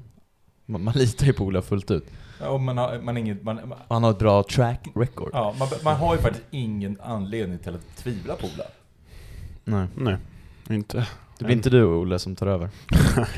man, 0.66 0.84
man 0.84 0.94
litar 0.94 1.26
ju 1.26 1.34
på 1.34 1.44
Ola 1.44 1.62
fullt 1.62 1.92
ut. 1.92 2.06
Ja, 2.40 2.50
och 2.50 2.62
man 2.62 2.78
har, 2.78 3.00
man 3.00 3.18
inget, 3.18 3.44
man, 3.44 3.56
man, 3.70 3.78
Han 3.88 4.04
har 4.04 4.12
ett 4.12 4.20
bra 4.20 4.44
track 4.44 4.88
record. 4.96 5.30
ja, 5.34 5.56
man, 5.60 5.68
man 5.84 5.96
har 5.96 6.16
ju 6.16 6.22
faktiskt 6.22 6.46
ingen 6.52 6.98
anledning 7.04 7.60
till 7.60 7.76
att 7.76 7.96
tvivla 7.98 8.36
på 8.36 8.46
Ola. 8.56 8.64
Nej. 9.64 9.88
Nej, 9.96 10.18
inte 10.70 11.08
Det 11.38 11.46
blir 11.46 11.56
inte 11.56 11.70
du 11.70 11.84
Olle 11.86 12.20
som 12.20 12.36
tar 12.36 12.48
över. 12.48 12.70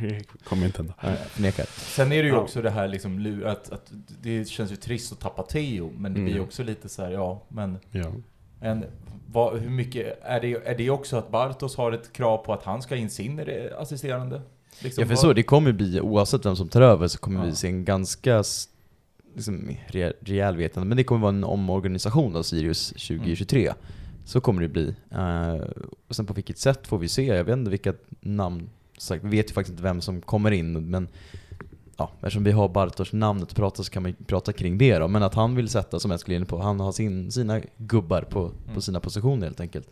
Det 0.00 0.22
kommer 0.48 0.66
inte 0.66 0.78
hända 0.78 0.94
Nej, 1.02 1.16
förnekar. 1.28 1.66
Sen 1.68 2.12
är 2.12 2.22
det 2.22 2.28
ju 2.28 2.34
Ja. 2.34 2.40
också 2.40 2.62
det 2.62 2.70
här 2.70 2.88
liksom, 2.88 3.42
att, 3.46 3.72
att 3.72 3.92
det 4.22 4.48
känns 4.48 4.72
ju 4.72 4.76
trist 4.76 5.12
att 5.12 5.20
tappa 5.20 5.42
Theo, 5.42 5.92
men 5.98 6.14
det 6.14 6.20
blir 6.20 6.28
ju 6.32 6.36
Mm. 6.38 6.44
också 6.46 6.62
lite 6.62 6.88
så 6.88 7.02
här, 7.02 7.10
ja, 7.10 7.42
men 7.48 7.78
Ja 7.90 8.12
en, 8.60 8.84
vad, 9.32 9.58
hur 9.58 9.70
mycket, 9.70 10.18
är 10.22 10.40
det, 10.40 10.66
är 10.68 10.74
det 10.78 10.90
också 10.90 11.16
att 11.16 11.30
Bartos 11.30 11.76
har 11.76 11.92
ett 11.92 12.12
krav 12.12 12.38
på 12.38 12.52
att 12.52 12.62
han 12.62 12.82
ska 12.82 12.96
in 12.96 13.10
sin 13.10 13.40
assisterande? 13.78 14.42
Liksom, 14.80 15.02
Ja 15.02 15.06
för 15.06 15.14
vad- 15.14 15.18
så, 15.20 15.32
det 15.32 15.42
kommer 15.42 15.72
bli, 15.72 16.00
oavsett 16.00 16.46
vem 16.46 16.56
som 16.56 16.68
tar 16.68 16.80
över 16.80 17.08
så 17.08 17.18
kommer 17.18 17.40
Ja. 17.40 17.46
vi 17.46 17.54
se 17.56 17.68
en 17.68 17.84
ganska 17.84 18.42
liksom, 19.34 19.70
re, 19.86 20.12
rejäl 20.20 20.56
vetande, 20.56 20.88
men 20.88 20.96
det 20.96 21.04
kommer 21.04 21.20
vara 21.22 21.34
en 21.34 21.44
omorganisation 21.44 22.36
av 22.36 22.42
Sirius 22.42 22.88
2023. 22.88 23.72
Så 24.24 24.40
kommer 24.40 24.62
det 24.62 24.68
bli. 24.68 24.94
Eh, 25.10 25.66
och 26.08 26.16
sen 26.16 26.26
på 26.26 26.34
vilket 26.34 26.58
sätt 26.58 26.86
får 26.86 26.98
vi 26.98 27.08
se, 27.08 27.24
jag 27.26 27.44
vet 27.44 27.52
inte 27.56 27.70
vilka 27.70 27.94
namn, 28.20 28.70
sagt, 28.98 29.24
vi 29.24 29.28
vet 29.36 29.50
ju 29.50 29.54
faktiskt 29.54 29.70
inte 29.72 29.82
vem 29.82 30.00
som 30.00 30.20
kommer 30.20 30.50
in, 30.50 30.90
men 30.90 31.08
ja, 31.96 32.10
eftersom 32.16 32.44
vi 32.44 32.50
har 32.52 32.68
Bartosz 32.68 33.12
namnet 33.12 33.48
att 33.50 33.56
prata 33.56 33.82
så 33.82 33.90
kan 33.90 34.02
man 34.02 34.14
prata 34.26 34.52
kring 34.52 34.78
det 34.78 34.98
då. 34.98 35.08
Men 35.08 35.22
att 35.22 35.34
han 35.34 35.54
vill 35.54 35.68
sätta, 35.68 36.00
som 36.00 36.10
jag 36.10 36.20
skulle 36.20 36.36
in 36.36 36.46
på, 36.46 36.58
han 36.58 36.80
har 36.80 36.92
sin, 36.92 37.32
sina 37.32 37.60
gubbar 37.76 38.22
på, 38.22 38.48
på 38.48 38.70
Mm. 38.70 38.80
sina 38.80 39.00
positioner 39.00 39.46
helt 39.46 39.60
enkelt. 39.60 39.88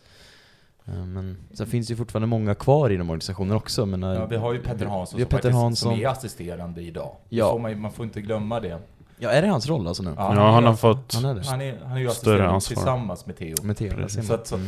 Eh, 0.87 0.93
Men 1.05 1.37
sen 1.53 1.67
finns 1.67 1.87
det 1.87 1.91
ju 1.91 1.97
fortfarande 1.97 2.27
många 2.27 2.55
kvar 2.55 2.89
inom 2.89 3.09
organisationen 3.09 3.55
också. 3.55 3.85
Men, 3.85 4.01
Ja, 4.01 4.25
vi 4.25 4.35
har 4.35 4.53
ju 4.53 4.59
Petter 4.61 4.85
Hansson, 4.85 5.19
som, 5.19 5.29
Petter 5.29 5.51
Hansson. 5.51 5.91
som 5.91 6.01
är 6.01 6.07
assisterande 6.07 6.81
idag. 6.81 7.15
Ja. 7.29 7.51
Får 7.51 7.59
man, 7.59 7.79
man 7.79 7.91
får 7.91 8.05
inte 8.05 8.21
glömma 8.21 8.59
det. 8.59 8.79
Ja, 9.19 9.29
är 9.29 9.41
det 9.41 9.47
hans 9.47 9.67
roll 9.67 9.87
alltså 9.87 10.03
nu? 10.03 10.13
Ja, 10.17 10.35
Ja, 10.35 10.51
han 10.51 10.63
är 10.63 10.67
har 10.67 10.75
fått 10.75 11.13
Han 11.13 11.25
är 11.25 11.35
det? 11.35 11.45
Han 11.47 11.61
är, 11.61 11.79
han 11.83 11.91
är 11.97 12.01
ju 12.01 12.09
Större 12.09 12.47
ansvar. 12.47 12.75
tillsammans 12.75 13.25
med 13.25 13.37
Theo. 13.37 13.55
Med 13.63 13.77
Theo, 13.77 14.07
Så 14.09 14.33
att, 14.33 14.47
så, 14.47 14.55
Mm. 14.55 14.67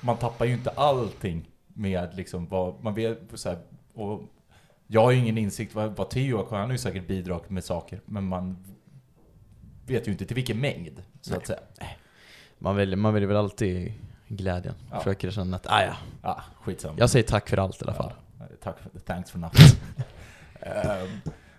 man 0.00 0.16
tappar 0.16 0.44
ju 0.44 0.52
inte 0.52 0.70
allting 0.70 1.48
med 1.68 2.08
liksom 2.14 2.46
vad, 2.48 2.84
man 2.84 2.94
vet 2.94 3.18
så 3.34 3.48
här, 3.48 3.58
och 3.94 4.22
jag 4.86 5.02
har 5.02 5.10
ju 5.10 5.18
ingen 5.18 5.38
insikt 5.38 5.74
vad, 5.74 5.96
vad 5.96 6.10
Theo 6.10 6.36
har, 6.36 6.58
han 6.58 6.66
har 6.66 6.72
ju 6.72 6.78
säkert 6.78 7.06
bidragit 7.08 7.50
med 7.50 7.64
saker, 7.64 8.00
men 8.04 8.24
man 8.24 8.56
vet 9.86 10.08
ju 10.08 10.12
inte 10.12 10.26
till 10.26 10.34
vilken 10.36 10.60
mängd, 10.60 11.02
så 11.20 11.30
Nej. 11.30 11.38
att 11.38 11.46
säga. 11.46 11.58
Man 12.58 12.76
väljer, 12.76 12.96
man 12.96 13.12
väljer 13.14 13.28
väl 13.28 13.36
alltid 13.36 13.92
glädjen. 14.28 14.74
Ja. 14.90 14.98
Försöker 14.98 15.30
känna 15.30 15.56
att, 15.56 15.66
ah, 15.66 15.82
ja. 15.82 15.96
Ja, 16.22 16.42
skitsamma. 16.60 16.94
jag 16.98 17.10
säger 17.10 17.26
tack 17.26 17.48
för 17.48 17.56
allt 17.56 17.82
i 17.82 17.84
alla 17.84 17.94
fall. 17.94 18.12
Ja, 18.38 18.44
tack 18.62 18.76
för 18.78 19.00
thanks 19.00 19.30
for 19.30 19.38
nothing. 19.38 19.78
Ehm, 20.60 21.08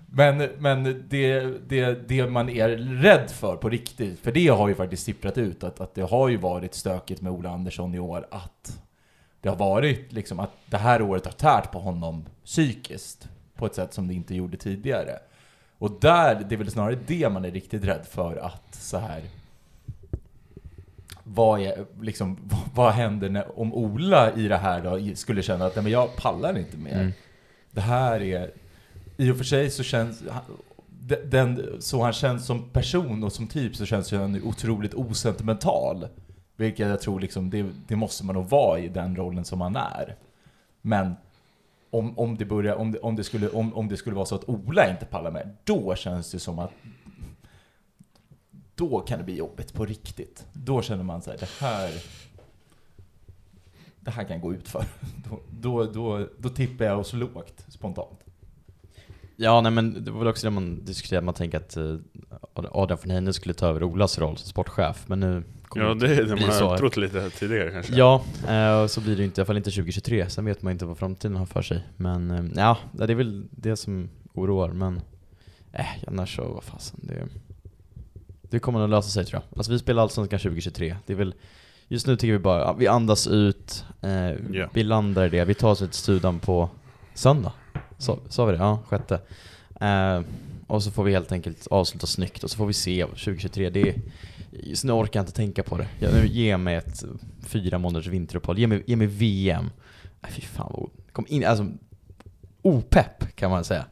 men 0.06 0.50
men 0.58 1.06
det, 1.10 1.42
det, 1.70 2.08
det 2.08 2.28
man 2.28 2.50
är 2.50 2.70
rädd 2.78 3.32
för 3.32 3.56
på 3.56 3.70
riktigt, 3.70 4.20
för 4.20 4.32
det 4.32 4.48
har 4.48 4.68
ju 4.68 4.76
faktiskt 4.76 5.04
sipprat 5.04 5.38
ut 5.38 5.64
att, 5.64 5.82
att 5.82 5.96
det 5.96 6.02
har 6.02 6.28
ju 6.30 6.38
varit 6.38 6.74
stökigt 6.74 7.22
med 7.22 7.32
Ola 7.32 7.50
Andersson 7.50 7.96
i 7.96 8.00
år, 8.00 8.28
att 8.32 8.80
det 9.42 9.50
har 9.50 9.56
varit 9.56 10.14
liksom 10.14 10.40
att 10.40 10.52
det 10.66 10.78
här 10.78 11.02
året 11.02 11.26
har 11.26 11.32
tärt 11.32 11.72
på 11.72 11.80
honom 11.80 12.26
psykiskt 12.46 13.30
på 13.56 13.66
ett 13.66 13.76
sätt 13.76 13.94
som 13.94 14.08
det 14.08 14.14
inte 14.14 14.36
gjorde 14.36 14.58
tidigare. 14.58 15.20
Och 15.78 15.92
där, 16.02 16.46
det 16.50 16.56
är 16.56 16.58
väl 16.58 16.72
snarare 16.72 16.98
det 17.08 17.30
man 17.30 17.46
är 17.46 17.52
riktigt 17.52 17.84
rädd 17.84 18.06
för 18.10 18.38
att 18.38 18.76
så 18.76 18.98
här 18.98 19.22
vad, 21.28 21.62
är, 21.62 21.86
liksom, 22.02 22.38
vad, 22.74 22.94
händer 22.94 23.30
när, 23.30 23.60
om 23.60 23.74
Ola 23.74 24.34
i 24.34 24.48
det 24.48 24.58
här 24.58 24.82
då 24.82 25.16
skulle 25.16 25.42
känna 25.42 25.66
att 25.66 25.76
nej, 25.76 25.84
men 25.84 25.92
jag 25.92 26.16
pallar 26.16 26.58
inte 26.58 26.78
mer. 26.78 27.00
Mm. 27.00 27.12
Det 27.72 27.82
här 27.82 28.22
är... 28.22 28.52
I 29.18 29.32
och 29.32 29.38
för 29.38 29.44
sig 29.44 29.70
så 29.70 29.84
känns... 29.84 30.24
Den, 31.26 31.78
så 31.80 32.04
han 32.04 32.14
känns 32.14 32.46
som 32.46 32.70
person 32.70 33.24
och 33.24 33.34
som 33.34 33.48
typ 33.48 33.76
så 33.76 33.86
känns 33.86 34.12
han 34.12 34.42
otroligt 34.44 34.94
osentimental. 34.94 36.08
Vilket 36.56 36.88
jag 36.88 37.02
tror 37.02 37.20
liksom, 37.20 37.50
det, 37.50 37.66
det 37.88 37.96
måste 37.96 38.26
man 38.26 38.36
nog 38.36 38.50
vara 38.50 38.80
i 38.80 38.88
den 38.88 39.16
rollen 39.16 39.46
som 39.46 39.62
han 39.62 39.76
är. 39.76 40.16
Men 40.82 41.16
om, 41.90 42.20
om, 42.20 42.38
det, 42.38 42.46
börjar, 42.46 42.76
om, 42.76 42.92
det, 42.92 43.00
om, 43.00 43.16
det 43.16 43.24
skulle, 43.24 43.50
om, 43.50 43.74
om 43.74 43.88
det 43.88 43.98
skulle 43.98 44.16
vara 44.16 44.26
så 44.26 44.36
att 44.36 44.50
Ola 44.50 44.90
inte 44.90 45.06
pallar 45.06 45.32
med, 45.32 45.56
då 45.64 45.96
känns 45.96 46.32
det 46.32 46.40
som 46.40 46.60
att 46.60 46.72
då 48.78 49.00
kan 49.00 49.18
det 49.20 49.26
bli 49.26 49.36
jobbigt 49.38 49.74
på 49.74 49.86
riktigt. 49.86 50.46
Då 50.54 50.82
känner 50.82 51.04
man 51.04 51.22
så 51.22 51.30
här, 51.30 51.38
det 51.38 51.50
här 51.60 51.92
det 54.00 54.12
här 54.12 54.24
kan 54.24 54.42
gå 54.42 54.54
ut 54.54 54.68
för. 54.68 54.86
Då, 55.30 55.40
då, 55.62 55.84
då, 55.84 56.28
då 56.38 56.50
tippar 56.50 56.86
jag 56.86 57.00
oss 57.00 57.14
lågt 57.14 57.66
spontant. 57.68 58.20
Ja, 59.36 59.62
nej 59.62 59.72
men 59.72 60.04
det 60.06 60.12
var 60.12 60.20
väl 60.20 60.28
också 60.28 60.48
det 60.48 60.52
man 60.52 60.86
diskuterade, 60.86 61.26
man 61.26 61.34
tänker 61.34 61.58
att 61.58 61.78
eh, 61.78 61.96
Adrian 62.54 63.00
von 63.04 63.12
Heine 63.12 63.34
skulle 63.34 63.54
ta 63.54 63.68
över 63.68 63.84
Olas 63.84 64.20
roll 64.20 64.38
som 64.38 64.50
sportchef, 64.50 65.04
men 65.08 65.20
nu 65.20 65.44
Ja, 65.76 65.94
det 65.94 66.16
är 66.16 66.24
det 66.24 66.36
man 66.42 66.54
så. 66.54 66.68
har 66.68 66.78
trott 66.78 66.98
lite 66.98 67.30
tidigare 67.30 67.72
kanske. 67.72 67.96
Ja, 67.96 68.24
eh, 68.48 68.82
och 68.82 68.92
så 68.92 69.02
blir 69.02 69.16
det 69.18 69.24
inte, 69.24 69.40
i 69.40 69.42
alla 69.42 69.46
fall 69.46 69.58
inte 69.58 69.72
2023, 69.72 70.30
sen 70.30 70.46
vet 70.46 70.62
man 70.62 70.72
inte 70.72 70.86
vad 70.86 70.98
framtiden 70.98 71.36
har 71.38 71.46
för 71.46 71.62
sig. 71.62 71.84
Men 71.98 72.32
eh, 72.32 72.46
ja, 72.56 72.78
det 72.92 73.04
är 73.04 73.16
väl 73.16 73.48
det 73.52 73.76
som 73.76 74.10
oroar, 74.34 74.70
men 74.70 75.02
eh, 75.72 75.86
annars 76.08 76.36
så, 76.36 76.44
vad 76.54 76.64
fasen, 76.64 77.00
det, 77.04 77.28
det 78.50 78.60
kommer 78.60 78.80
nog 78.80 78.90
lösa 78.90 79.10
sig 79.10 79.26
tror 79.26 79.42
jag. 79.50 79.58
Alltså 79.60 79.72
vi 79.72 79.80
spelar 79.80 80.02
Allsvenskan 80.04 80.40
2023, 80.40 80.96
det 81.06 81.14
är 81.14 81.18
väl 81.18 81.36
Just 81.90 82.08
nu 82.08 82.16
tycker 82.16 82.34
vi 82.34 82.40
bara, 82.40 82.74
vi 82.74 82.88
andas 82.88 83.28
ut, 83.28 83.86
eh, 84.02 84.32
Ja. 84.54 84.70
vi 84.74 84.84
landar 84.84 85.26
i 85.26 85.30
det, 85.30 85.46
vi 85.46 85.54
tar 85.54 85.72
oss 85.72 85.80
till 85.80 85.90
studion 85.92 86.40
på 86.40 86.70
söndag. 87.14 87.52
Så, 87.98 88.20
sa 88.30 88.46
vi 88.46 88.52
det? 88.52 88.58
Ja, 88.58 88.80
sjätte. 88.88 89.20
Eh, 89.82 90.22
och 90.68 90.84
så 90.84 90.92
får 90.92 91.04
vi 91.04 91.12
helt 91.12 91.32
enkelt 91.32 91.68
avsluta 91.68 92.08
snyggt 92.08 92.44
och 92.44 92.52
så 92.52 92.58
får 92.58 92.66
vi 92.66 92.74
se 92.74 93.06
2023. 93.06 93.70
Det 93.70 93.82
är, 93.82 93.96
just 94.52 94.84
nu 94.84 94.92
orkar 94.92 95.20
jag 95.20 95.24
inte 95.24 95.34
tänka 95.36 95.64
på 95.64 95.78
det. 95.78 95.88
Jag, 96.00 96.14
nu, 96.14 96.28
ge 96.28 96.58
mig 96.58 96.76
ett 96.76 97.04
fyra 97.44 97.78
månaders 97.78 98.08
vinteruppehåll, 98.08 98.60
ge 98.60 98.68
mig, 98.68 98.84
ge 98.88 98.96
mig 98.96 99.08
VM. 99.08 99.70
Nej 100.22 100.32
fy 100.32 100.42
fan 100.42 100.72
vad 100.74 100.90
kom 101.12 101.26
in, 101.28 101.46
alltså 101.46 101.68
opepp 102.62 103.36
kan 103.36 103.52
man 103.52 103.64
säga. 103.64 103.86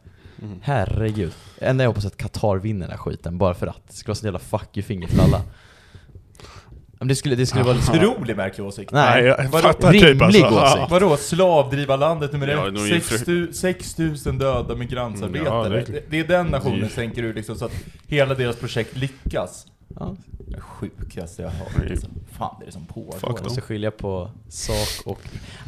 Mm. 0.46 0.60
Herregud. 0.64 1.34
Enda 1.60 1.84
jag 1.84 1.90
hoppas 1.90 2.06
att 2.06 2.18
Qatar 2.18 2.56
vinner 2.58 2.82
den 2.82 2.92
här 2.92 2.98
skiten, 2.98 3.38
bara 3.38 3.54
för 3.54 3.68
att. 3.68 3.88
Det 3.88 3.94
skulle 3.94 4.12
vara 4.12 4.16
sån 4.16 4.26
jävla 4.28 4.40
fuck 4.40 4.78
you 4.78 4.84
finger 4.84 5.08
för 5.08 5.24
alla. 5.24 5.42
Men 7.00 7.08
det 7.08 7.16
skulle, 7.16 7.36
det 7.36 7.46
skulle 7.46 7.64
vara 7.64 7.74
lite... 7.76 7.92
Otroligt 8.08 8.38
märklig 8.38 8.66
åsikt. 8.68 8.92
Nej, 8.92 9.22
Nej, 9.22 9.26
jag 9.26 9.50
vadå? 9.50 9.68
fattar 9.68 9.92
typ 9.92 10.04
Rimlig 10.04 10.42
alltså. 10.44 10.78
åsikt. 10.80 10.92
Vadå, 10.92 11.18
slavdrivarlandet 11.18 12.32
nummer 12.32 12.48
ett? 12.48 12.76
de 12.76 12.84
är 12.84 13.30
ju 13.30 13.54
6 13.54 13.98
000 14.26 14.38
döda 14.40 14.76
migrantsarbetare. 14.76 15.48
Ja, 15.48 15.70
det- 15.70 15.92
det, 15.92 16.04
det 16.10 16.20
är 16.20 16.28
den 16.28 16.48
nationen, 16.48 16.80
det- 16.80 16.90
tänker 16.90 17.22
du, 17.22 17.34
liksom, 17.34 17.56
så 17.56 17.66
att 17.66 17.72
hela 18.08 18.34
deras 18.36 18.56
projekt 18.56 18.98
lyckas. 18.98 19.68
Ja, 20.00 20.16
Det 20.48 20.60
sjukaste 20.62 21.42
jag 21.42 21.50
har 21.50 21.58
hört. 21.58 21.92
Alltså. 21.92 22.08
fan 22.38 22.56
är 22.62 22.66
det 22.66 22.72
som 22.72 22.86
pågår? 22.86 23.14
Fuck 23.14 23.30
man 23.30 23.44
måste 23.44 23.62
skilja 23.62 23.92
på 23.92 24.32
sak 24.50 25.06
och... 25.06 25.20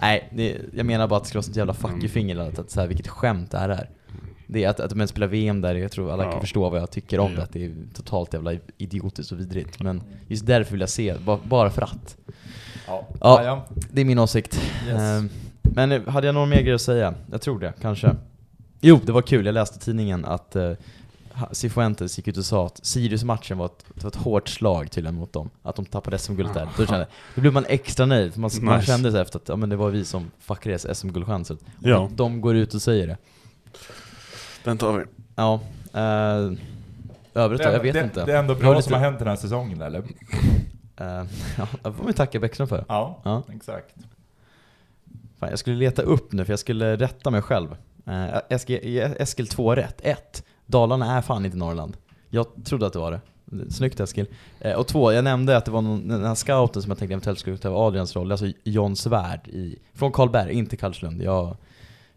Nej, 0.02 0.30
det, 0.36 0.58
jag 0.74 0.86
menar 0.86 1.08
bara 1.08 1.18
att 1.18 1.24
det 1.24 1.28
skulle 1.28 1.38
vara 1.40 1.44
sånt 1.44 1.58
jävla 1.58 1.74
fuck 1.74 1.92
you 2.04 2.08
finger 2.10 2.38
att, 2.38 2.60
att 2.60 2.72
så 2.72 2.80
här, 2.80 2.88
vilket 2.88 3.08
skämt 3.08 3.52
det 3.52 3.58
här 3.58 3.70
är. 3.70 3.90
Det 4.48 4.64
är 4.64 4.70
att, 4.70 4.80
att 4.80 4.90
de 4.96 5.08
spelar 5.08 5.28
VM 5.28 5.62
där, 5.62 5.76
jag 5.76 5.92
tror 5.92 6.12
alla 6.12 6.24
kan 6.24 6.32
Ja. 6.34 6.40
förstå 6.42 6.70
vad 6.70 6.82
jag 6.82 6.92
tycker 6.92 7.20
om 7.20 7.32
Ja. 7.32 7.38
det, 7.38 7.44
att 7.44 7.54
det 7.54 7.66
är 7.66 7.74
totalt 7.94 8.34
jävla 8.34 8.54
idiotiskt 8.78 9.32
och 9.32 9.40
vidrigt. 9.40 9.80
Men 9.80 10.04
just 10.28 10.46
därför 10.46 10.72
vill 10.72 10.80
jag 10.82 10.90
se, 10.90 11.16
bara, 11.44 11.70
för 11.70 11.82
att. 11.82 12.18
Ja. 12.88 13.08
Ja. 13.22 13.66
Det 13.92 14.02
är 14.02 14.06
min 14.06 14.20
åsikt. 14.20 14.62
Yes. 14.88 15.00
Ehm, 15.02 15.30
Men 15.62 15.92
eh, 15.92 16.08
hade 16.08 16.28
jag 16.28 16.34
någon 16.36 16.50
mer 16.50 16.62
grej 16.62 16.74
att 16.74 16.82
säga? 16.82 17.14
Jag 17.32 17.42
tror 17.42 17.60
det, 17.60 17.74
kanske. 17.82 18.16
Jo, 18.82 19.00
det 19.06 19.12
var 19.12 19.22
kul. 19.22 19.46
Jag 19.46 19.54
läste 19.54 19.80
tidningen 19.80 20.26
att 20.26 20.56
uh, 20.56 20.72
Cifuentes 21.52 22.18
gick 22.18 22.28
ut 22.28 22.38
och 22.38 22.46
sa 22.46 22.66
att 22.66 22.86
Sirius-matchen 22.86 23.58
var 23.58 23.66
ett, 23.66 23.86
var 24.02 24.08
ett 24.08 24.16
hårt 24.16 24.50
slag 24.50 24.92
tydligen 24.92 25.16
mot 25.16 25.34
dem. 25.34 25.50
Att 25.64 25.76
de 25.76 25.86
tappade 25.86 26.18
SM-guldet 26.18 26.54
där. 26.54 26.68
Då, 26.78 26.86
kände, 26.86 27.08
då 27.36 27.42
blev 27.42 27.54
man 27.54 27.66
extra 27.68 28.06
nöjd. 28.06 28.34
för 28.34 28.40
Man, 28.40 28.52
man 28.62 28.76
Nice. 28.78 28.88
kände 28.88 29.12
så 29.12 29.18
efter 29.18 29.40
att 29.40 29.50
ja, 29.50 29.56
men 29.56 29.70
det 29.70 29.76
var 29.76 29.90
vi 29.90 30.06
som 30.06 30.32
fuckade 30.40 30.70
deras 30.78 30.98
SM-guldchanser. 31.00 31.54
Och 31.56 31.62
Ja. 31.90 32.06
att 32.06 32.18
de 32.18 32.42
går 32.42 32.56
ut 32.56 32.74
och 32.74 32.82
säger 32.82 33.08
det. 33.08 33.18
Den 34.68 34.78
tar 34.78 34.98
vi. 34.98 35.04
Ja. 35.36 35.60
Uh, 35.96 36.58
övrigt 37.34 37.64
då? 37.64 37.70
Jag 37.70 37.80
vet 37.80 37.94
det, 37.94 38.00
inte. 38.00 38.26
Det 38.26 38.34
är 38.34 38.40
ändå 38.40 38.56
bra 38.56 38.74
har 38.74 38.82
som 38.82 38.94
har 38.94 39.00
hänt 39.00 39.20
den 39.20 39.28
här 39.28 39.36
säsongen, 39.36 39.82
eller? 39.82 40.00
Eh, 40.00 40.06
ja, 41.58 41.68
det 41.84 41.94
får 41.94 42.06
vi 42.08 42.14
tacka 42.14 42.40
Bäckström 42.40 42.68
för. 42.68 42.86
Ja, 42.88 43.22
Ja. 43.24 43.44
exakt. 43.56 43.96
Fan, 45.40 45.50
jag 45.50 45.60
skulle 45.60 45.76
leta 45.76 46.02
upp 46.02 46.32
nu 46.32 46.46
för 46.46 46.52
jag 46.52 46.60
skulle 46.60 46.96
rätta 46.96 47.30
mig 47.30 47.42
själv. 47.42 47.76
Uh, 48.08 48.38
Eskil, 48.50 49.00
Eskil 49.20 49.48
2 49.48 49.76
rätt. 49.76 50.02
1. 50.04 50.44
Dalarna 50.66 51.18
är 51.18 51.22
fan 51.22 51.46
inte 51.46 51.58
Norrland. 51.58 51.98
Jag 52.30 52.46
trodde 52.66 52.88
att 52.88 52.94
det 52.94 53.00
var 53.00 53.12
det. 53.12 53.22
Snyggt 53.72 54.00
Eskil. 54.00 54.28
Eh, 54.60 54.74
och 54.74 54.88
två, 54.88 55.12
jag 55.12 55.24
nämnde 55.24 55.58
att 55.58 55.66
det 55.66 55.72
var 55.72 55.82
någon, 55.82 56.08
den 56.08 56.26
här 56.26 56.36
scouten 56.36 56.82
som 56.82 56.90
jag 56.92 56.98
tänkte 56.98 57.14
eventuellt 57.14 57.40
skulle 57.40 57.58
ta 57.58 57.88
Adrians 57.88 58.16
roll, 58.16 58.32
alltså 58.32 58.48
John 58.64 58.96
Svärd 58.96 59.48
i, 59.48 59.80
från 59.94 60.12
Karlberg, 60.12 60.54
inte 60.54 60.78
Karlslund. 60.78 61.22
Jag, 61.22 61.58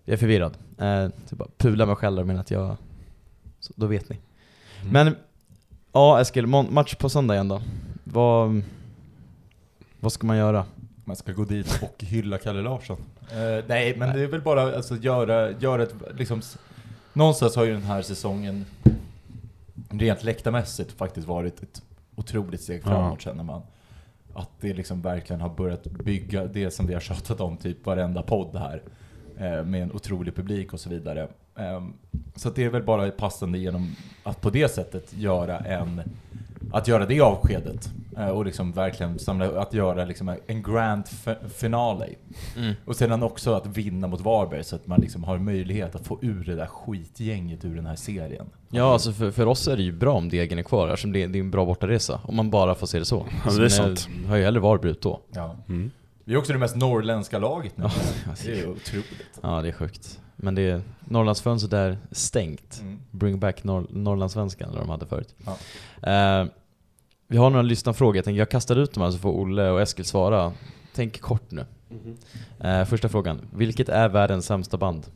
jag 0.05 0.13
är 0.13 0.17
förvirrad. 0.17 0.57
Eh, 0.79 1.09
så 1.27 1.37
bara 1.37 1.49
pula 1.57 1.87
mig 1.87 1.97
själv 1.97 2.27
men 2.27 2.39
att 2.39 2.51
jag... 2.51 2.77
Så, 3.61 3.73
då 3.77 3.87
vet 3.87 4.09
ni. 4.09 4.19
Mm. 4.81 4.93
Men, 4.93 5.17
ja 5.93 6.21
Eskil, 6.21 6.47
match 6.47 6.95
på 6.95 7.09
söndag 7.09 7.35
igen 7.35 7.49
då. 7.49 7.63
Vad, 8.05 8.63
vad 10.01 10.13
ska 10.13 10.27
man 10.27 10.37
göra? 10.37 10.65
Man 11.05 11.17
ska 11.17 11.33
gå 11.33 11.45
dit 11.45 11.81
och 11.83 12.05
hylla 12.05 12.39
Kalle 12.39 12.63
Larsson. 12.63 12.99
Eh, 13.33 13.65
nej, 13.69 13.97
men 13.97 14.17
det 14.17 14.23
är 14.23 14.27
väl 14.27 14.41
bara 14.41 14.77
alltså, 14.77 14.97
göra, 14.97 15.51
göra 15.51 15.83
ett, 15.83 15.95
liksom, 16.15 16.43
någonstans 17.13 17.57
har 17.57 17.65
ju 17.65 17.73
den 17.73 17.83
här 17.83 18.03
säsongen 18.03 18.67
rent 19.91 20.25
läktarmässigt 20.25 20.93
faktiskt 20.93 21.27
varit 21.27 21.63
ett 21.63 21.83
otroligt 22.17 22.61
steg 22.61 22.81
Ja. 22.85 22.89
framåt 22.89 23.21
känner 23.21 23.45
man. 23.45 23.63
Att 24.35 24.51
det 24.61 24.73
liksom 24.75 25.03
verkligen 25.03 25.41
har 25.41 25.49
börjat 25.49 25.85
bygga 25.85 26.45
det 26.47 26.71
som 26.71 26.87
vi 26.87 26.95
har 26.95 27.01
tjatat 27.01 27.41
om 27.41 27.57
typ 27.57 27.87
varenda 27.87 28.23
podd 28.23 28.57
här. 28.57 28.83
Eh, 29.41 29.65
Med 29.65 29.83
en 29.83 29.93
otrolig 29.93 30.35
publik 30.37 30.73
och 30.73 30.81
så 30.81 30.91
vidare. 30.91 31.29
Ehm, 31.57 31.93
Så 32.35 32.49
att 32.49 32.55
det 32.57 32.65
är 32.65 32.69
väl 32.71 32.83
bara 32.83 33.11
passande 33.11 33.59
genom 33.59 33.97
att 34.23 34.41
på 34.41 34.51
det 34.51 34.69
sättet 34.69 35.15
göra 35.17 35.59
en 35.59 36.03
att 36.73 36.89
göra 36.89 37.07
det 37.07 37.21
avskedet 37.21 37.91
eh, 38.17 38.29
och 38.29 38.45
liksom 38.45 38.73
verkligen 38.73 39.19
samla, 39.19 39.61
att 39.63 39.75
göra 39.75 40.05
liksom 40.05 40.37
en 40.47 40.63
grand 40.63 41.09
fi- 41.09 41.49
finale. 41.55 42.07
Och 42.85 42.97
sedan 42.97 43.23
också 43.23 43.53
att 43.55 43.67
vinna 43.67 44.07
mot 44.07 44.21
Varberg 44.21 44.65
så 44.65 44.77
att 44.77 44.87
man 44.87 45.01
liksom 45.01 45.25
har 45.25 45.39
möjlighet 45.39 45.95
att 45.95 46.07
få 46.07 46.19
ur 46.23 46.45
det 46.45 46.55
där 46.55 46.67
skitgänget 46.67 47.65
ur 47.65 47.77
den 47.77 47.87
här 47.87 47.97
serien. 47.97 48.47
Ja, 48.71 48.93
alltså 48.93 49.13
för, 49.13 49.31
för 49.31 49.47
oss 49.47 49.69
är 49.69 49.77
det 49.77 49.83
ju 49.83 49.93
bra 49.93 50.13
om 50.15 50.29
Degen 50.29 50.59
är 50.59 50.63
kvar 50.63 50.89
eftersom 50.89 51.13
det, 51.13 51.27
det 51.27 51.39
är 51.39 51.41
en 51.41 51.51
bra 51.51 51.65
bortaresa. 51.67 52.21
Om 52.25 52.37
man 52.37 52.51
bara 52.51 52.75
får 52.75 52.87
se 52.87 52.99
det 52.99 53.05
så. 53.05 53.27
Ja, 53.45 53.51
det 53.51 53.51
är 53.51 53.53
men 53.55 53.63
jag 53.63 53.73
sant. 53.73 54.09
har 54.29 54.37
ju 54.37 54.45
hellre 54.45 54.61
Varberg 54.61 54.91
ut 54.91 55.03
då. 55.03 55.21
Ja. 55.35 55.57
Mm. 55.69 55.91
Vi 56.31 56.35
är 56.35 56.39
också 56.39 56.53
det 56.53 56.59
mest 56.59 56.77
norrländska 56.77 57.39
laget 57.39 57.77
nu. 57.77 57.85
Ja, 57.85 57.91
Det 58.45 58.61
är 58.61 58.69
otroligt. 58.69 59.41
Ja, 59.43 59.63
det 59.63 59.69
är 59.69 59.73
sjukt. 59.73 60.21
Men 60.37 60.55
det 60.55 60.63
är 60.63 60.83
Norrlandsfönstret 61.01 61.73
är 61.73 61.99
stängt. 62.11 62.81
Mm. 62.83 63.01
Bring 63.11 63.39
back 63.41 63.65
Nor- 63.65 63.87
Norrlandssvenskan, 63.91 64.69
eller 64.71 64.81
de 64.81 64.89
hade 64.89 65.07
förut. 65.07 65.35
Ja. 65.47 65.57
Eh, 66.11 66.47
vi 67.29 67.37
har 67.37 67.51
några 67.51 67.63
lyssnarfrågor, 67.63 68.23
jag 68.27 68.35
jag 68.37 68.51
kastar 68.51 68.77
ut 68.77 68.93
dem 68.95 69.03
här 69.03 69.11
så 69.11 69.19
får 69.19 69.33
Olle 69.33 69.71
och 69.71 69.81
Eskil 69.81 70.05
svara. 70.05 70.53
Tänk 70.95 71.21
kort 71.21 71.51
nu. 71.51 71.65
Eh, 72.61 72.85
första 72.85 73.09
frågan. 73.09 73.41
Vilket 73.55 73.89
är 73.89 74.09
världens 74.09 74.47
sämsta 74.47 74.77
band? 74.77 75.07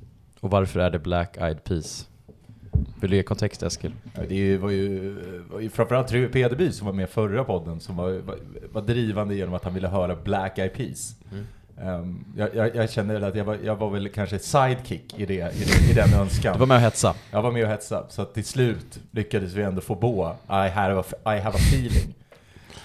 Och 0.40 0.50
varför 0.50 0.80
är 0.80 0.90
det 0.90 0.98
Black 0.98 1.36
Eyed 1.36 1.64
Peas? 1.64 2.08
Vill 3.00 3.10
du 3.10 3.16
ge 3.16 3.22
kontext 3.22 3.62
Eskil? 3.62 3.92
Det 4.28 4.58
var 4.58 4.70
ju, 4.70 5.16
var 5.52 5.60
ju 5.60 5.70
framförallt 5.70 6.08
True 6.08 6.28
Pedeby 6.28 6.72
som 6.72 6.86
var 6.86 6.92
med 6.92 7.10
förra 7.10 7.44
podden 7.44 7.80
som 7.80 7.96
var, 7.96 8.10
var, 8.10 8.36
var 8.72 8.82
drivande 8.82 9.34
genom 9.34 9.54
att 9.54 9.64
han 9.64 9.74
ville 9.74 9.88
höra 9.88 10.16
Black 10.16 10.58
Eyed 10.58 10.74
Peas. 10.74 11.16
Mm. 11.32 11.44
Ehm, 11.82 12.24
jag, 12.36 12.54
jag, 12.54 12.76
jag 12.76 12.90
kände 12.90 13.14
väl 13.14 13.24
att 13.24 13.34
jag 13.34 13.44
var, 13.44 13.58
jag 13.64 13.76
var 13.76 13.90
väl 13.90 14.08
kanske 14.08 14.38
sidekick 14.38 15.18
i, 15.18 15.26
det, 15.26 15.34
i, 15.34 15.64
det, 15.64 15.90
i 15.90 15.94
den 15.94 16.20
önskan. 16.20 16.52
Du 16.52 16.58
var 16.58 16.66
med 16.66 16.76
och 16.76 16.80
hetsa. 16.80 17.14
Jag 17.30 17.42
var 17.42 17.52
med 17.52 17.64
och 17.64 17.70
hetsade, 17.70 18.06
så 18.08 18.22
att 18.22 18.34
till 18.34 18.44
slut 18.44 19.00
lyckades 19.10 19.52
vi 19.52 19.62
ändå 19.62 19.80
få 19.80 19.96
på 19.96 20.36
I 20.48 20.68
have 20.68 21.00
a, 21.00 21.04
I 21.36 21.40
have 21.40 21.56
a 21.56 21.60
feeling. 21.72 22.14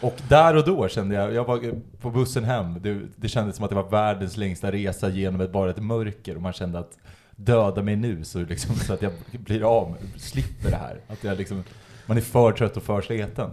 Och 0.01 0.15
där 0.29 0.55
och 0.55 0.65
då 0.65 0.87
kände 0.87 1.15
jag, 1.15 1.33
jag 1.33 1.45
var 1.45 1.73
på 2.01 2.09
bussen 2.09 2.43
hem, 2.43 2.77
det, 2.81 2.99
det 3.15 3.27
kändes 3.27 3.55
som 3.55 3.65
att 3.65 3.69
det 3.69 3.75
var 3.75 3.89
världens 3.89 4.37
längsta 4.37 4.71
resa 4.71 5.09
genom 5.09 5.41
ett, 5.41 5.51
bara 5.51 5.69
ett 5.69 5.83
mörker 5.83 6.35
och 6.35 6.41
man 6.41 6.53
kände 6.53 6.79
att 6.79 6.97
döda 7.39 7.81
mig 7.83 7.95
nu 7.95 8.23
så, 8.23 8.39
liksom, 8.39 8.75
så 8.75 8.93
att 8.93 9.01
jag 9.01 9.11
blir 9.31 9.63
av, 9.79 9.95
slipper 10.17 10.69
det 10.71 10.77
här. 10.77 10.97
Att 11.07 11.23
jag 11.23 11.37
liksom, 11.37 11.63
man 12.05 12.17
är 12.17 12.21
för 12.21 12.51
trött 12.51 12.77
och 12.77 12.83
för 12.83 13.01
sliten. 13.01 13.49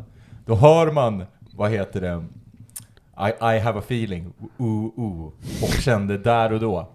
Då 0.47 0.55
hör 0.55 0.93
man, 0.93 1.24
vad 1.55 1.70
heter 1.70 2.01
det, 2.01 2.24
I, 3.28 3.57
I 3.57 3.59
have 3.59 3.78
a 3.78 3.82
feeling, 3.87 4.32
ooh, 4.59 4.99
ooh, 4.99 5.32
och 5.62 5.68
kände 5.80 6.18
där 6.18 6.53
och 6.53 6.61
då, 6.61 6.89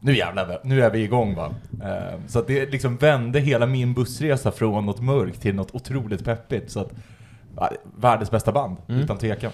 nu 0.00 0.16
jävlar, 0.16 0.60
nu 0.64 0.82
är 0.82 0.90
vi 0.90 0.98
igång 1.02 1.34
va. 1.34 1.50
Eh, 1.82 2.20
så 2.26 2.38
att 2.38 2.46
det 2.46 2.70
liksom 2.70 2.96
vände 2.96 3.40
hela 3.40 3.66
min 3.66 3.94
bussresa 3.94 4.50
från 4.50 4.86
något 4.86 5.00
mörkt 5.00 5.42
till 5.42 5.54
något 5.54 5.74
otroligt 5.74 6.24
peppigt. 6.24 6.70
Så 6.70 6.80
att, 6.80 6.92
världens 7.96 8.30
bästa 8.30 8.52
band, 8.52 8.76
Mm. 8.88 9.00
utan 9.00 9.18
tvekan. 9.18 9.52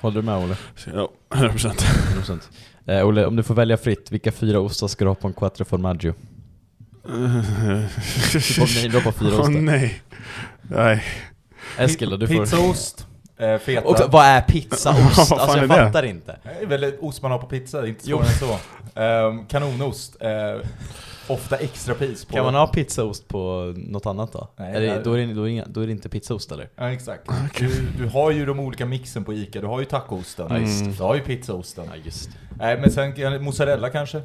Håller 0.00 0.16
du 0.16 0.26
med 0.26 0.36
Olle? 0.36 0.56
Ja, 0.94 1.10
100%. 1.30 1.72
100%. 2.16 2.40
Eh, 2.86 3.06
Olle, 3.06 3.26
om 3.26 3.36
du 3.36 3.42
får 3.42 3.54
välja 3.54 3.76
fritt, 3.76 4.12
vilka 4.12 4.32
fyra 4.32 4.60
ostar 4.60 4.88
ska 4.88 5.04
du 5.04 5.10
ha 5.10 5.14
på 5.14 5.26
en 5.28 5.32
quattro 5.34 5.64
formaggio? 5.64 6.14
Du 7.02 7.10
har 8.94 9.00
på 9.02 9.12
fyra 9.12 9.30
Åh 9.34 9.40
ostar. 9.40 9.50
nej. 9.60 10.02
Nej. 10.70 11.04
Eskil 11.78 12.10
då, 12.10 12.16
du 12.16 12.26
får... 12.26 12.34
Pizzaost, 12.34 13.06
eh, 13.38 13.58
feta. 13.58 13.88
Och, 13.88 14.12
vad 14.12 14.24
är 14.26 14.40
pizzaost? 14.40 15.16
Vad 15.18 15.28
fan 15.28 15.38
alltså 15.40 15.56
jag 15.58 15.64
är 15.64 15.68
det? 15.68 15.86
fattar 15.86 16.02
inte. 16.02 16.36
Det 16.44 16.62
är 16.62 16.66
väl 16.66 16.92
ost 17.00 17.22
man 17.22 17.30
har 17.30 17.38
på 17.38 17.46
pizza, 17.46 17.80
det 17.80 17.86
är 17.86 17.88
inte 17.88 18.04
svårare 18.06 18.26
än 18.28 18.34
så. 18.34 18.58
Ehm, 19.00 19.46
kanonost, 19.46 20.16
eh, 20.20 20.66
ofta 21.28 21.56
extra 21.56 21.94
pris 21.94 22.24
på... 22.24 22.32
Kan 22.34 22.44
man 22.44 22.54
ha 22.54 22.66
pizzaost 22.66 23.28
på 23.28 23.74
något 23.76 24.06
annat 24.06 24.32
då? 24.32 24.48
Nej, 24.56 24.74
är 24.76 24.80
det, 24.80 25.02
då, 25.04 25.12
är 25.12 25.26
det, 25.26 25.34
då, 25.34 25.40
är 25.42 25.44
det 25.44 25.50
inga, 25.50 25.64
då 25.66 25.80
är 25.80 25.86
det 25.86 25.92
inte 25.92 26.08
pizzaost 26.08 26.52
eller? 26.52 26.68
Ja 26.76 26.92
exakt. 26.92 27.30
Du, 27.58 27.86
du 27.98 28.06
har 28.06 28.30
ju 28.30 28.46
de 28.46 28.60
olika 28.60 28.86
mixen 28.86 29.24
på 29.24 29.32
Ica, 29.32 29.60
du 29.60 29.66
har 29.66 29.78
ju 29.80 29.84
tacoosten, 29.84 30.48
det. 30.48 30.96
du 30.96 31.02
har 31.02 31.14
ju 31.14 31.20
pizzaosten. 31.20 31.84
Ja 31.90 31.96
just 32.04 32.30
Nej 32.58 32.80
men 32.80 32.90
sen 32.90 33.44
mozzarella 33.44 33.90
kanske. 33.90 34.20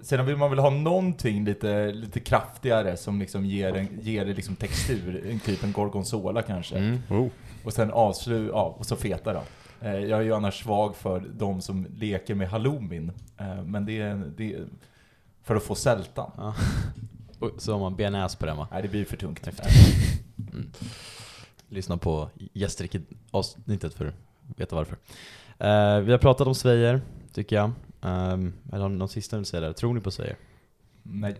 Sedan 0.00 0.26
vill 0.26 0.36
man 0.36 0.50
väl 0.50 0.58
ha 0.58 0.70
någonting 0.70 1.44
lite, 1.44 1.92
lite 1.92 2.20
kraftigare 2.20 2.96
som 2.96 3.20
liksom 3.20 3.44
ger, 3.44 3.76
en, 3.76 3.88
ger 4.02 4.24
det 4.24 4.34
liksom 4.34 4.56
textur, 4.56 5.26
en 5.30 5.40
typ 5.40 5.64
en 5.64 5.72
gorgonzola 5.72 6.42
kanske. 6.42 6.76
mm. 6.76 6.98
Oh. 7.10 7.26
Och 7.64 7.72
sen 7.72 7.90
avslut, 7.90 8.50
ja, 8.52 8.74
och 8.78 8.86
så 8.86 8.96
feta 8.96 9.32
då. 9.32 9.42
Eh, 9.80 9.94
Jag 9.98 10.18
är 10.18 10.22
ju 10.24 10.34
annars 10.34 10.62
svag 10.62 10.96
för 10.96 11.22
de 11.38 11.60
som 11.60 11.86
leker 11.96 12.34
med 12.34 12.48
halloumin. 12.48 13.12
Eh, 13.40 13.62
Men 13.64 13.86
det 13.86 14.00
är, 14.00 14.22
det 14.36 14.54
är 14.54 14.66
för 15.48 15.56
att 15.56 15.62
få 15.62 15.74
sältan. 15.74 16.30
ja. 16.36 16.54
Och 17.38 17.50
Så 17.58 17.72
har 17.72 17.80
man 17.80 17.96
bearnaise 17.96 18.38
på 18.38 18.46
den 18.46 18.56
va? 18.56 18.68
Nej 18.72 18.82
det 18.82 18.88
blir 18.88 19.04
för 19.04 19.16
tungt. 19.16 19.46
Häftigt. 19.46 19.66
Mm. 20.52 20.70
Lyssna 21.68 21.96
på 21.96 22.30
gästrike-avsnittet 22.52 23.94
för 23.94 24.06
att 24.06 24.14
veta 24.56 24.76
varför. 24.76 24.96
Eh, 25.58 26.00
vi 26.00 26.12
har 26.12 26.18
pratat 26.18 26.46
om 26.46 26.54
Svejer, 26.54 27.00
tycker 27.32 27.56
jag. 27.56 27.70
Um, 28.00 28.52
eller 28.72 28.82
har 28.82 28.88
ni 28.88 28.96
någon 28.96 29.08
sista 29.08 29.36
vill 29.36 29.46
säga 29.46 29.60
där? 29.60 29.72
Tror 29.72 29.94
ni 29.94 30.00
på 30.00 30.10
Svejer? 30.10 30.36
Nej. 31.02 31.34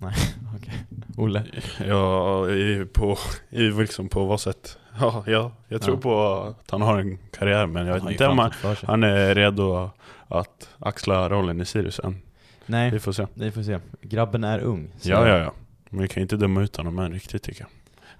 Okej. 0.56 0.74
Olle? 1.16 1.44
Ja, 1.86 2.50
i, 2.50 2.86
på, 2.92 3.16
i 3.50 3.60
liksom 3.62 4.08
på 4.08 4.24
vad 4.24 4.40
sätt? 4.40 4.78
Ja, 5.00 5.24
ja 5.26 5.52
jag 5.68 5.82
tror 5.82 5.96
Ja. 5.96 6.00
på 6.00 6.22
att 6.32 6.70
han 6.70 6.82
har 6.82 6.98
en 6.98 7.18
karriär 7.32 7.66
men 7.66 7.86
jag 7.86 7.94
Han 7.94 8.04
vet 8.06 8.12
inte 8.12 8.26
om 8.26 8.38
han, 8.38 8.52
han 8.82 9.02
är 9.02 9.34
redo 9.34 9.90
att 10.28 10.68
axla 10.78 11.28
rollen 11.28 11.60
i 11.60 11.64
Sirius 11.64 12.00
än. 12.04 12.18
Nej, 12.66 12.90
Vi 12.90 12.98
får 13.00 13.12
se. 13.12 13.26
vi 13.34 13.50
får 13.50 13.62
se. 13.62 13.78
Grabben 14.02 14.44
är 14.44 14.58
ung. 14.58 14.88
så- 15.00 15.10
Ja, 15.10 15.28
ja, 15.28 15.38
ja. 15.38 15.52
Men 15.90 16.02
vi 16.02 16.08
kan 16.08 16.22
inte 16.22 16.36
döma 16.36 16.62
ut 16.62 16.76
honom 16.76 16.98
än 16.98 17.12
riktigt 17.12 17.42
tycker 17.42 17.60
jag. 17.60 17.68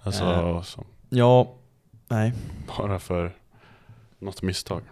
Alltså, 0.02 0.24
Eh. 0.24 0.62
så, 0.62 0.84
Ja, 1.08 1.54
nej. 2.08 2.32
bara 2.78 2.98
för 2.98 3.32
något 4.18 4.42
misstag. 4.42 4.82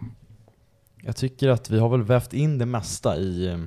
Jag 1.03 1.15
tycker 1.15 1.49
att 1.49 1.69
vi 1.69 1.79
har 1.79 1.89
väl 1.89 2.03
vävt 2.03 2.33
in 2.33 2.57
det 2.57 2.65
mesta 2.65 3.17
i, 3.17 3.47
eh, 3.47 3.59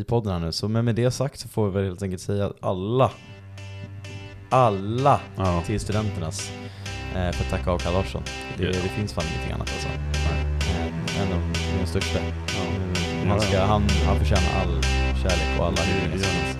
i 0.00 0.04
podden 0.04 0.32
här 0.32 0.38
nu, 0.40 0.52
så 0.52 0.68
men 0.68 0.84
med 0.84 0.94
det 0.94 1.10
sagt 1.10 1.40
så 1.40 1.48
får 1.48 1.66
vi 1.66 1.72
väl 1.74 1.84
helt 1.84 2.02
enkelt 2.02 2.22
säga 2.22 2.46
att 2.46 2.56
alla, 2.64 3.10
alla 4.50 5.20
Ja. 5.36 5.62
till 5.66 5.80
studenternas 5.80 6.52
eh, 7.14 7.32
för 7.32 7.44
att 7.44 7.50
tacka 7.50 7.70
av 7.70 7.78
Kalle 7.78 7.96
Larsson. 7.96 8.22
Det, 8.56 8.62
Ja. 8.64 8.68
det 8.70 8.74
finns 8.88 9.12
fan 9.12 9.24
ingenting 9.32 9.52
annat 9.52 9.70
alltså. 9.72 9.88
Eh, 9.88 11.22
en 11.22 11.32
av 11.32 11.38
de 11.80 11.86
största. 11.86 12.18
Eh, 12.18 12.24
Han, 13.28 13.36
Ja. 13.36 13.40
ska, 13.40 13.60
han, 13.64 13.82
han 14.06 14.16
förtjänar 14.18 14.60
all 14.62 14.80
kärlek 15.24 15.58
och 15.58 15.66
alla 15.66 15.82
hyllningar 15.82 16.18
som 16.18 16.30
finns. 16.30 16.56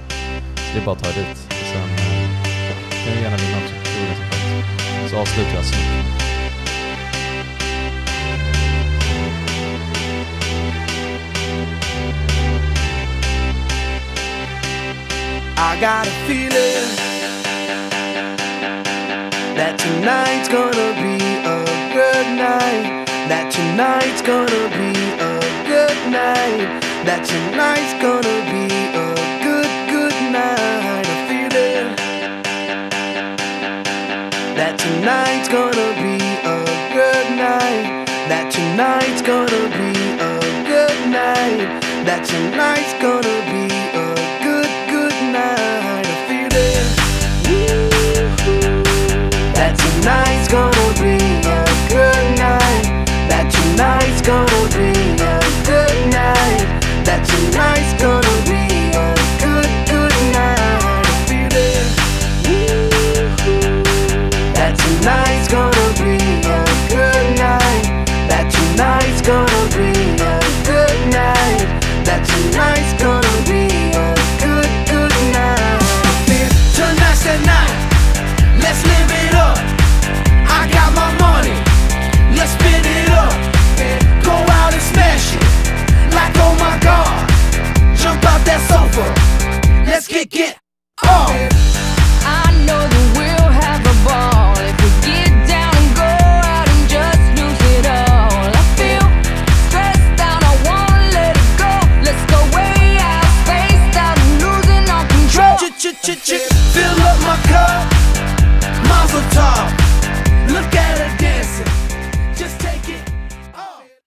Det 0.72 0.80
är 0.80 0.84
bara 0.84 0.96
att 0.96 1.02
ta 1.02 1.08
dit. 1.08 1.36
Sen 1.50 1.82
eh, 1.82 3.04
kan 3.04 3.14
vi 3.16 3.22
gärna 3.22 3.36
vinna 3.36 3.58
också. 3.58 3.74
Det 3.84 3.98
vore 4.00 4.08
ganska 4.08 4.24
skönt. 4.24 5.10
Så 5.10 5.16
avslutar 5.16 5.54
jag 5.54 5.64
snyggt. 5.64 6.24
I 15.56 15.80
got 15.80 16.06
a 16.06 16.16
feeling 16.26 16.88
that 19.56 19.78
tonight's 19.78 20.48
gonna 20.48 20.92
be 21.02 21.18
a 21.44 21.64
good 21.92 22.28
night. 22.36 23.06
That 23.28 23.52
tonight's 23.52 24.22
gonna 24.22 24.68
be 24.78 24.92
a 25.20 25.40
good 25.66 26.12
night 26.12 26.83
that 27.04 27.22
tonight's 27.26 27.92
gonna 28.00 28.38
be 28.48 28.64
a 28.96 29.12
good, 29.44 29.70
good 29.92 30.16
night. 30.32 31.04
I 31.08 31.20
feel 31.28 31.52
it. 31.52 31.96
That 34.56 34.78
tonight's 34.78 35.48
gonna 35.48 35.90
be 36.00 36.16
a 36.48 36.64
good 36.96 37.28
night. 37.36 38.08
That 38.30 38.50
tonight's 38.50 39.20
gonna 39.20 39.68
be 39.76 39.92
a 40.16 40.32
good 40.64 40.98
night. 41.10 41.60
That 42.08 42.24
tonight's 42.24 42.94
gonna 43.04 43.38
be 43.52 43.64
a 43.92 44.08
good, 44.46 44.70
good 44.88 45.16
night. 45.30 46.06
I 46.08 46.16
feel 46.26 46.54
it. 46.56 46.86
That 49.54 49.72
tonight. 49.76 50.33